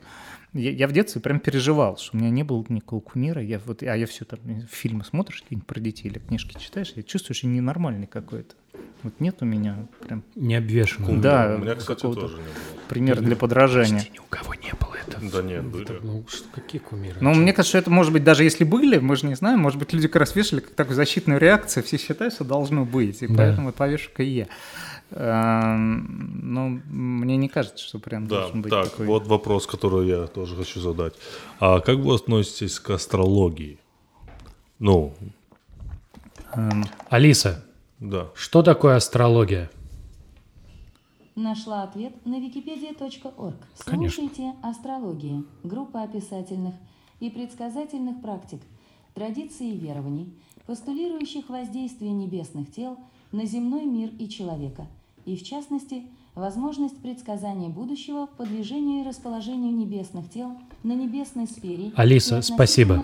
Я, 0.53 0.71
я 0.71 0.87
в 0.87 0.91
детстве 0.91 1.21
прям 1.21 1.39
переживал, 1.39 1.97
что 1.97 2.17
у 2.17 2.19
меня 2.19 2.29
не 2.31 2.43
было 2.43 2.63
никакого 2.69 3.01
кумира. 3.01 3.41
Я 3.41 3.59
вот, 3.65 3.83
а 3.83 3.95
я 3.95 4.05
все 4.07 4.25
там, 4.25 4.39
фильмы 4.71 5.03
смотришь 5.03 5.41
какие-нибудь 5.41 5.67
про 5.67 5.79
детей 5.79 6.07
или 6.09 6.19
книжки 6.19 6.57
читаешь, 6.59 6.93
я 6.95 7.03
чувствую, 7.03 7.35
что 7.35 7.47
ненормальный 7.47 8.07
какой-то. 8.07 8.55
Вот 9.03 9.13
нет 9.19 9.37
у 9.41 9.45
меня 9.45 9.77
прям 10.05 10.23
Не 10.35 10.55
обвешенная. 10.55 11.07
Кумир. 11.07 11.21
Да, 11.21 11.55
У 11.57 11.59
меня, 11.61 11.75
кстати, 11.75 12.01
тоже 12.01 12.35
не 12.37 12.41
было. 12.43 12.53
пример 12.89 13.21
для 13.21 13.35
подражания. 13.37 14.05
Ни 14.13 14.19
у 14.19 14.23
кого 14.29 14.53
не 14.55 14.71
было 14.79 14.95
этого. 15.07 15.31
Да 15.31 15.41
нет, 15.41 15.63
были. 15.65 15.99
Ну, 16.01 16.25
что, 16.27 16.43
какие 16.53 16.81
кумиры? 16.81 17.15
Но 17.21 17.33
мне 17.33 17.53
кажется, 17.53 17.69
что 17.69 17.77
это, 17.77 17.89
может 17.91 18.11
быть, 18.11 18.23
даже 18.25 18.43
если 18.43 18.65
были, 18.65 18.97
мы 18.99 19.15
же 19.15 19.25
не 19.25 19.35
знаем, 19.35 19.59
может 19.59 19.79
быть, 19.79 19.93
люди 19.93 20.07
как 20.09 20.17
раз 20.21 20.35
вешали 20.35 20.59
как 20.59 20.71
такую 20.73 20.95
защитную 20.97 21.39
реакцию, 21.39 21.83
все 21.83 21.97
считают, 21.97 22.33
что 22.33 22.43
должно 22.43 22.83
быть, 22.83 23.21
и 23.21 23.27
Да. 23.27 23.35
поэтому 23.37 23.71
повешу-ка 23.71 24.21
и 24.23 24.29
я. 24.29 24.47
Эм, 25.11 26.51
Но 26.53 26.67
мне 26.89 27.37
не 27.37 27.47
кажется, 27.49 27.83
что 27.83 27.99
прям 27.99 28.27
Да, 28.27 28.41
должен 28.41 28.61
быть 28.61 28.69
так, 28.71 28.89
такой... 28.89 29.05
вот 29.05 29.27
вопрос, 29.27 29.65
который 29.65 30.07
я 30.07 30.27
тоже 30.27 30.55
хочу 30.55 30.79
задать. 30.81 31.13
А 31.59 31.79
как 31.79 31.97
вы 31.97 32.15
относитесь 32.15 32.79
к 32.79 32.89
астрологии? 32.91 33.79
Ну, 34.79 35.13
эм, 36.53 36.85
Алиса, 37.09 37.63
да. 37.99 38.29
что 38.35 38.63
такое 38.63 38.95
астрология? 38.95 39.69
Нашла 41.35 41.83
ответ 41.83 42.13
на 42.25 42.35
wikipedia.org. 42.35 43.55
Слушайте 43.75 44.53
«Астрология»– 44.61 45.43
группа 45.63 46.03
описательных 46.03 46.75
и 47.19 47.29
предсказательных 47.29 48.21
практик, 48.21 48.61
традиций 49.13 49.69
и 49.69 49.77
верований, 49.77 50.33
постулирующих 50.65 51.49
воздействие 51.49 52.11
небесных 52.11 52.71
тел 52.71 52.97
на 53.31 53.45
земной 53.45 53.85
мир 53.85 54.11
и 54.19 54.27
человека, 54.27 54.87
и, 55.25 55.35
в 55.35 55.43
частности, 55.43 56.07
возможность 56.39 57.01
предсказания 57.01 57.69
будущего 57.69 58.27
по 58.37 58.45
движению 58.45 59.03
и 59.03 59.07
расположению 59.07 59.73
небесных 59.73 60.29
тел 60.29 60.57
на 60.83 60.93
небесной 60.93 61.47
сфере. 61.47 61.91
Алиса, 61.95 62.41
спасибо. 62.41 63.03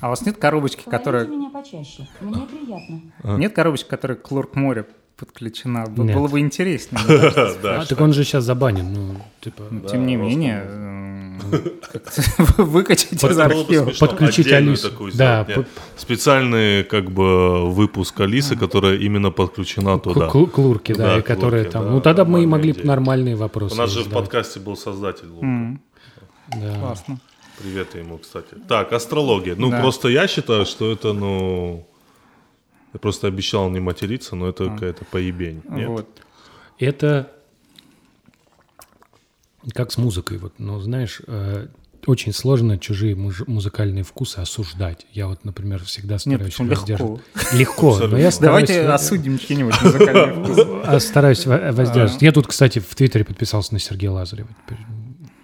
А 0.00 0.06
у 0.06 0.10
вас 0.10 0.24
нет 0.24 0.36
коробочки, 0.36 0.84
которая... 0.84 1.26
меня 1.26 1.50
почаще, 1.50 2.06
мне 2.20 2.42
приятно. 2.42 3.00
Нет 3.38 3.54
коробочки, 3.54 3.88
которая 3.88 4.18
к 4.18 4.30
Лорк 4.30 4.54
моря 4.54 4.86
подключена? 5.16 5.86
Нет. 5.88 6.14
Было 6.14 6.28
бы. 6.28 6.40
А, 7.64 7.84
так 7.86 8.00
он 8.00 8.12
же 8.12 8.24
сейчас 8.24 8.44
забанен. 8.44 8.92
Ну, 8.92 9.14
типа, 9.40 9.64
Тем 9.90 10.06
не 10.06 10.16
менее, 10.16 10.62
выкачать 12.58 13.22
из 13.22 13.38
архива. 13.38 13.90
Подключить 13.98 14.52
Алису. 14.52 14.90
Да, 15.14 15.46
Специальный 15.96 16.84
как 16.84 17.10
бы 17.10 17.70
выпуск 17.70 18.20
Алисы, 18.20 18.56
которая 18.56 18.96
именно 18.96 19.30
подключена 19.30 19.98
туда. 19.98 20.28
клурки, 20.28 20.94
да, 20.94 21.18
и 21.18 21.22
которые 21.22 21.64
там. 21.64 21.90
ну, 21.90 22.00
тогда 22.00 22.24
мы 22.24 22.42
и 22.42 22.46
могли 22.46 22.72
нормальные 22.72 23.34
У 23.34 23.38
вопросы. 23.38 23.76
нас 23.76 23.90
же 23.90 24.02
в 24.02 24.10
подкасте 24.10 24.60
был 24.60 24.76
создатель 24.76 25.28
Да. 26.48 26.78
Классно. 26.80 27.20
Привет 27.58 27.94
ему, 27.94 28.18
кстати. 28.18 28.56
Так, 28.68 28.92
астрология. 28.92 29.54
Ну, 29.56 29.70
Да. 29.70 29.80
просто 29.80 30.08
я 30.08 30.26
считаю, 30.26 30.66
что 30.66 30.90
это, 30.90 31.12
ну... 31.12 31.86
Я 32.92 32.98
просто 32.98 33.26
обещал 33.28 33.70
не 33.70 33.80
материться, 33.80 34.36
но 34.36 34.48
это 34.48 34.68
какая-то 34.70 35.04
поебень. 35.04 35.62
Нет? 35.68 35.88
Вот. 35.88 36.08
Это 36.78 37.30
как 39.72 39.92
с 39.92 39.98
музыкой. 39.98 40.38
Вот, 40.38 40.54
ну, 40.58 40.78
знаешь, 40.80 41.20
э, 41.26 41.68
очень 42.06 42.32
сложно 42.34 42.78
чужие 42.78 43.14
муж- 43.16 43.44
музыкальные 43.46 44.04
вкусы 44.04 44.38
осуждать. 44.38 45.06
Я 45.12 45.26
вот, 45.26 45.44
например, 45.44 45.82
всегда 45.84 46.14
Нет, 46.14 46.20
стараюсь 46.22 46.58
легко. 46.58 46.74
воздерживать. 46.74 47.20
Легко, 47.54 47.86
но 47.86 47.92
Абсолютно. 47.92 48.16
я 48.18 48.30
стараюсь... 48.30 48.68
Давайте 48.68 48.88
осудим 48.88 49.38
чьи-нибудь 49.38 49.82
музыкальные 49.82 50.32
вкусы. 50.44 50.66
а, 50.84 51.00
Стараюсь 51.00 51.46
во- 51.46 51.72
воздерживать. 51.72 52.20
Я 52.22 52.32
тут, 52.32 52.46
кстати, 52.46 52.78
в 52.78 52.94
Твиттере 52.94 53.24
подписался 53.24 53.72
на 53.72 53.80
Сергея 53.80 54.10
Лазарева. 54.10 54.48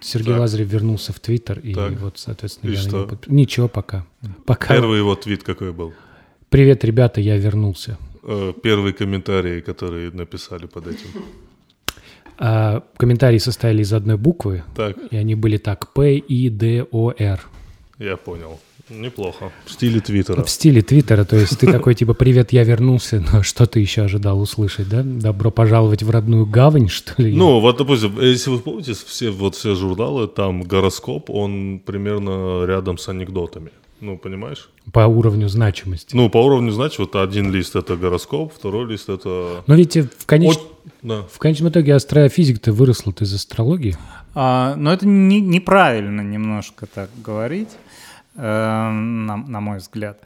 Сергей 0.03 0.33
Так. 0.33 0.39
Лазарев 0.41 0.67
вернулся 0.67 1.13
в 1.13 1.19
Твиттер, 1.19 1.59
и 1.59 1.73
Так. 1.73 1.99
вот, 1.99 2.17
соответственно, 2.17 2.71
И 2.71 2.73
я 2.75 2.79
что? 2.79 3.03
подпи- 3.05 3.31
Ничего 3.31 3.67
пока. 3.67 4.05
Пока. 4.45 4.73
Первый 4.73 4.97
его 4.99 5.15
твит 5.15 5.43
какой 5.43 5.71
был? 5.73 5.93
Привет, 6.49 6.83
ребята, 6.83 7.21
я 7.21 7.37
вернулся. 7.37 7.97
Э, 8.23 8.53
Первый 8.63 8.93
комментарий, 8.93 9.61
который 9.61 10.11
написали 10.11 10.65
под 10.67 10.87
этим. 10.87 11.07
А, 12.37 12.83
комментарии 12.97 13.37
состояли 13.37 13.81
из 13.81 13.93
одной 13.93 14.17
буквы, 14.17 14.63
Так, 14.75 14.97
и 15.11 15.17
они 15.17 15.35
были 15.35 15.57
так. 15.57 15.93
П, 15.93 16.17
И, 16.17 16.49
Д, 16.49 16.85
О, 16.91 17.13
Р. 17.17 17.41
я 17.99 18.17
понял. 18.17 18.59
Неплохо. 18.89 19.51
В 19.65 19.71
стиле 19.71 20.01
Твиттера. 20.01 20.43
В 20.43 20.49
стиле 20.49 20.81
Твиттера, 20.81 21.23
то 21.23 21.37
есть 21.37 21.57
ты 21.57 21.71
такой 21.71 21.95
типа 21.95 22.13
«Привет, 22.13 22.51
я 22.51 22.63
вернулся», 22.63 23.23
но 23.31 23.41
что 23.41 23.65
ты 23.65 23.79
еще 23.79 24.01
ожидал 24.01 24.41
услышать, 24.41 24.89
да? 24.89 25.01
Добро 25.03 25.49
пожаловать 25.49 26.03
в 26.03 26.09
родную 26.09 26.45
гавань, 26.45 26.89
что 26.89 27.21
ли? 27.21 27.33
Ну, 27.33 27.59
вот, 27.61 27.77
допустим, 27.77 28.19
если 28.19 28.49
вы 28.49 28.59
помните, 28.59 28.93
все, 28.93 29.29
вот 29.29 29.55
все 29.55 29.75
журналы, 29.75 30.27
там 30.27 30.63
гороскоп, 30.63 31.29
он 31.29 31.79
примерно 31.79 32.65
рядом 32.65 32.97
с 32.97 33.07
анекдотами. 33.07 33.71
Ну, 34.01 34.17
понимаешь? 34.17 34.69
По 34.91 35.01
уровню 35.01 35.47
значимости. 35.47 36.15
Ну, 36.15 36.29
по 36.29 36.39
уровню, 36.39 36.71
значит, 36.71 36.99
вот 36.99 37.15
один 37.15 37.51
лист 37.51 37.75
это 37.75 37.95
гороскоп, 37.95 38.51
второй 38.51 38.89
лист 38.89 39.09
это... 39.09 39.63
Но 39.67 39.75
ведь 39.75 39.95
в, 39.95 40.25
конеч... 40.25 40.57
Да. 41.01 41.23
в 41.23 41.39
конечном 41.39 41.69
итоге 41.69 41.95
астрофизика-то 41.95 42.71
выросла 42.73 43.11
из 43.19 43.33
астрологии. 43.33 43.95
А, 44.35 44.75
но 44.75 44.93
это 44.93 45.07
не- 45.07 45.41
неправильно 45.41 46.21
немножко 46.21 46.85
так 46.85 47.09
говорить, 47.23 47.69
э, 48.35 48.41
на, 48.41 49.37
на 49.37 49.59
мой 49.59 49.79
взгляд. 49.79 50.21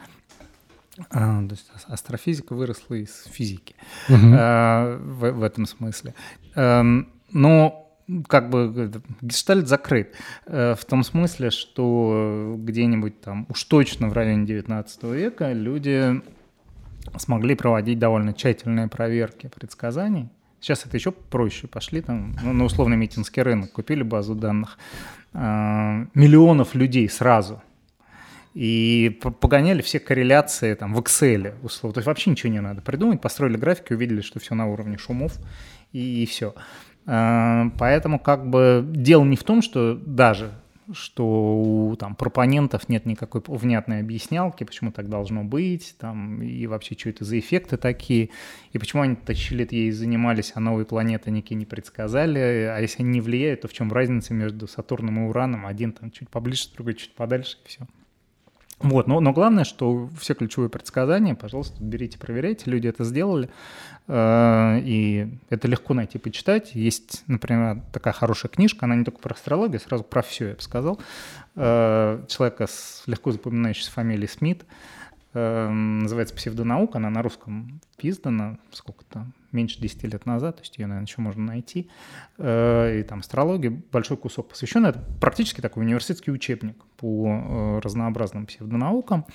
А, 1.09 1.41
то 1.45 1.51
есть 1.51 1.69
ас- 1.75 1.85
астрофизика 1.87 2.53
выросла 2.55 2.95
из 2.95 3.25
физики 3.31 3.75
э, 4.09 4.97
в, 5.01 5.31
в 5.31 5.43
этом 5.43 5.65
смысле. 5.65 6.13
Эм, 6.55 7.09
но 7.31 7.89
как 8.27 8.49
бы 8.49 8.91
гештальт 9.21 9.67
закрыт 9.67 10.13
э, 10.45 10.75
в 10.77 10.85
том 10.85 11.03
смысле, 11.03 11.49
что 11.51 12.55
где-нибудь 12.57 13.19
там, 13.21 13.45
уж 13.49 13.63
точно 13.63 14.09
в 14.09 14.13
районе 14.13 14.45
19 14.45 15.03
века 15.03 15.51
люди 15.53 16.21
смогли 17.17 17.55
проводить 17.55 17.97
довольно 17.99 18.33
тщательные 18.33 18.87
проверки 18.87 19.49
предсказаний. 19.53 20.29
Сейчас 20.65 20.83
это 20.83 20.97
еще 20.97 21.11
проще. 21.11 21.67
Пошли 21.67 22.01
там 22.01 22.35
ну, 22.41 22.51
на 22.51 22.63
условный 22.63 22.97
митинский 22.97 23.43
рынок, 23.43 23.71
купили 23.71 24.01
базу 24.01 24.33
данных 24.33 24.79
э, 25.31 25.37
миллионов 26.15 26.73
людей 26.73 27.07
сразу. 27.07 27.61
И 28.55 29.19
по- 29.21 29.29
погоняли 29.29 29.83
все 29.83 29.99
корреляции 29.99 30.73
там 30.73 30.95
в 30.95 30.99
Excel, 31.01 31.53
условно. 31.61 31.93
То 31.93 31.99
есть 31.99 32.07
вообще 32.07 32.31
ничего 32.31 32.51
не 32.51 32.61
надо 32.61 32.81
придумать. 32.81 33.21
Построили 33.21 33.57
графики, 33.57 33.93
увидели, 33.93 34.21
что 34.21 34.39
все 34.39 34.55
на 34.55 34.65
уровне 34.65 34.97
шумов, 34.97 35.37
и, 35.91 36.25
все. 36.25 36.55
Поэтому 37.05 38.17
как 38.17 38.49
бы 38.49 38.83
дело 38.89 39.23
не 39.23 39.35
в 39.35 39.43
том, 39.43 39.61
что 39.61 39.93
даже 39.93 40.51
что 40.93 41.25
у 41.25 41.95
там, 41.95 42.15
пропонентов 42.15 42.89
нет 42.89 43.05
никакой 43.05 43.41
внятной 43.47 43.99
объяснялки, 43.99 44.63
почему 44.63 44.91
так 44.91 45.09
должно 45.09 45.43
быть, 45.43 45.95
там, 45.99 46.41
и 46.41 46.67
вообще, 46.67 46.95
что 46.97 47.09
это 47.09 47.25
за 47.25 47.39
эффекты 47.39 47.77
такие, 47.77 48.29
и 48.71 48.77
почему 48.77 49.01
они 49.01 49.15
тащили 49.15 49.67
ей 49.69 49.91
занимались, 49.91 50.51
а 50.55 50.59
новые 50.59 50.85
планеты 50.85 51.31
никакие 51.31 51.55
не 51.55 51.65
предсказали, 51.65 52.39
а 52.39 52.79
если 52.79 53.03
они 53.03 53.11
не 53.11 53.21
влияют, 53.21 53.61
то 53.61 53.67
в 53.67 53.73
чем 53.73 53.91
разница 53.91 54.33
между 54.33 54.67
Сатурном 54.67 55.25
и 55.25 55.29
Ураном? 55.29 55.65
Один 55.65 55.91
там 55.91 56.11
чуть 56.11 56.29
поближе, 56.29 56.69
другой 56.75 56.95
чуть 56.95 57.13
подальше, 57.13 57.57
и 57.65 57.67
все. 57.67 57.87
Вот, 58.79 59.07
но, 59.07 59.21
но 59.21 59.31
главное, 59.31 59.63
что 59.63 60.09
все 60.19 60.33
ключевые 60.33 60.69
предсказания, 60.69 61.33
пожалуйста, 61.33 61.81
берите, 61.81 62.17
проверяйте, 62.17 62.69
люди 62.69 62.87
это 62.87 63.05
сделали, 63.05 63.49
э, 64.07 64.79
и 64.83 65.39
это 65.49 65.69
легко 65.69 65.93
найти, 65.93 66.17
почитать. 66.17 66.75
Есть, 66.75 67.23
например, 67.27 67.81
такая 67.93 68.13
хорошая 68.13 68.51
книжка, 68.51 68.85
она 68.85 68.95
не 68.95 69.05
только 69.05 69.19
про 69.19 69.33
астрологию, 69.33 69.79
сразу 69.79 70.03
про 70.03 70.21
все, 70.21 70.49
я 70.49 70.55
бы 70.55 70.61
сказал, 70.61 70.99
э, 71.55 72.25
человека 72.27 72.67
с 72.67 73.03
легко 73.05 73.31
запоминающейся 73.31 73.91
фамилией 73.91 74.27
Смит, 74.27 74.65
называется 75.39 76.35
«Псевдонаука», 76.35 76.97
она 76.97 77.09
на 77.09 77.21
русском 77.21 77.81
издана, 78.01 78.57
сколько-то, 78.71 79.27
меньше 79.55 79.79
10 79.79 80.03
лет 80.03 80.25
назад, 80.25 80.57
то 80.57 80.61
есть 80.61 80.77
ее, 80.77 80.85
наверное, 80.85 81.07
еще 81.07 81.21
можно 81.21 81.43
найти. 81.43 81.89
Э, 82.37 82.99
и 82.99 83.03
там 83.03 83.19
астрология, 83.19 83.81
большой 83.91 84.17
кусок 84.17 84.49
посвящен. 84.49 84.85
Это 84.85 84.99
практически 85.19 85.61
такой 85.61 85.83
университетский 85.83 86.31
учебник 86.31 86.83
по 86.97 87.27
э, 87.27 87.79
разнообразным 87.79 88.45
псевдонаукам 88.45 89.25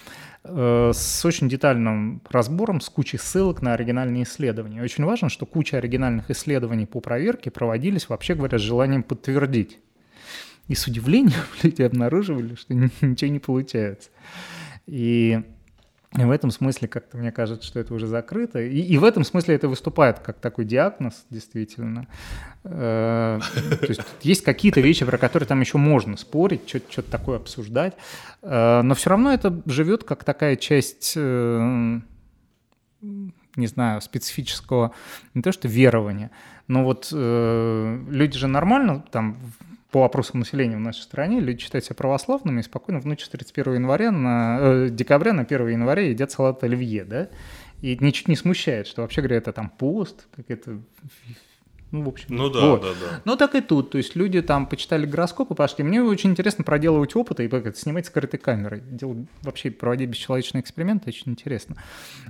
э, 0.45 0.93
с 0.95 1.25
очень 1.25 1.49
детальным 1.49 2.23
разбором, 2.29 2.81
с 2.81 2.89
кучей 2.89 3.19
ссылок 3.19 3.63
на 3.63 3.75
оригинальные 3.75 4.25
исследования. 4.25 4.83
Очень 4.83 5.05
важно, 5.05 5.29
что 5.29 5.47
куча 5.47 5.79
оригинальных 5.79 6.31
исследований 6.31 6.87
по 6.87 7.01
проверке 7.01 7.51
проводились, 7.51 8.09
вообще 8.09 8.35
говоря, 8.35 8.59
с 8.59 8.63
желанием 8.63 9.03
подтвердить. 9.03 9.79
И 10.69 10.75
с 10.75 10.87
удивлением 10.87 11.41
люди 11.63 11.83
обнаруживали, 11.83 12.55
что 12.55 12.75
ничего 12.75 13.31
не 13.31 13.41
получается. 13.41 14.11
И 14.87 15.43
и 16.19 16.25
в 16.25 16.31
этом 16.33 16.51
смысле 16.51 16.89
как-то 16.89 17.17
мне 17.19 17.31
кажется, 17.31 17.65
что 17.65 17.79
это 17.79 17.95
уже 17.95 18.09
закрыто. 18.09 18.61
И, 18.61 18.81
и 18.81 18.99
в 18.99 19.05
этом 19.05 19.23
смысле 19.23 19.55
это 19.55 19.69
выступает 19.69 20.19
как 20.19 20.41
такой 20.41 20.65
диагноз, 20.65 21.25
действительно. 21.31 22.09
Э, 22.65 23.39
то 23.81 23.87
есть 23.87 24.01
есть 24.23 24.43
какие-то 24.43 24.81
вещи, 24.81 25.05
про 25.05 25.19
которые 25.19 25.47
там 25.47 25.61
еще 25.61 25.79
можно 25.79 26.17
спорить, 26.17 26.69
что-то 26.69 27.09
такое 27.09 27.37
обсуждать. 27.37 27.95
Э, 28.43 28.83
но 28.83 28.97
все 28.97 29.11
равно 29.11 29.33
это 29.33 29.63
живет 29.67 30.03
как 30.03 30.25
такая 30.25 30.57
часть, 30.57 31.13
э, 31.15 32.01
не 33.55 33.67
знаю, 33.69 34.01
специфического, 34.01 34.93
не 35.35 35.43
то 35.43 35.53
что 35.53 35.69
верования, 35.69 36.33
но 36.67 36.85
вот 36.85 37.09
люди 37.13 38.39
же 38.39 38.47
нормально 38.47 39.05
там 39.11 39.39
по 39.91 40.05
опросам 40.05 40.41
населения 40.41 40.77
в 40.77 40.81
нашей 40.81 41.03
стране 41.03 41.41
люди 41.41 41.63
считают 41.63 41.85
себя 41.85 41.97
православными 41.97 42.61
и 42.61 42.63
спокойно 42.63 43.01
в 43.01 43.07
ночь 43.07 43.25
с 43.25 43.29
31 43.29 43.75
января 43.75 44.11
на, 44.11 44.59
э, 44.61 44.89
декабря 44.91 45.33
на 45.33 45.45
1 45.45 45.69
января 45.69 46.03
едят 46.03 46.31
салат 46.31 46.63
оливье, 46.63 47.05
да? 47.05 47.29
И 47.83 47.97
ничуть 48.01 48.29
не 48.29 48.37
смущает, 48.37 48.87
что 48.87 49.03
вообще 49.03 49.23
говоря, 49.23 49.39
это 49.39 49.53
там 49.53 49.71
пост, 49.71 50.27
как 50.37 50.51
это 50.51 50.79
ну, 51.93 52.05
в 52.05 52.09
общем. 52.09 52.27
Ну 52.31 52.49
да, 52.51 52.61
вот. 52.61 52.83
да, 52.83 52.89
да. 52.89 53.21
Ну 53.25 53.37
так 53.37 53.55
и 53.57 53.61
тут. 53.61 53.91
То 53.91 53.99
есть 53.99 54.15
люди 54.15 54.41
там 54.43 54.67
почитали 54.67 55.07
гороскопы, 55.07 55.55
пошли. 55.55 55.83
Мне 55.83 56.03
очень 56.03 56.31
интересно 56.31 56.63
проделывать 56.63 57.17
опыты 57.17 57.45
и 57.45 57.49
как 57.49 57.77
снимать 57.77 58.07
скрытой 58.07 58.39
камерой. 58.39 58.81
Делать, 58.81 59.27
вообще 59.43 59.73
проводить 59.73 60.09
бесчеловечные 60.09 60.61
эксперименты 60.63 61.09
очень 61.09 61.33
интересно. 61.33 61.77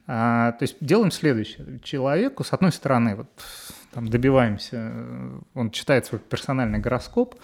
А, 0.07 0.53
то 0.53 0.63
есть 0.63 0.77
делаем 0.81 1.11
следующее. 1.11 1.81
Человеку, 1.83 2.43
с 2.43 2.55
одной 2.55 2.73
стороны, 2.73 3.17
вот 3.17 3.27
там 3.93 4.09
добиваемся, 4.09 4.93
он 5.55 5.71
читает 5.71 6.07
свой 6.07 6.21
персональный 6.21 6.79
гороскоп, 6.79 7.35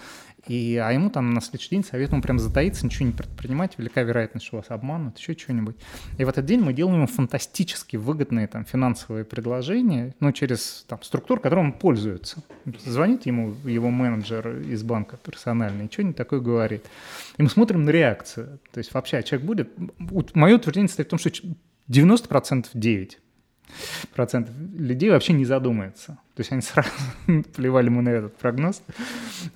и, 0.47 0.77
а 0.77 0.91
ему 0.91 1.09
там 1.09 1.33
на 1.33 1.41
следующий 1.41 1.71
день 1.71 1.83
советуем 1.83 2.21
прям 2.21 2.39
затаиться, 2.39 2.85
ничего 2.85 3.05
не 3.05 3.11
предпринимать, 3.11 3.77
велика 3.77 4.01
вероятность, 4.03 4.45
что 4.45 4.57
вас 4.57 4.67
обманут, 4.69 5.17
еще 5.17 5.33
что-нибудь. 5.37 5.75
И 6.17 6.23
в 6.23 6.29
этот 6.29 6.45
день 6.45 6.61
мы 6.61 6.71
делаем 6.71 6.97
ему 6.97 7.07
фантастически 7.07 7.97
выгодные 7.97 8.47
там 8.47 8.63
финансовые 8.63 9.25
предложения, 9.25 10.15
ну, 10.21 10.31
через 10.31 10.85
там 10.87 11.01
структуру, 11.03 11.41
которой 11.41 11.59
он 11.59 11.73
пользуется. 11.73 12.43
Звонит 12.85 13.25
ему 13.25 13.55
его 13.65 13.89
менеджер 13.89 14.59
из 14.61 14.83
банка 14.83 15.17
персональный, 15.17 15.87
и 15.87 15.91
что-нибудь 15.91 16.15
такое 16.15 16.39
говорит. 16.39 16.85
И 17.37 17.43
мы 17.43 17.49
смотрим 17.49 17.83
на 17.83 17.89
реакцию. 17.89 18.59
То 18.71 18.77
есть 18.77 18.93
вообще, 18.93 19.23
человек 19.23 19.45
будет... 19.45 19.69
Мое 20.33 20.55
утверждение 20.55 20.87
состоит 20.87 21.07
в 21.07 21.09
том, 21.09 21.19
что 21.19 21.29
90% 21.89 22.67
9 22.73 23.19
процентов 24.13 24.53
людей 24.77 25.09
вообще 25.09 25.33
не 25.33 25.45
задумается. 25.45 26.19
То 26.35 26.41
есть 26.41 26.51
они 26.51 26.61
сразу 26.61 26.89
плевали 27.55 27.89
мы 27.89 28.03
на 28.03 28.09
этот 28.09 28.37
прогноз. 28.37 28.83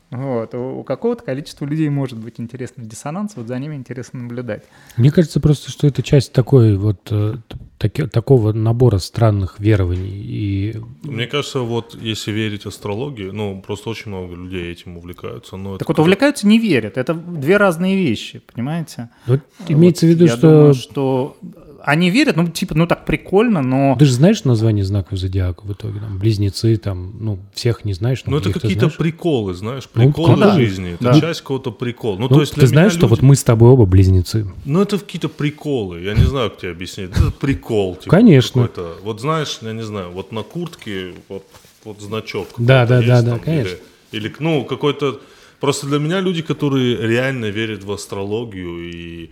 Вот. 0.10 0.56
У 0.56 0.84
какого-то 0.84 1.24
количества 1.24 1.66
людей 1.66 1.90
может 1.90 2.18
быть 2.18 2.40
интересный 2.40 2.86
диссонанс, 2.86 3.34
вот 3.36 3.48
за 3.48 3.60
ними 3.60 3.76
интересно 3.76 4.22
наблюдать. 4.22 4.64
Мне 4.98 5.12
кажется 5.12 5.40
просто, 5.40 5.70
что 5.70 5.86
это 5.86 6.02
часть 6.02 6.34
такой 6.34 6.76
вот 6.78 7.08
э, 7.12 7.36
таки, 7.78 8.08
такого 8.08 8.52
набора 8.52 8.98
странных 8.98 9.60
верований. 9.60 10.22
И... 10.24 10.82
Мне 11.04 11.28
кажется, 11.28 11.60
вот 11.60 11.96
если 12.02 12.32
верить 12.32 12.66
астрологии, 12.66 13.30
ну, 13.30 13.62
просто 13.62 13.92
очень 13.92 14.10
много 14.10 14.36
людей 14.36 14.72
этим 14.72 14.98
увлекаются. 14.98 15.58
Но 15.58 15.78
так 15.78 15.88
вот, 15.88 16.00
увлекаются, 16.00 16.48
не 16.48 16.58
верят. 16.58 16.98
Это 16.98 17.14
две 17.14 17.58
разные 17.58 17.96
вещи, 17.96 18.42
понимаете? 18.54 19.10
Вот 19.28 19.42
имеется 19.68 20.08
вот 20.08 20.14
в 20.14 20.16
виду, 20.16 20.26
я 20.26 20.36
что... 20.36 20.50
Думаю, 20.50 20.74
что 20.74 21.38
они 21.86 22.10
верят, 22.10 22.36
ну, 22.36 22.48
типа, 22.48 22.76
ну, 22.76 22.88
так 22.88 23.06
прикольно, 23.06 23.62
но... 23.62 23.96
Ты 23.98 24.06
же 24.06 24.14
знаешь 24.14 24.44
название 24.44 24.86
знаков 24.86 25.18
зодиака 25.18 25.62
в 25.64 25.72
итоге? 25.72 26.00
Там, 26.00 26.18
близнецы, 26.18 26.78
там, 26.78 27.14
ну, 27.20 27.40
всех 27.54 27.86
не 27.86 27.94
знаешь. 27.94 28.24
Ну, 28.26 28.38
это 28.38 28.52
какие-то 28.52 28.90
приколы, 28.90 29.54
знаешь, 29.54 29.90
ну, 29.94 30.04
приколы 30.04 30.36
ну, 30.36 30.52
жизни. 30.54 30.94
Это 30.94 31.04
да. 31.04 31.20
часть 31.20 31.42
какого-то 31.42 31.72
прикола. 31.72 32.16
Ну, 32.16 32.28
ну, 32.30 32.36
то 32.36 32.42
есть 32.42 32.54
ты 32.54 32.68
знаешь, 32.68 32.94
люди... 32.94 33.00
что 33.00 33.08
вот 33.08 33.22
мы 33.22 33.36
с 33.36 33.44
тобой 33.44 33.72
оба 33.72 33.86
близнецы? 33.86 34.48
Ну, 34.66 34.82
это 34.82 34.98
какие-то 34.98 35.30
приколы. 35.30 36.02
Я 36.02 36.14
не 36.14 36.24
знаю, 36.24 36.50
как 36.50 36.60
тебе 36.60 36.72
объяснить. 36.72 37.12
Это 37.12 37.32
прикол. 37.32 37.96
Типа, 37.96 38.12
Конечно. 38.12 38.70
Вот 39.04 39.22
знаешь, 39.22 39.60
я 39.62 39.74
не 39.74 39.84
знаю, 39.84 40.12
вот 40.12 40.32
на 40.32 40.44
куртке 40.44 41.14
вот, 41.30 41.46
вот 41.84 42.02
значок. 42.02 42.48
Да, 42.58 42.86
да, 42.86 43.02
да, 43.02 43.22
да, 43.22 43.40
конечно. 43.40 43.78
Или, 44.12 44.28
или, 44.28 44.36
ну, 44.40 44.66
какой-то... 44.66 45.20
Просто 45.60 45.86
для 45.86 46.00
меня 46.00 46.22
люди, 46.22 46.42
которые 46.42 46.98
реально 46.98 47.46
верят 47.46 47.84
в 47.84 47.92
астрологию 47.92 48.92
и 48.92 49.30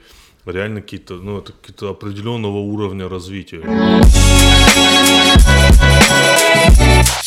реально 0.52 0.82
какие-то, 0.82 1.16
ну, 1.16 1.40
это 1.40 1.54
какие-то 1.54 1.90
определенного 1.90 2.58
уровня 2.58 3.10
развития. 3.10 3.62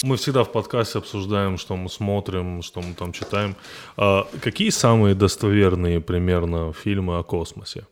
Мы 0.02 0.16
всегда 0.16 0.42
в 0.42 0.52
подкасте 0.52 0.98
обсуждаем, 0.98 1.58
что 1.58 1.76
мы 1.76 1.88
смотрим, 1.88 2.62
что 2.62 2.80
мы 2.80 2.94
там 2.94 3.12
читаем. 3.12 3.54
А 3.96 4.26
какие 4.40 4.70
самые 4.70 5.14
достоверные 5.14 6.00
примерно 6.00 6.72
фильмы 6.72 7.18
о 7.18 7.22
космосе? 7.22 7.86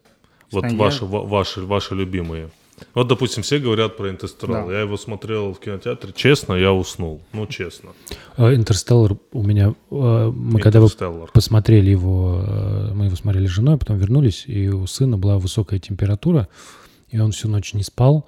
Вот 0.51 0.65
ваши, 0.73 1.05
ваши, 1.05 1.61
ваши 1.61 1.95
любимые. 1.95 2.51
Вот, 2.95 3.09
допустим, 3.09 3.43
все 3.43 3.59
говорят 3.59 3.97
про 3.97 4.11
«Интерстеллар». 4.11 4.67
Да. 4.67 4.73
Я 4.73 4.81
его 4.81 4.97
смотрел 4.97 5.53
в 5.53 5.61
кинотеатре. 5.61 6.13
Честно, 6.15 6.55
я 6.55 6.73
уснул. 6.73 7.21
Ну, 7.33 7.47
честно. 7.47 7.91
А, 8.37 8.55
«Интерстеллар» 8.55 9.17
у 9.33 9.43
меня... 9.43 9.75
А, 9.91 10.31
мы 10.31 10.61
когда 10.61 10.81
вы 10.81 10.89
посмотрели 11.33 11.91
его, 11.91 12.43
а, 12.43 12.93
мы 12.95 13.07
его 13.07 13.17
смотрели 13.17 13.47
с 13.47 13.51
женой, 13.51 13.79
потом 13.79 13.99
вернулись, 13.99 14.45
и 14.47 14.69
у 14.69 14.87
сына 14.87 15.19
была 15.19 15.39
высокая 15.39 15.79
температура, 15.79 16.49
и 17.11 17.19
он 17.19 17.33
всю 17.33 17.49
ночь 17.49 17.75
не 17.75 17.83
спал, 17.83 18.27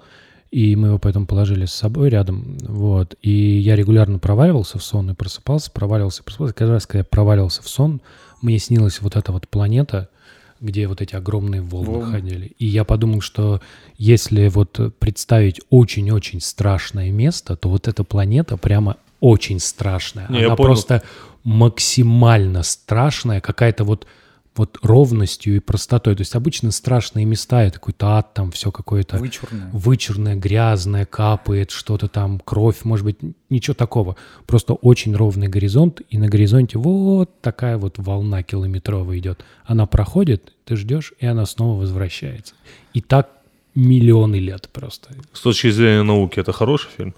и 0.51 0.75
мы 0.75 0.89
его 0.89 0.99
поэтому 0.99 1.25
положили 1.25 1.65
с 1.65 1.73
собой 1.73 2.09
рядом, 2.09 2.57
вот. 2.61 3.15
И 3.21 3.31
я 3.31 3.75
регулярно 3.75 4.19
проваливался 4.19 4.77
в 4.77 4.83
сон 4.83 5.11
и 5.11 5.13
просыпался, 5.13 5.71
проваливался, 5.71 6.23
просыпался. 6.23 6.53
Каждый 6.53 6.73
раз, 6.73 6.85
когда 6.85 6.99
я 6.99 7.05
проваливался 7.05 7.63
в 7.63 7.67
сон, 7.67 8.01
мне 8.41 8.59
снилась 8.59 9.01
вот 9.01 9.15
эта 9.15 9.31
вот 9.31 9.47
планета— 9.47 10.09
где 10.59 10.87
вот 10.87 11.01
эти 11.01 11.15
огромные 11.15 11.61
волны 11.61 11.99
Волн. 11.99 12.11
ходили. 12.11 12.53
И 12.59 12.65
я 12.65 12.83
подумал, 12.83 13.21
что 13.21 13.61
если 13.97 14.47
вот 14.47 14.79
представить 14.99 15.61
очень-очень 15.69 16.41
страшное 16.41 17.11
место, 17.11 17.55
то 17.55 17.69
вот 17.69 17.87
эта 17.87 18.03
планета 18.03 18.57
прямо 18.57 18.97
очень 19.19 19.59
страшная. 19.59 20.27
Не, 20.29 20.43
Она 20.43 20.55
просто 20.55 21.03
максимально 21.43 22.63
страшная, 22.63 23.41
какая-то 23.41 23.83
вот 23.83 24.07
вот 24.55 24.77
ровностью 24.81 25.55
и 25.55 25.59
простотой. 25.59 26.15
То 26.15 26.21
есть 26.21 26.35
обычно 26.35 26.71
страшные 26.71 27.25
места, 27.25 27.63
это 27.63 27.75
какой-то 27.75 28.07
ад, 28.17 28.33
там 28.33 28.51
все 28.51 28.71
какое-то... 28.71 29.17
Вычурное. 29.17 29.69
Вычурное, 29.73 30.35
грязное, 30.35 31.05
капает 31.05 31.71
что-то 31.71 32.07
там, 32.07 32.39
кровь, 32.39 32.83
может 32.83 33.05
быть, 33.05 33.17
ничего 33.49 33.73
такого. 33.73 34.15
Просто 34.45 34.73
очень 34.73 35.15
ровный 35.15 35.47
горизонт, 35.47 36.01
и 36.09 36.17
на 36.17 36.27
горизонте 36.27 36.77
вот 36.77 37.41
такая 37.41 37.77
вот 37.77 37.95
волна 37.97 38.43
километровая 38.43 39.17
идет. 39.17 39.43
Она 39.65 39.85
проходит, 39.85 40.53
ты 40.65 40.75
ждешь, 40.75 41.13
и 41.19 41.25
она 41.25 41.45
снова 41.45 41.79
возвращается. 41.79 42.53
И 42.93 43.01
так 43.01 43.29
миллионы 43.75 44.35
лет 44.35 44.69
просто. 44.71 45.15
С 45.33 45.41
точки 45.41 45.71
зрения 45.71 46.03
науки 46.03 46.39
это 46.39 46.51
хороший 46.51 46.89
фильм? 46.95 47.15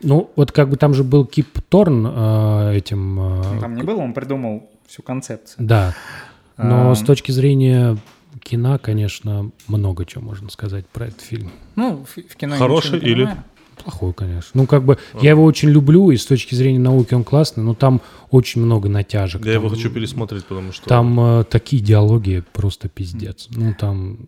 Ну, 0.00 0.30
вот 0.36 0.52
как 0.52 0.70
бы 0.70 0.76
там 0.76 0.94
же 0.94 1.02
был 1.02 1.26
Кип 1.26 1.60
Торн 1.68 2.06
э, 2.06 2.76
этим... 2.76 3.42
Э, 3.42 3.60
там 3.60 3.74
не 3.74 3.82
было, 3.82 4.00
он 4.00 4.14
придумал 4.14 4.70
всю 4.86 5.02
концепцию. 5.02 5.66
Да. 5.66 5.94
Но 6.58 6.90
а, 6.90 6.94
с 6.94 7.02
точки 7.02 7.30
зрения 7.30 7.96
кино, 8.42 8.78
конечно, 8.82 9.50
много 9.68 10.04
чего 10.04 10.22
можно 10.24 10.50
сказать 10.50 10.86
про 10.88 11.06
этот 11.06 11.20
фильм. 11.20 11.50
Ну, 11.76 12.04
в, 12.04 12.20
в 12.32 12.36
кино 12.36 12.56
Хороший 12.56 12.98
или? 12.98 13.28
Плохой, 13.82 14.12
конечно. 14.12 14.50
Ну, 14.54 14.66
как 14.66 14.82
бы, 14.84 14.98
я 15.20 15.30
его 15.30 15.44
очень 15.44 15.68
люблю, 15.68 16.10
и 16.10 16.16
с 16.16 16.26
точки 16.26 16.54
зрения 16.56 16.80
науки 16.80 17.14
он 17.14 17.22
классный, 17.22 17.62
но 17.62 17.74
там 17.74 18.00
очень 18.30 18.60
много 18.60 18.88
натяжек. 18.88 19.44
Я 19.46 19.54
там, 19.54 19.62
его 19.64 19.74
хочу 19.74 19.88
пересмотреть, 19.88 20.44
потому 20.46 20.72
что... 20.72 20.88
Там 20.88 21.18
э, 21.20 21.44
такие 21.44 21.80
диалоги 21.80 22.42
просто 22.52 22.88
пиздец. 22.88 23.46
Ну, 23.50 23.72
там 23.78 24.18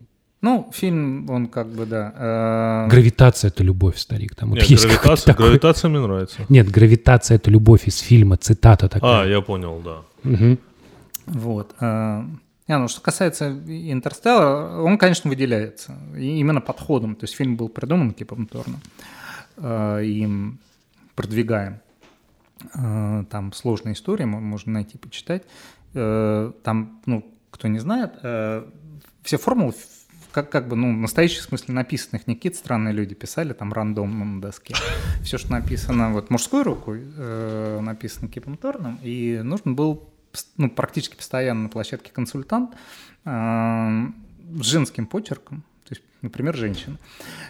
Ну, 0.41 0.71
фильм, 0.73 1.29
он 1.29 1.47
как 1.47 1.67
бы, 1.67 1.85
да. 1.85 2.85
э, 2.85 2.89
гравитация— 2.89 3.47
это 3.49 3.61
любовь, 3.63 3.97
старик. 3.97 4.35
Там 4.35 4.51
вот 4.51 4.59
Нет, 4.59 4.65
есть 4.67 4.83
какой-то 4.83 5.01
гравитация, 5.03 5.33
такой- 5.33 5.45
гравитация 5.47 5.89
мне 5.89 5.99
нравится. 5.99 6.37
Нет, 6.47 6.69
гравитация— 6.71 7.35
это 7.37 7.51
любовь 7.51 7.87
из 7.87 7.97
фильма, 7.99 8.37
цитата 8.37 8.87
такая. 8.87 9.23
А, 9.23 9.27
я 9.27 9.41
понял, 9.41 9.81
да. 9.83 9.97
Мгм. 10.23 10.59
Вот. 11.31 11.75
э, 11.79 12.23
Не, 12.67 12.77
ну, 12.77 12.87
что 12.87 13.01
касается 13.01 13.49
Интерстеллара, 13.51 14.81
он, 14.81 14.97
конечно, 14.97 15.29
выделяется. 15.29 15.97
И 16.15 16.39
именно 16.39 16.61
подходом. 16.61 17.15
То 17.15 17.23
есть 17.25 17.35
фильм 17.35 17.55
был 17.57 17.69
придуман 17.69 18.11
Кипом 18.13 18.45
Торном. 18.45 18.79
э, 19.57 20.03
Им 20.05 20.59
продвигаем. 21.15 21.79
Э, 22.75 23.23
Там 23.29 23.51
сложная 23.53 23.93
история, 23.93 24.25
мо- 24.25 24.39
можно 24.39 24.73
найти, 24.73 24.97
почитать. 24.97 25.43
Там, 25.93 27.01
ну, 27.05 27.25
кто 27.49 27.67
не 27.67 27.79
знает, 27.79 28.13
все 29.23 29.37
формулы 29.37 29.73
как, 30.31 30.49
как 30.49 30.69
бы, 30.69 30.77
ну, 30.77 30.93
в 30.93 30.97
настоящем 30.97 31.41
смысле 31.41 31.73
написаны, 31.73 32.15
их 32.17 32.27
не 32.27 32.35
странные 32.55 32.93
люди 32.93 33.13
писали 33.15 33.51
там 33.51 33.73
рандомно 33.73 34.23
на 34.23 34.41
доске. 34.41 34.73
Все, 35.21 35.37
что 35.37 35.51
написано 35.51 36.11
вот 36.13 36.29
мужской 36.29 36.63
рукой, 36.63 37.01
э, 37.17 37.79
написано 37.81 38.29
Кипом 38.29 38.55
Торном, 38.55 38.99
и 39.03 39.41
нужен 39.43 39.75
был 39.75 39.95
пс- 39.95 40.20
ну, 40.57 40.69
практически 40.69 41.15
постоянно 41.15 41.63
на 41.63 41.69
площадке 41.69 42.11
консультант 42.11 42.75
э, 43.25 43.29
с 43.29 44.65
женским 44.65 45.05
почерком, 45.05 45.63
то 45.85 45.95
есть, 45.95 46.03
например, 46.21 46.55
женщина, 46.55 46.97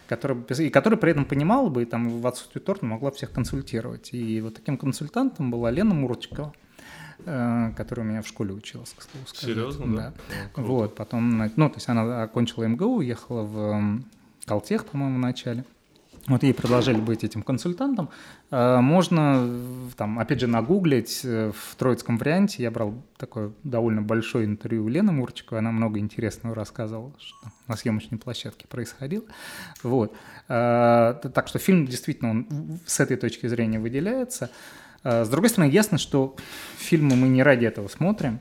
которая, 0.07 0.43
и 0.43 0.69
которая 0.69 0.99
при 0.99 1.11
этом 1.11 1.25
понимала 1.25 1.69
бы, 1.69 1.83
и 1.83 1.85
там 1.85 2.21
в 2.21 2.27
отсутствие 2.27 2.61
Торна 2.63 2.89
могла 2.89 3.11
всех 3.11 3.31
консультировать. 3.31 4.13
И 4.13 4.41
вот 4.41 4.55
таким 4.55 4.77
консультантом 4.77 5.51
была 5.51 5.71
Лена 5.71 5.93
Мурочкова, 5.93 6.53
э, 7.25 7.71
которая 7.75 8.05
у 8.05 8.09
меня 8.09 8.21
в 8.21 8.27
школе 8.27 8.53
училась, 8.53 8.93
к 8.97 9.01
слову 9.01 9.27
сказать. 9.27 9.55
Серьезно, 9.55 9.95
да? 9.95 10.07
О, 10.07 10.49
круто. 10.53 10.71
Вот, 10.71 10.95
потом, 10.95 11.37
ну, 11.55 11.69
то 11.69 11.75
есть 11.75 11.89
она 11.89 12.23
окончила 12.23 12.63
МГУ, 12.65 12.97
уехала 12.97 13.43
в 13.43 13.57
м, 13.57 14.05
Калтех, 14.45 14.85
по-моему, 14.85 15.17
в 15.17 15.19
начале. 15.19 15.65
Вот 16.27 16.43
ей 16.43 16.53
предложили 16.53 16.99
быть 16.99 17.23
этим 17.23 17.41
консультантом. 17.41 18.09
Э, 18.51 18.79
Можно, 18.79 19.43
э, 19.43 19.89
там, 19.97 20.19
опять 20.19 20.39
же, 20.39 20.47
нагуглить 20.47 21.21
э, 21.23 21.51
в 21.51 21.75
троицком 21.75 22.17
варианте. 22.17 22.61
Я 22.61 22.69
брал 22.69 22.93
такое 23.17 23.53
довольно 23.63 24.03
большое 24.03 24.45
интервью 24.45 24.85
у 24.85 24.87
Лены 24.87 25.11
Мурчиковой. 25.11 25.59
Она 25.59 25.71
много 25.71 25.99
интересного 25.99 26.53
рассказывала, 26.53 27.11
что 27.17 27.51
на 27.67 27.75
съемочной 27.75 28.19
площадке 28.19 28.67
происходило. 28.67 29.25
Вот. 29.81 30.15
Так 30.47 31.47
что 31.47 31.59
фильм 31.59 31.87
действительно 31.87 32.31
он 32.31 32.79
с 32.85 32.99
этой 32.99 33.17
точки 33.17 33.47
зрения 33.47 33.79
выделяется. 33.79 34.51
С 35.03 35.29
другой 35.29 35.49
стороны, 35.49 35.71
ясно, 35.71 35.97
что 35.97 36.35
фильмы 36.77 37.15
мы 37.15 37.29
не 37.29 37.41
ради 37.41 37.65
этого 37.65 37.87
смотрим. 37.87 38.39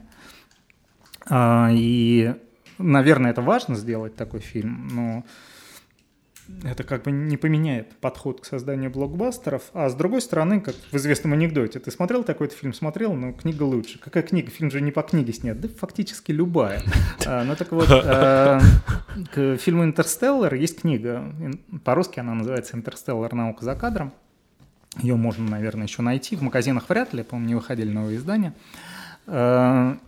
И, 1.32 2.34
наверное, 2.78 3.30
это 3.30 3.42
важно 3.42 3.76
сделать 3.76 4.16
такой 4.16 4.40
фильм, 4.40 4.88
но 4.92 5.24
это 6.62 6.84
как 6.84 7.04
бы 7.04 7.10
не 7.10 7.36
поменяет 7.36 7.96
подход 7.96 8.40
к 8.40 8.44
созданию 8.44 8.90
блокбастеров. 8.90 9.62
А 9.72 9.88
с 9.88 9.94
другой 9.94 10.20
стороны, 10.20 10.60
как 10.60 10.74
в 10.74 10.96
известном 10.96 11.32
анекдоте, 11.32 11.78
ты 11.78 11.90
смотрел 11.90 12.22
такой-то 12.24 12.54
фильм, 12.54 12.72
смотрел, 12.72 13.14
но 13.14 13.32
книга 13.32 13.62
лучше. 13.62 13.98
Какая 13.98 14.22
книга? 14.22 14.50
Фильм 14.50 14.70
же 14.70 14.80
не 14.80 14.90
по 14.90 15.02
книге 15.02 15.32
снят. 15.32 15.58
Да 15.60 15.68
фактически 15.68 16.32
любая. 16.32 16.82
А, 17.26 17.44
Ну 17.44 17.56
так 17.56 17.72
вот, 17.72 17.88
а, 17.90 18.60
к 19.32 19.56
фильму 19.56 19.84
«Интерстеллар» 19.84 20.54
есть 20.54 20.80
книга. 20.80 21.32
По-русски 21.84 22.20
она 22.20 22.34
называется 22.34 22.76
«Интерстеллар. 22.76 23.32
Наука 23.34 23.64
за 23.64 23.74
кадром». 23.74 24.12
Ее 24.98 25.14
можно, 25.14 25.48
наверное, 25.48 25.86
еще 25.86 26.02
найти. 26.02 26.34
В 26.34 26.42
магазинах 26.42 26.88
вряд 26.88 27.14
ли, 27.14 27.22
по-моему, 27.22 27.48
не 27.48 27.54
выходили 27.54 27.90
новые 27.90 28.16
издания. 28.16 28.54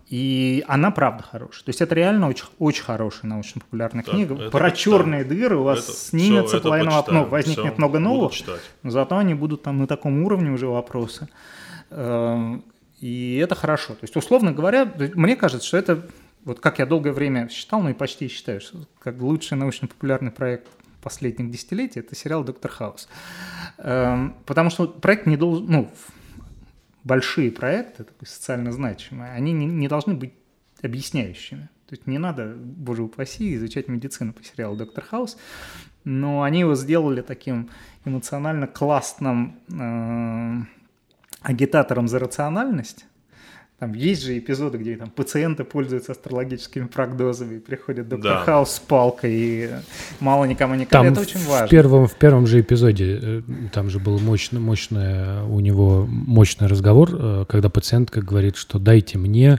И 0.08 0.64
она 0.68 0.90
правда 0.90 1.22
хорошая. 1.22 1.64
То 1.64 1.68
есть 1.70 1.80
это 1.80 1.94
реально 1.94 2.28
очень, 2.28 2.46
очень 2.58 2.82
хорошая 2.82 3.30
научно-популярная 3.30 4.02
Так, 4.04 4.14
книга. 4.14 4.34
Про 4.34 4.50
почитаю. 4.70 4.76
черные 4.76 5.24
дыры 5.24 5.56
у 5.56 5.62
вас 5.62 5.84
Это- 5.84 5.92
снимется 5.92 6.56
это 6.56 6.64
половина 6.64 6.98
окно, 6.98 7.24
возникнет 7.24 7.66
всё, 7.66 7.78
много 7.78 7.98
новых, 7.98 8.32
читать. 8.32 8.60
но 8.82 8.90
зато 8.90 9.16
они 9.16 9.34
будут 9.34 9.62
там 9.62 9.78
на 9.78 9.86
таком 9.86 10.22
уровне 10.24 10.50
уже 10.50 10.66
вопросы. 10.66 11.28
Э, 11.90 12.58
И 13.00 13.36
это 13.42 13.56
хорошо. 13.56 13.94
То 13.94 13.98
есть, 14.02 14.14
условно 14.16 14.52
говоря, 14.52 14.88
мне 15.14 15.34
кажется, 15.34 15.66
что 15.66 15.76
это, 15.76 16.06
вот 16.44 16.60
как 16.60 16.78
я 16.78 16.86
долгое 16.86 17.10
время 17.12 17.48
считал, 17.48 17.82
ну 17.82 17.88
и 17.90 17.94
почти 17.94 18.28
считаю, 18.28 18.60
что 18.60 18.78
как 19.00 19.20
лучший 19.20 19.56
научно-популярный 19.58 20.30
проект 20.30 20.68
последних 21.02 21.50
десятилетий, 21.50 21.98
это 21.98 22.14
сериал 22.14 22.44
«Доктор 22.44 22.70
Хаус». 22.70 23.08
Эм, 23.78 24.36
Потому 24.46 24.70
что 24.70 24.86
проект 24.86 25.26
не 25.26 25.36
должен, 25.36 25.66
ну, 25.68 25.90
большие 27.04 27.50
проекты, 27.50 28.06
социально 28.24 28.72
значимые, 28.72 29.32
они 29.32 29.52
не, 29.52 29.66
не 29.66 29.88
должны 29.88 30.14
быть 30.14 30.34
объясняющими. 30.82 31.68
То 31.86 31.94
есть 31.94 32.06
не 32.06 32.18
надо, 32.18 32.54
боже 32.56 33.02
упаси, 33.02 33.54
изучать 33.54 33.88
медицину 33.88 34.32
по 34.32 34.42
сериалу 34.42 34.76
«Доктор 34.76 35.04
Хаус», 35.04 35.36
но 36.04 36.42
они 36.42 36.60
его 36.60 36.74
сделали 36.74 37.20
таким 37.20 37.70
эмоционально 38.04 38.66
классным 38.66 39.60
э, 39.70 40.62
агитатором 41.42 42.08
за 42.08 42.18
рациональность. 42.18 43.06
Там 43.82 43.94
есть 43.94 44.22
же 44.22 44.38
эпизоды, 44.38 44.78
где 44.78 44.94
там 44.94 45.10
пациенты 45.10 45.64
пользуются 45.64 46.12
астрологическими 46.12 46.86
прогнозами, 46.86 47.56
и 47.56 47.58
приходит 47.58 48.08
доктор 48.08 48.34
Да. 48.34 48.44
Хаус 48.44 48.70
с 48.74 48.78
палкой, 48.78 49.32
и 49.34 49.70
мало 50.20 50.44
никому 50.44 50.76
не 50.76 50.86
Там 50.86 51.04
Это 51.04 51.18
в, 51.18 51.22
очень 51.24 51.40
в 51.40 51.48
важно. 51.48 51.66
первом, 51.66 52.06
в 52.06 52.14
первом 52.14 52.46
же 52.46 52.60
эпизоде 52.60 53.18
э, 53.20 53.42
там 53.72 53.90
же 53.90 53.98
был 53.98 54.20
мощно, 54.20 54.60
мощное, 54.60 55.42
у 55.42 55.58
него 55.58 56.06
мощный 56.08 56.68
разговор, 56.68 57.10
э, 57.12 57.44
когда 57.48 57.70
пациентка 57.70 58.22
говорит, 58.22 58.54
что 58.54 58.78
дайте 58.78 59.18
мне 59.18 59.58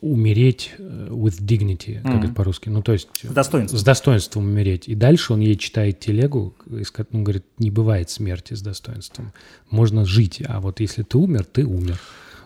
умереть 0.00 0.74
э, 0.78 1.08
with 1.10 1.40
dignity, 1.42 2.00
как 2.00 2.12
Мгм. 2.14 2.24
это 2.26 2.34
по-русски, 2.34 2.68
ну 2.68 2.80
то 2.80 2.92
есть 2.92 3.08
С 3.22 3.26
достоинством. 3.32 3.76
с 3.76 3.82
достоинством 3.82 4.44
умереть. 4.44 4.86
И 4.86 4.94
дальше 4.94 5.32
он 5.32 5.40
ей 5.40 5.56
читает 5.56 5.98
телегу, 5.98 6.54
ко- 6.92 7.06
он 7.12 7.24
говорит, 7.24 7.44
не 7.58 7.72
бывает 7.72 8.08
смерти 8.08 8.54
с 8.54 8.62
достоинством, 8.62 9.32
можно 9.68 10.04
жить, 10.04 10.40
а 10.46 10.60
вот 10.60 10.78
если 10.78 11.02
ты 11.02 11.18
умер, 11.18 11.44
ты 11.44 11.66
умер. 11.66 11.98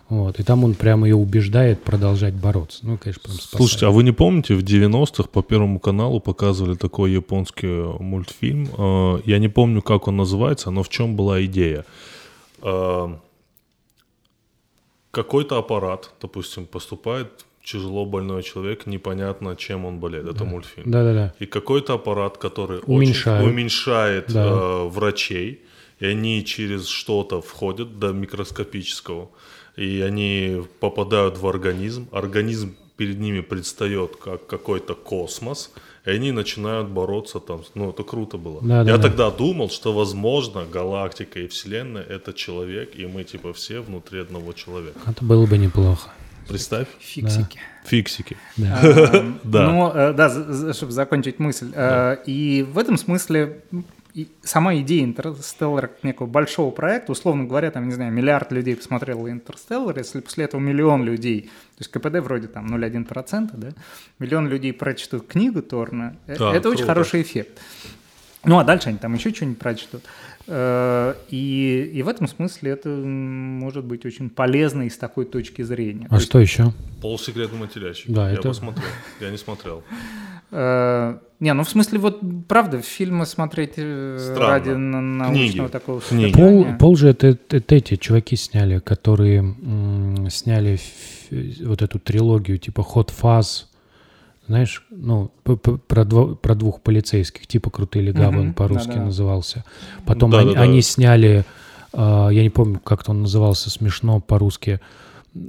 Вот. 0.09 0.39
И 0.39 0.43
там 0.43 0.63
он 0.63 0.73
прямо 0.73 1.05
ее 1.07 1.15
убеждает 1.15 1.83
продолжать 1.83 2.33
бороться. 2.33 2.79
Ну, 2.83 2.97
конечно, 2.97 3.23
прям 3.23 3.35
спасает. 3.35 3.57
Слушайте, 3.57 3.85
а 3.87 3.89
вы 3.89 4.03
не 4.03 4.13
помните, 4.13 4.55
в 4.55 4.63
90-х 4.63 5.29
по 5.29 5.41
Первому 5.43 5.79
каналу 5.79 6.19
показывали 6.21 6.75
такой 6.75 7.11
японский 7.11 7.67
мультфильм? 8.01 8.69
Э, 8.77 9.19
Я 9.25 9.39
не 9.39 9.49
помню, 9.49 9.81
как 9.81 10.07
он 10.07 10.15
называется, 10.17 10.71
но 10.71 10.81
в 10.83 10.89
чем 10.89 11.15
была 11.17 11.43
идея? 11.45 11.83
Э, 12.61 13.09
Какой-то 15.11 15.57
аппарат, 15.57 16.11
допустим, 16.21 16.65
поступает 16.65 17.45
тяжело 17.63 18.05
больной 18.05 18.43
человек, 18.43 18.85
непонятно, 18.87 19.55
чем 19.55 19.85
он 19.85 19.99
болеет. 19.99 20.25
Это 20.27 20.45
мультфильм. 20.45 20.89
Да-да-да. 20.89 21.33
И 21.39 21.45
какой-то 21.45 21.93
аппарат, 21.95 22.37
который 22.37 22.79
Уменьшает. 22.85 23.41
очень 23.41 23.51
уменьшает 23.53 24.31
Да. 24.31 24.45
э, 24.45 24.87
врачей, 24.87 25.61
и 25.99 26.05
они 26.05 26.45
через 26.45 26.87
что-то 26.87 27.41
входят 27.41 27.99
до 27.99 28.13
микроскопического, 28.13 29.29
и 29.77 30.01
они 30.01 30.63
попадают 30.79 31.37
в 31.37 31.47
организм. 31.47 32.07
Организм 32.11 32.75
перед 32.97 33.19
ними 33.19 33.41
предстает 33.41 34.15
как 34.17 34.47
какой-то 34.47 34.95
космос, 34.95 35.71
и 36.05 36.09
они 36.09 36.31
начинают 36.31 36.87
бороться 36.89 37.39
там. 37.39 37.61
Ну, 37.75 37.89
это 37.91 38.03
круто 38.03 38.37
было. 38.37 38.59
Да, 38.61 38.83
да, 38.83 38.91
Я 38.91 38.97
да. 38.97 39.03
тогда 39.03 39.31
думал, 39.31 39.69
что, 39.69 39.93
возможно, 39.93 40.65
галактика 40.65 41.39
и 41.39 41.47
Вселенная— 41.47 42.03
это 42.09 42.33
человек, 42.33 42.95
и 42.95 43.05
мы 43.05 43.23
типа 43.23 43.53
все 43.53 43.81
внутри 43.81 44.19
одного 44.19 44.53
человека. 44.53 44.99
Это 45.05 45.23
было 45.23 45.45
бы 45.45 45.57
неплохо. 45.57 46.09
Представь, 46.47 46.87
Фиксики. 46.99 47.59
фиксики. 47.85 48.37
Да. 48.55 48.79
А, 48.81 49.33
Да. 49.43 49.69
Ну, 49.69 49.91
э, 49.93 50.13
да, 50.13 50.73
чтобы 50.73 50.93
закончить 50.93 51.39
мысль. 51.39 51.71
Э, 51.75 52.17
И 52.25 52.63
в 52.63 52.77
этом 52.79 52.97
смысле 52.97 53.63
и 54.17 54.27
сама 54.41 54.75
идея 54.77 55.03
Интерстеллара 55.03 55.85
как 55.85 56.03
некого 56.03 56.25
большого 56.25 56.71
проекта, 56.71 57.11
условно 57.11 57.43
говоря, 57.43 57.69
там, 57.69 57.87
не 57.87 57.93
знаю, 57.93 58.11
миллиард 58.11 58.51
людей 58.51 58.75
посмотрел 58.75 59.29
Интерстеллар, 59.29 59.95
если 59.95 60.21
после 60.21 60.45
этого 60.45 60.59
миллион 60.59 61.03
людей, 61.03 61.41
то 61.77 61.81
есть 61.81 61.91
КПД 61.91 62.17
вроде 62.23 62.47
там 62.47 62.65
0,1%, 62.73 63.51
да, 63.53 63.69
миллион 64.17 64.47
людей 64.47 64.73
прочтут 64.73 65.27
книгу 65.27 65.61
Торна, 65.61 66.17
э, 66.25 66.35
Да, 66.35 66.51
это 66.51 66.67
очень 66.69 66.79
круто. 66.79 66.93
хороший 66.93 67.21
эффект. 67.21 67.59
Ну, 68.43 68.57
а 68.57 68.63
дальше 68.63 68.89
они 68.89 68.97
там 68.97 69.13
еще 69.13 69.31
что-нибудь 69.31 69.59
прочтут. 69.59 70.03
Э, 70.47 71.13
И, 71.29 71.91
и 71.93 72.03
в 72.03 72.07
этом 72.07 72.27
смысле 72.27 72.71
это 72.71 72.89
может 72.89 73.83
быть 73.85 74.05
очень 74.05 74.29
полезно 74.29 74.83
и 74.83 74.89
с 74.89 74.97
такой 74.97 75.25
точки 75.25 75.61
зрения. 75.63 76.07
То 76.07 76.15
А 76.15 76.15
есть 76.15 76.27
что 76.29 76.39
еще? 76.39 76.73
Полусекретный 77.01 77.59
материальчик. 77.59 78.09
Да, 78.09 78.29
я 78.29 78.35
это- 78.35 78.47
посмотрел. 78.49 78.85
Я 79.21 79.29
не 79.31 79.37
смотрел. 79.37 79.83
Э, 80.51 81.17
Не, 81.39 81.53
ну 81.53 81.63
в 81.63 81.69
смысле, 81.69 81.99
вот 81.99 82.19
правда, 82.47 82.81
фильмы 82.81 83.25
смотреть 83.27 83.73
э, 83.77 84.17
Странно. 84.19 84.47
ради 84.47 84.69
на- 84.69 85.01
научного 85.01 85.67
Книги. 85.67 85.71
такого 85.71 86.01
Книги. 86.01 86.33
Пол. 86.33 86.65
Пол 86.79 86.95
же 86.95 87.09
это, 87.09 87.37
это 87.49 87.75
эти 87.75 87.95
чуваки 87.95 88.35
сняли, 88.35 88.79
которые 88.79 89.39
м, 89.39 90.29
сняли 90.31 90.79
вот 91.63 91.81
эту 91.83 91.99
трилогию 91.99 92.57
типа 92.57 92.81
Hot 92.95 93.11
Fuzz, 93.21 93.65
знаешь, 94.47 94.85
ну, 94.89 95.31
про, 95.43 96.01
дво- 96.03 96.35
про 96.35 96.55
двух 96.55 96.81
полицейских, 96.81 97.47
типа 97.47 97.69
«Крутые 97.69 98.03
легавы» 98.03 98.39
он 98.39 98.53
по-русски 98.53 98.89
да-да. 98.89 99.05
назывался. 99.05 99.63
Потом 100.05 100.31
Да, 100.31 100.39
они, 100.39 100.49
да, 100.53 100.55
да. 100.55 100.61
они 100.61 100.81
сняли, 100.81 101.45
а, 101.93 102.29
я 102.29 102.43
не 102.43 102.49
помню, 102.49 102.79
как 102.79 103.07
он 103.07 103.21
назывался 103.23 103.69
смешно 103.69 104.19
по-русски, 104.19 104.79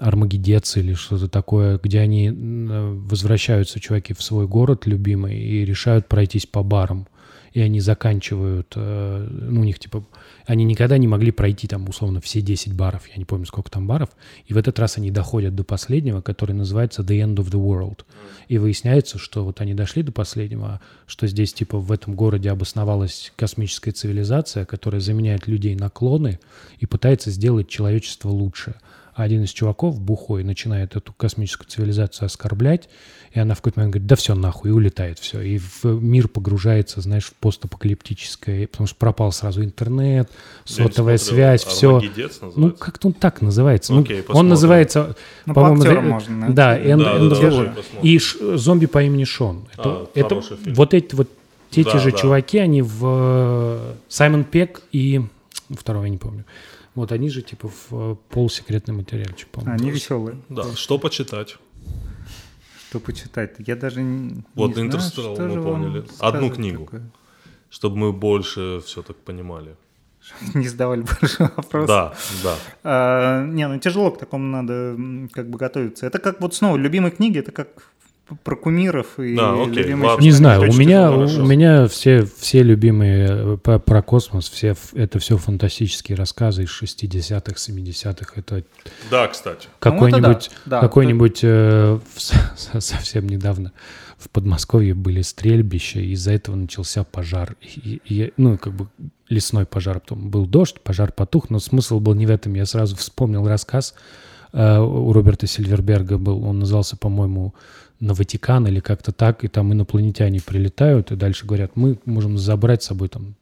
Армагеддец 0.00 0.76
или 0.76 0.92
что-то 0.94 1.28
такое, 1.28 1.78
где 1.82 2.00
они 2.00 2.30
возвращаются, 2.30 3.80
чуваки, 3.80 4.12
в 4.12 4.22
свой 4.22 4.46
город 4.46 4.86
любимый 4.86 5.38
и 5.38 5.64
решают 5.64 6.08
пройтись 6.08 6.44
по 6.46 6.62
барам. 6.62 7.06
И 7.52 7.60
они 7.60 7.80
заканчивают, 7.80 8.74
э, 8.76 9.28
ну, 9.30 9.62
у 9.62 9.64
них 9.64 9.78
типа, 9.78 10.04
они 10.48 10.64
никогда 10.64 10.96
не 10.96 11.06
могли 11.06 11.30
пройти 11.30 11.68
там, 11.68 11.86
условно, 11.90 12.22
все 12.22 12.40
10 12.40 12.72
баров, 12.72 13.06
я 13.08 13.16
не 13.16 13.26
помню, 13.26 13.44
сколько 13.44 13.70
там 13.70 13.86
баров, 13.86 14.08
и 14.46 14.54
в 14.54 14.56
этот 14.56 14.78
раз 14.78 14.96
они 14.96 15.10
доходят 15.10 15.54
до 15.54 15.62
последнего, 15.62 16.22
который 16.22 16.52
называется 16.52 17.02
The 17.02 17.22
End 17.22 17.34
of 17.34 17.50
the 17.50 17.62
World. 17.62 18.06
И 18.48 18.56
выясняется, 18.56 19.18
что 19.18 19.44
вот 19.44 19.60
они 19.60 19.74
дошли 19.74 20.02
до 20.02 20.10
последнего, 20.10 20.80
что 21.06 21.26
здесь 21.26 21.52
типа 21.52 21.76
в 21.78 21.92
этом 21.92 22.14
городе 22.14 22.50
обосновалась 22.50 23.30
космическая 23.36 23.90
цивилизация, 23.90 24.64
которая 24.64 25.02
заменяет 25.02 25.46
людей 25.48 25.76
на 25.76 25.90
клоны 25.90 26.40
и 26.80 26.86
пытается 26.86 27.30
сделать 27.30 27.68
человечество 27.68 28.30
лучше. 28.30 28.76
Один 29.18 29.42
из 29.42 29.50
чуваков, 29.50 30.00
бухой, 30.00 30.44
начинает 30.44 30.94
эту 30.94 31.12
космическую 31.12 31.66
цивилизацию 31.68 32.26
оскорблять, 32.26 32.88
и 33.32 33.40
она 33.40 33.54
в 33.54 33.58
какой-то 33.58 33.80
момент 33.80 33.94
говорит, 33.94 34.06
да 34.08 34.14
все 34.14 34.36
нахуй, 34.36 34.70
и 34.70 34.72
улетает 34.72 35.18
все. 35.18 35.40
И 35.40 35.58
в 35.58 35.84
мир 35.84 36.28
погружается, 36.28 37.00
знаешь, 37.00 37.24
в 37.24 37.34
постапокалиптическое, 37.34 38.68
потому 38.68 38.86
что 38.86 38.96
пропал 38.96 39.32
сразу 39.32 39.64
интернет, 39.64 40.30
Я 40.66 40.74
сотовая 40.84 41.18
смотрел. 41.18 41.58
связь, 41.58 41.64
все. 41.64 42.00
Ну, 42.56 42.70
как-то 42.70 43.08
он 43.08 43.12
так 43.12 43.42
называется. 43.42 43.92
Ну, 43.92 44.02
Окей, 44.02 44.18
он 44.18 44.22
посмотрим. 44.24 44.48
называется, 44.50 45.16
Ну, 45.46 45.54
по 45.54 45.62
по-моему, 45.62 46.00
можно 46.02 46.36
найти. 46.36 46.54
Да, 46.54 46.78
End, 46.78 46.98
Да, 46.98 47.16
End 47.18 47.28
да, 47.64 47.74
да. 47.74 48.00
И 48.02 48.18
ш- 48.20 48.56
зомби 48.56 48.86
по 48.86 49.02
имени 49.02 49.24
Шон. 49.24 49.64
Это, 49.76 49.82
А, 49.84 50.10
это 50.14 50.40
вот 50.66 50.94
эти 50.94 51.14
вот 51.16 51.28
те, 51.70 51.82
Да, 51.84 51.90
те 51.90 51.98
же 51.98 52.12
да. 52.12 52.18
чуваки, 52.18 52.58
они 52.58 52.82
в 52.82 53.00
э, 53.04 53.94
Саймон 54.08 54.44
Пек 54.44 54.82
и 54.92 55.22
второго 55.70 56.04
я 56.04 56.10
не 56.10 56.18
помню. 56.18 56.44
Вот 56.98 57.12
они 57.12 57.30
же 57.30 57.42
типа 57.42 57.68
в 57.68 57.92
э, 57.92 58.16
полусекретный 58.28 58.92
материальчик, 58.92 59.48
по-моему. 59.50 59.74
Они 59.80 59.90
веселые. 59.92 60.36
Да, 60.48 60.64
что 60.74 60.98
почитать? 60.98 61.56
Что 62.88 62.98
почитать? 62.98 63.54
Я 63.58 63.76
даже 63.76 64.02
не 64.02 64.42
Вот 64.56 64.68
не 64.68 64.74
знаю, 64.74 64.86
«Интерстеллар» 64.88 65.48
мы 65.48 65.62
поняли. 65.62 66.04
Одну 66.18 66.50
книгу. 66.50 66.84
такое. 66.86 67.08
Чтобы 67.70 67.96
мы 67.98 68.12
больше 68.12 68.80
все 68.84 69.02
так 69.02 69.16
понимали. 69.16 69.76
Не 70.54 70.66
задавали 70.66 71.02
больше 71.02 71.52
вопросов. 71.56 71.86
Да, 71.86 72.14
да. 72.42 72.56
А, 72.82 73.44
не, 73.46 73.68
ну 73.68 73.78
тяжело 73.78 74.10
к 74.10 74.18
такому 74.18 74.44
надо 74.44 74.96
как 75.32 75.48
бы 75.50 75.56
готовиться. 75.56 76.04
Это 76.04 76.18
как 76.18 76.40
вот 76.40 76.54
снова 76.54 76.76
любимые 76.76 77.12
книги, 77.12 77.38
это 77.38 77.52
как 77.52 77.68
про 78.44 78.56
кумиров 78.56 79.18
и 79.18 79.34
Да, 79.34 79.52
окей, 79.54 79.82
любимые 79.82 80.10
ладно. 80.10 80.22
Не 80.22 80.30
знаю, 80.32 80.60
у 80.70 80.74
меня, 80.74 81.10
у 81.10 81.44
меня 81.46 81.86
все, 81.88 82.24
все 82.38 82.62
любимые 82.62 83.58
э, 83.64 83.78
про 83.78 84.02
космос, 84.02 84.48
все, 84.48 84.74
это 84.94 85.18
все 85.18 85.36
фантастические 85.36 86.16
рассказы 86.16 86.64
из 86.64 86.82
60-х, 86.82 87.54
70-х. 87.54 88.32
Это 88.36 88.64
Да, 89.10 89.28
кстати. 89.28 89.68
какой-нибудь, 89.78 90.50
да, 90.64 90.70
да. 90.76 90.80
какой-нибудь 90.80 91.40
э, 91.42 91.98
совсем 92.78 93.26
недавно 93.28 93.72
в 94.18 94.28
Подмосковье 94.30 94.94
были 94.94 95.22
стрельбища, 95.22 96.00
и 96.00 96.10
из-за 96.10 96.32
этого 96.32 96.56
начался 96.56 97.04
пожар. 97.04 97.56
И- 97.62 98.00
и 98.04 98.32
ну, 98.36 98.58
как 98.58 98.72
бы 98.74 98.88
лесной 99.28 99.64
пожар. 99.64 100.00
Потом 100.00 100.28
был 100.30 100.46
дождь, 100.46 100.80
пожар 100.82 101.12
потух, 101.12 101.50
но 101.50 101.58
смысл 101.60 102.00
был 102.00 102.14
не 102.14 102.26
в 102.26 102.30
этом. 102.30 102.54
Я 102.54 102.66
сразу 102.66 102.96
вспомнил 102.96 103.46
рассказ 103.46 103.94
э, 104.52 104.78
у 104.78 105.12
Роберта 105.12 105.46
Сильверберга 105.46 106.18
был. 106.18 106.44
Он 106.44 106.58
назывался, 106.58 106.96
по-моему, 106.96 107.54
на 108.00 108.14
Ватикан 108.14 108.66
или 108.66 108.80
как-то 108.80 109.12
так, 109.12 109.44
и 109.44 109.48
там 109.48 109.72
инопланетяне 109.72 110.40
прилетают, 110.40 111.10
и 111.10 111.16
дальше 111.16 111.46
говорят, 111.46 111.72
мы 111.74 111.98
можем 112.04 112.38
забрать 112.38 112.82
с 112.82 112.86
собой 112.86 113.08
там 113.08 113.34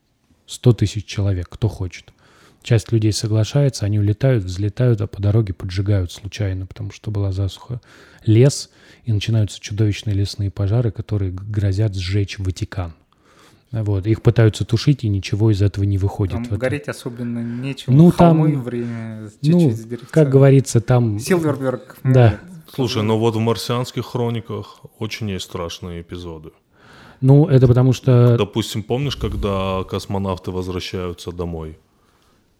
100 0.47 0.73
тысяч 0.73 1.05
человек, 1.05 1.47
кто 1.49 1.67
хочет. 1.67 2.11
Часть 2.63 2.91
людей 2.91 3.13
соглашается, 3.13 3.85
они 3.85 3.99
улетают, 3.99 4.43
взлетают, 4.43 4.99
а 5.01 5.07
по 5.07 5.21
дороге 5.21 5.53
поджигают 5.53 6.11
случайно, 6.11 6.65
потому 6.65 6.91
что 6.91 7.11
была 7.11 7.31
засуха. 7.31 7.79
Лес, 8.25 8.69
и 9.05 9.13
начинаются 9.13 9.59
чудовищные 9.61 10.15
лесные 10.15 10.51
пожары, 10.51 10.91
которые 10.91 11.31
грозят 11.31 11.95
сжечь 11.95 12.39
Ватикан. 12.39 12.93
Вот. 13.71 14.07
Их 14.07 14.21
пытаются 14.21 14.65
тушить, 14.65 15.03
и 15.03 15.09
ничего 15.09 15.51
из 15.51 15.61
этого 15.61 15.83
не 15.83 15.97
выходит. 15.97 16.33
Там 16.49 16.57
гореть 16.57 16.87
особенно 16.87 17.39
нечего. 17.39 17.93
Ну, 17.93 18.11
Холмы, 18.11 18.51
там- 18.53 18.63
время 18.63 19.29
Ну, 19.43 19.59
чуть-чуть 19.59 19.77
сберется. 19.77 20.11
как 20.13 20.29
говорится, 20.29 20.81
там... 20.81 21.19
Силверберг. 21.19 21.97
Да. 22.03 22.39
Слушай, 22.77 23.03
ну 23.03 23.17
вот 23.17 23.35
в 23.35 23.39
«Марсианских 23.39 24.05
хрониках» 24.05 24.79
очень 24.99 25.29
есть 25.31 25.45
страшные 25.45 26.01
эпизоды. 26.01 26.51
Ну, 27.21 27.47
это 27.47 27.67
потому 27.67 27.93
что... 27.93 28.37
Допустим, 28.37 28.83
помнишь, 28.83 29.15
когда 29.15 29.83
космонавты 29.83 30.51
возвращаются 30.51 31.31
домой? 31.31 31.77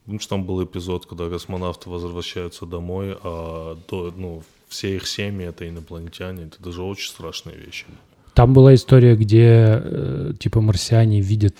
Помнишь, 0.05 0.25
там 0.25 0.43
был 0.43 0.63
эпизод, 0.63 1.05
когда 1.05 1.29
космонавты 1.29 1.89
возвращаются 1.89 2.65
домой, 2.65 3.15
а 3.23 3.77
до- 3.89 4.11
ну, 4.17 4.41
все 4.67 4.95
их 4.95 5.07
семьи— 5.07 5.45
это 5.49 5.69
инопланетяне. 5.69 6.45
Это 6.45 6.63
даже 6.63 6.81
очень 6.81 7.09
страшные 7.09 7.55
вещи. 7.55 7.85
Там 8.33 8.53
была 8.53 8.73
история, 8.73 9.15
где 9.15 9.81
э, 9.83 10.33
типа 10.39 10.61
марсиане 10.61 11.21
видят 11.21 11.55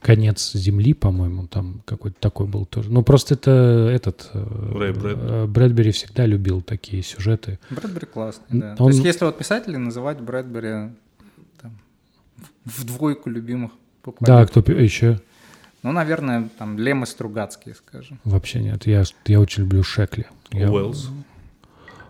конец 0.00 0.52
Земли, 0.52 0.94
по-моему, 0.94 1.46
там 1.46 1.82
какой-то 1.84 2.16
такой 2.20 2.46
был 2.46 2.66
тоже. 2.66 2.90
Ну, 2.90 3.02
просто 3.02 3.34
это 3.34 3.50
этот... 3.92 4.30
э, 4.32 4.72
Рэй 4.78 4.92
Брэдбери. 4.92 5.16
э, 5.20 5.46
Брэдбери 5.46 5.90
всегда 5.92 6.26
любил 6.26 6.62
такие 6.62 7.02
сюжеты. 7.02 7.58
Брэдбери 7.70 8.06
классный, 8.06 8.44
да. 8.60 8.76
То 8.76 8.84
он- 8.84 8.92
есть 8.92 9.04
если 9.04 9.24
вот 9.24 9.36
писателей 9.38 9.76
называть 9.78 10.20
Брэдбери 10.20 10.90
там, 11.60 11.78
в 12.64 12.84
двойку 12.84 13.28
любимых 13.30 13.72
по 14.02 14.14
Да, 14.20 14.46
кто 14.46 14.60
еще? 14.72 15.20
Ну, 15.82 15.92
наверное, 15.92 16.48
там 16.58 16.78
Лем 16.78 17.04
и 17.04 17.06
Стругацкий, 17.06 17.74
скажем. 17.74 18.18
Вообще 18.24 18.60
нет. 18.60 18.86
Я, 18.86 19.04
я 19.26 19.40
очень 19.40 19.62
люблю 19.64 19.82
Шекли. 19.82 20.26
Я- 20.52 20.70
Уэллс. 20.70 21.08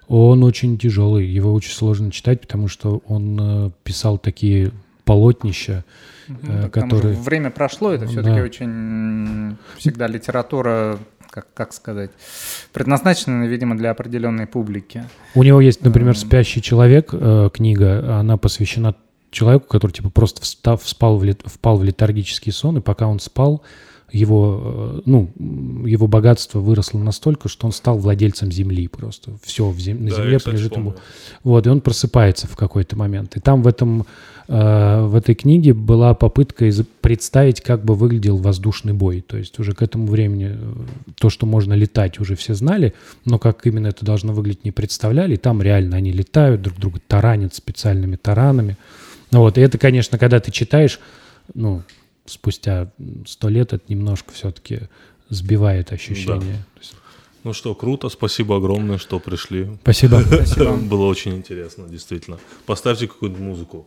Он 0.08 0.42
очень 0.42 0.78
тяжелый, 0.78 1.26
его 1.26 1.52
очень 1.52 1.72
сложно 1.72 2.10
читать, 2.10 2.40
потому 2.40 2.68
что 2.68 3.02
он 3.06 3.38
э, 3.66 3.70
писал 3.84 4.16
такие 4.16 4.72
полотнища, 5.08 5.84
Ну, 6.28 6.36
э, 6.66 6.68
которые... 6.68 7.14
время 7.16 7.50
прошло, 7.50 7.92
это 7.92 8.04
Да. 8.04 8.10
все-таки 8.10 8.40
очень 8.40 8.66
м, 8.66 9.58
всегда 9.78 10.06
литература, 10.06 10.98
как, 11.30 11.46
как 11.54 11.72
сказать, 11.72 12.10
предназначена, 12.72 13.46
видимо, 13.46 13.76
для 13.76 13.90
определенной 13.90 14.46
публики. 14.46 15.04
У 15.34 15.42
него 15.42 15.60
есть, 15.60 15.82
например, 15.84 16.16
«Спящий 16.16 16.60
человек» 16.62 17.08
э, 17.12 17.50
книга, 17.52 18.18
она 18.20 18.36
посвящена 18.36 18.94
человеку, 19.30 19.66
который 19.68 19.92
типа 19.92 20.10
просто 20.10 20.42
встав, 20.42 20.80
спал 20.84 21.16
в 21.18 21.24
лет- 21.24 21.42
впал 21.44 21.76
в 21.78 21.84
летаргический 21.84 22.52
сон, 22.52 22.78
и 22.78 22.80
пока 22.80 23.06
он 23.06 23.20
спал, 23.20 23.62
его, 24.10 24.60
э, 24.64 25.00
ну, 25.04 25.30
его 25.86 26.06
богатство 26.06 26.60
выросло 26.60 26.98
настолько, 26.98 27.48
что 27.48 27.66
он 27.66 27.72
стал 27.72 27.98
владельцем 27.98 28.50
земли 28.50 28.88
просто. 28.88 29.32
Все 29.42 29.68
в 29.68 29.78
зем- 29.78 30.02
на 30.04 30.10
Да, 30.10 30.16
земле 30.16 30.32
я, 30.32 30.38
кстати, 30.38 30.74
ему. 30.74 30.94
Вот, 31.44 31.66
и 31.66 31.70
он 31.70 31.80
просыпается 31.80 32.46
в 32.46 32.56
какой-то 32.56 32.96
момент. 32.96 33.36
И 33.36 33.40
там 33.40 33.62
в 33.62 33.66
этом, 33.66 34.06
э, 34.48 35.02
в 35.02 35.14
этой 35.14 35.34
книге 35.34 35.74
была 35.74 36.14
попытка 36.14 36.70
представить, 37.02 37.60
как 37.60 37.84
бы 37.84 37.94
выглядел 37.94 38.38
воздушный 38.38 38.94
бой. 38.94 39.20
То 39.20 39.36
есть 39.36 39.58
уже 39.58 39.72
к 39.72 39.82
этому 39.82 40.06
времени 40.06 40.52
э, 40.52 40.74
то, 41.18 41.28
что 41.28 41.44
можно 41.44 41.74
летать, 41.74 42.18
уже 42.18 42.34
все 42.34 42.54
знали, 42.54 42.94
но 43.26 43.38
как 43.38 43.66
именно 43.66 43.88
это 43.88 44.06
должно 44.06 44.32
выглядеть, 44.32 44.64
не 44.64 44.72
представляли. 44.72 45.34
И 45.34 45.38
там 45.38 45.60
реально 45.60 45.96
они 45.98 46.12
летают, 46.12 46.62
друг 46.62 46.78
друга 46.78 47.00
таранят 47.06 47.54
специальными 47.54 48.16
таранами. 48.16 48.78
Ну 49.30 49.40
вот, 49.40 49.58
и 49.58 49.60
это, 49.60 49.76
конечно, 49.76 50.16
когда 50.16 50.40
ты 50.40 50.50
читаешь, 50.50 50.98
ну, 51.54 51.82
спустя 52.28 52.90
сто 53.26 53.48
лет, 53.48 53.72
это 53.72 53.84
немножко 53.92 54.32
все-таки 54.32 54.82
сбивает 55.28 55.92
ощущение. 55.92 56.64
Есть- 56.78 56.94
Ну 57.44 57.52
что, 57.52 57.74
круто. 57.74 58.08
Спасибо 58.08 58.56
огромное, 58.56 58.98
что 58.98 59.18
пришли. 59.20 59.78
Спасибо. 59.82 60.22
Было 60.82 61.06
очень 61.06 61.34
интересно, 61.36 61.88
действительно. 61.88 62.38
Поставьте 62.66 63.06
какую-то 63.08 63.40
музыку. 63.40 63.86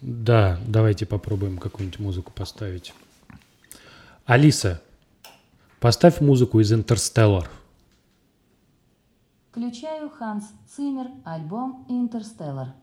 Да, 0.00 0.60
давайте 0.66 1.06
попробуем 1.06 1.58
какую-нибудь 1.58 1.98
музыку 2.00 2.32
поставить. 2.32 2.92
Алиса, 4.24 4.82
поставь 5.80 6.20
музыку 6.20 6.60
из 6.60 6.72
Интерстеллар. 6.72 7.48
Включаю 9.50 10.10
Ханс 10.10 10.44
Циммер, 10.74 11.06
альбом 11.24 11.86
«Интерстеллар». 11.88 12.74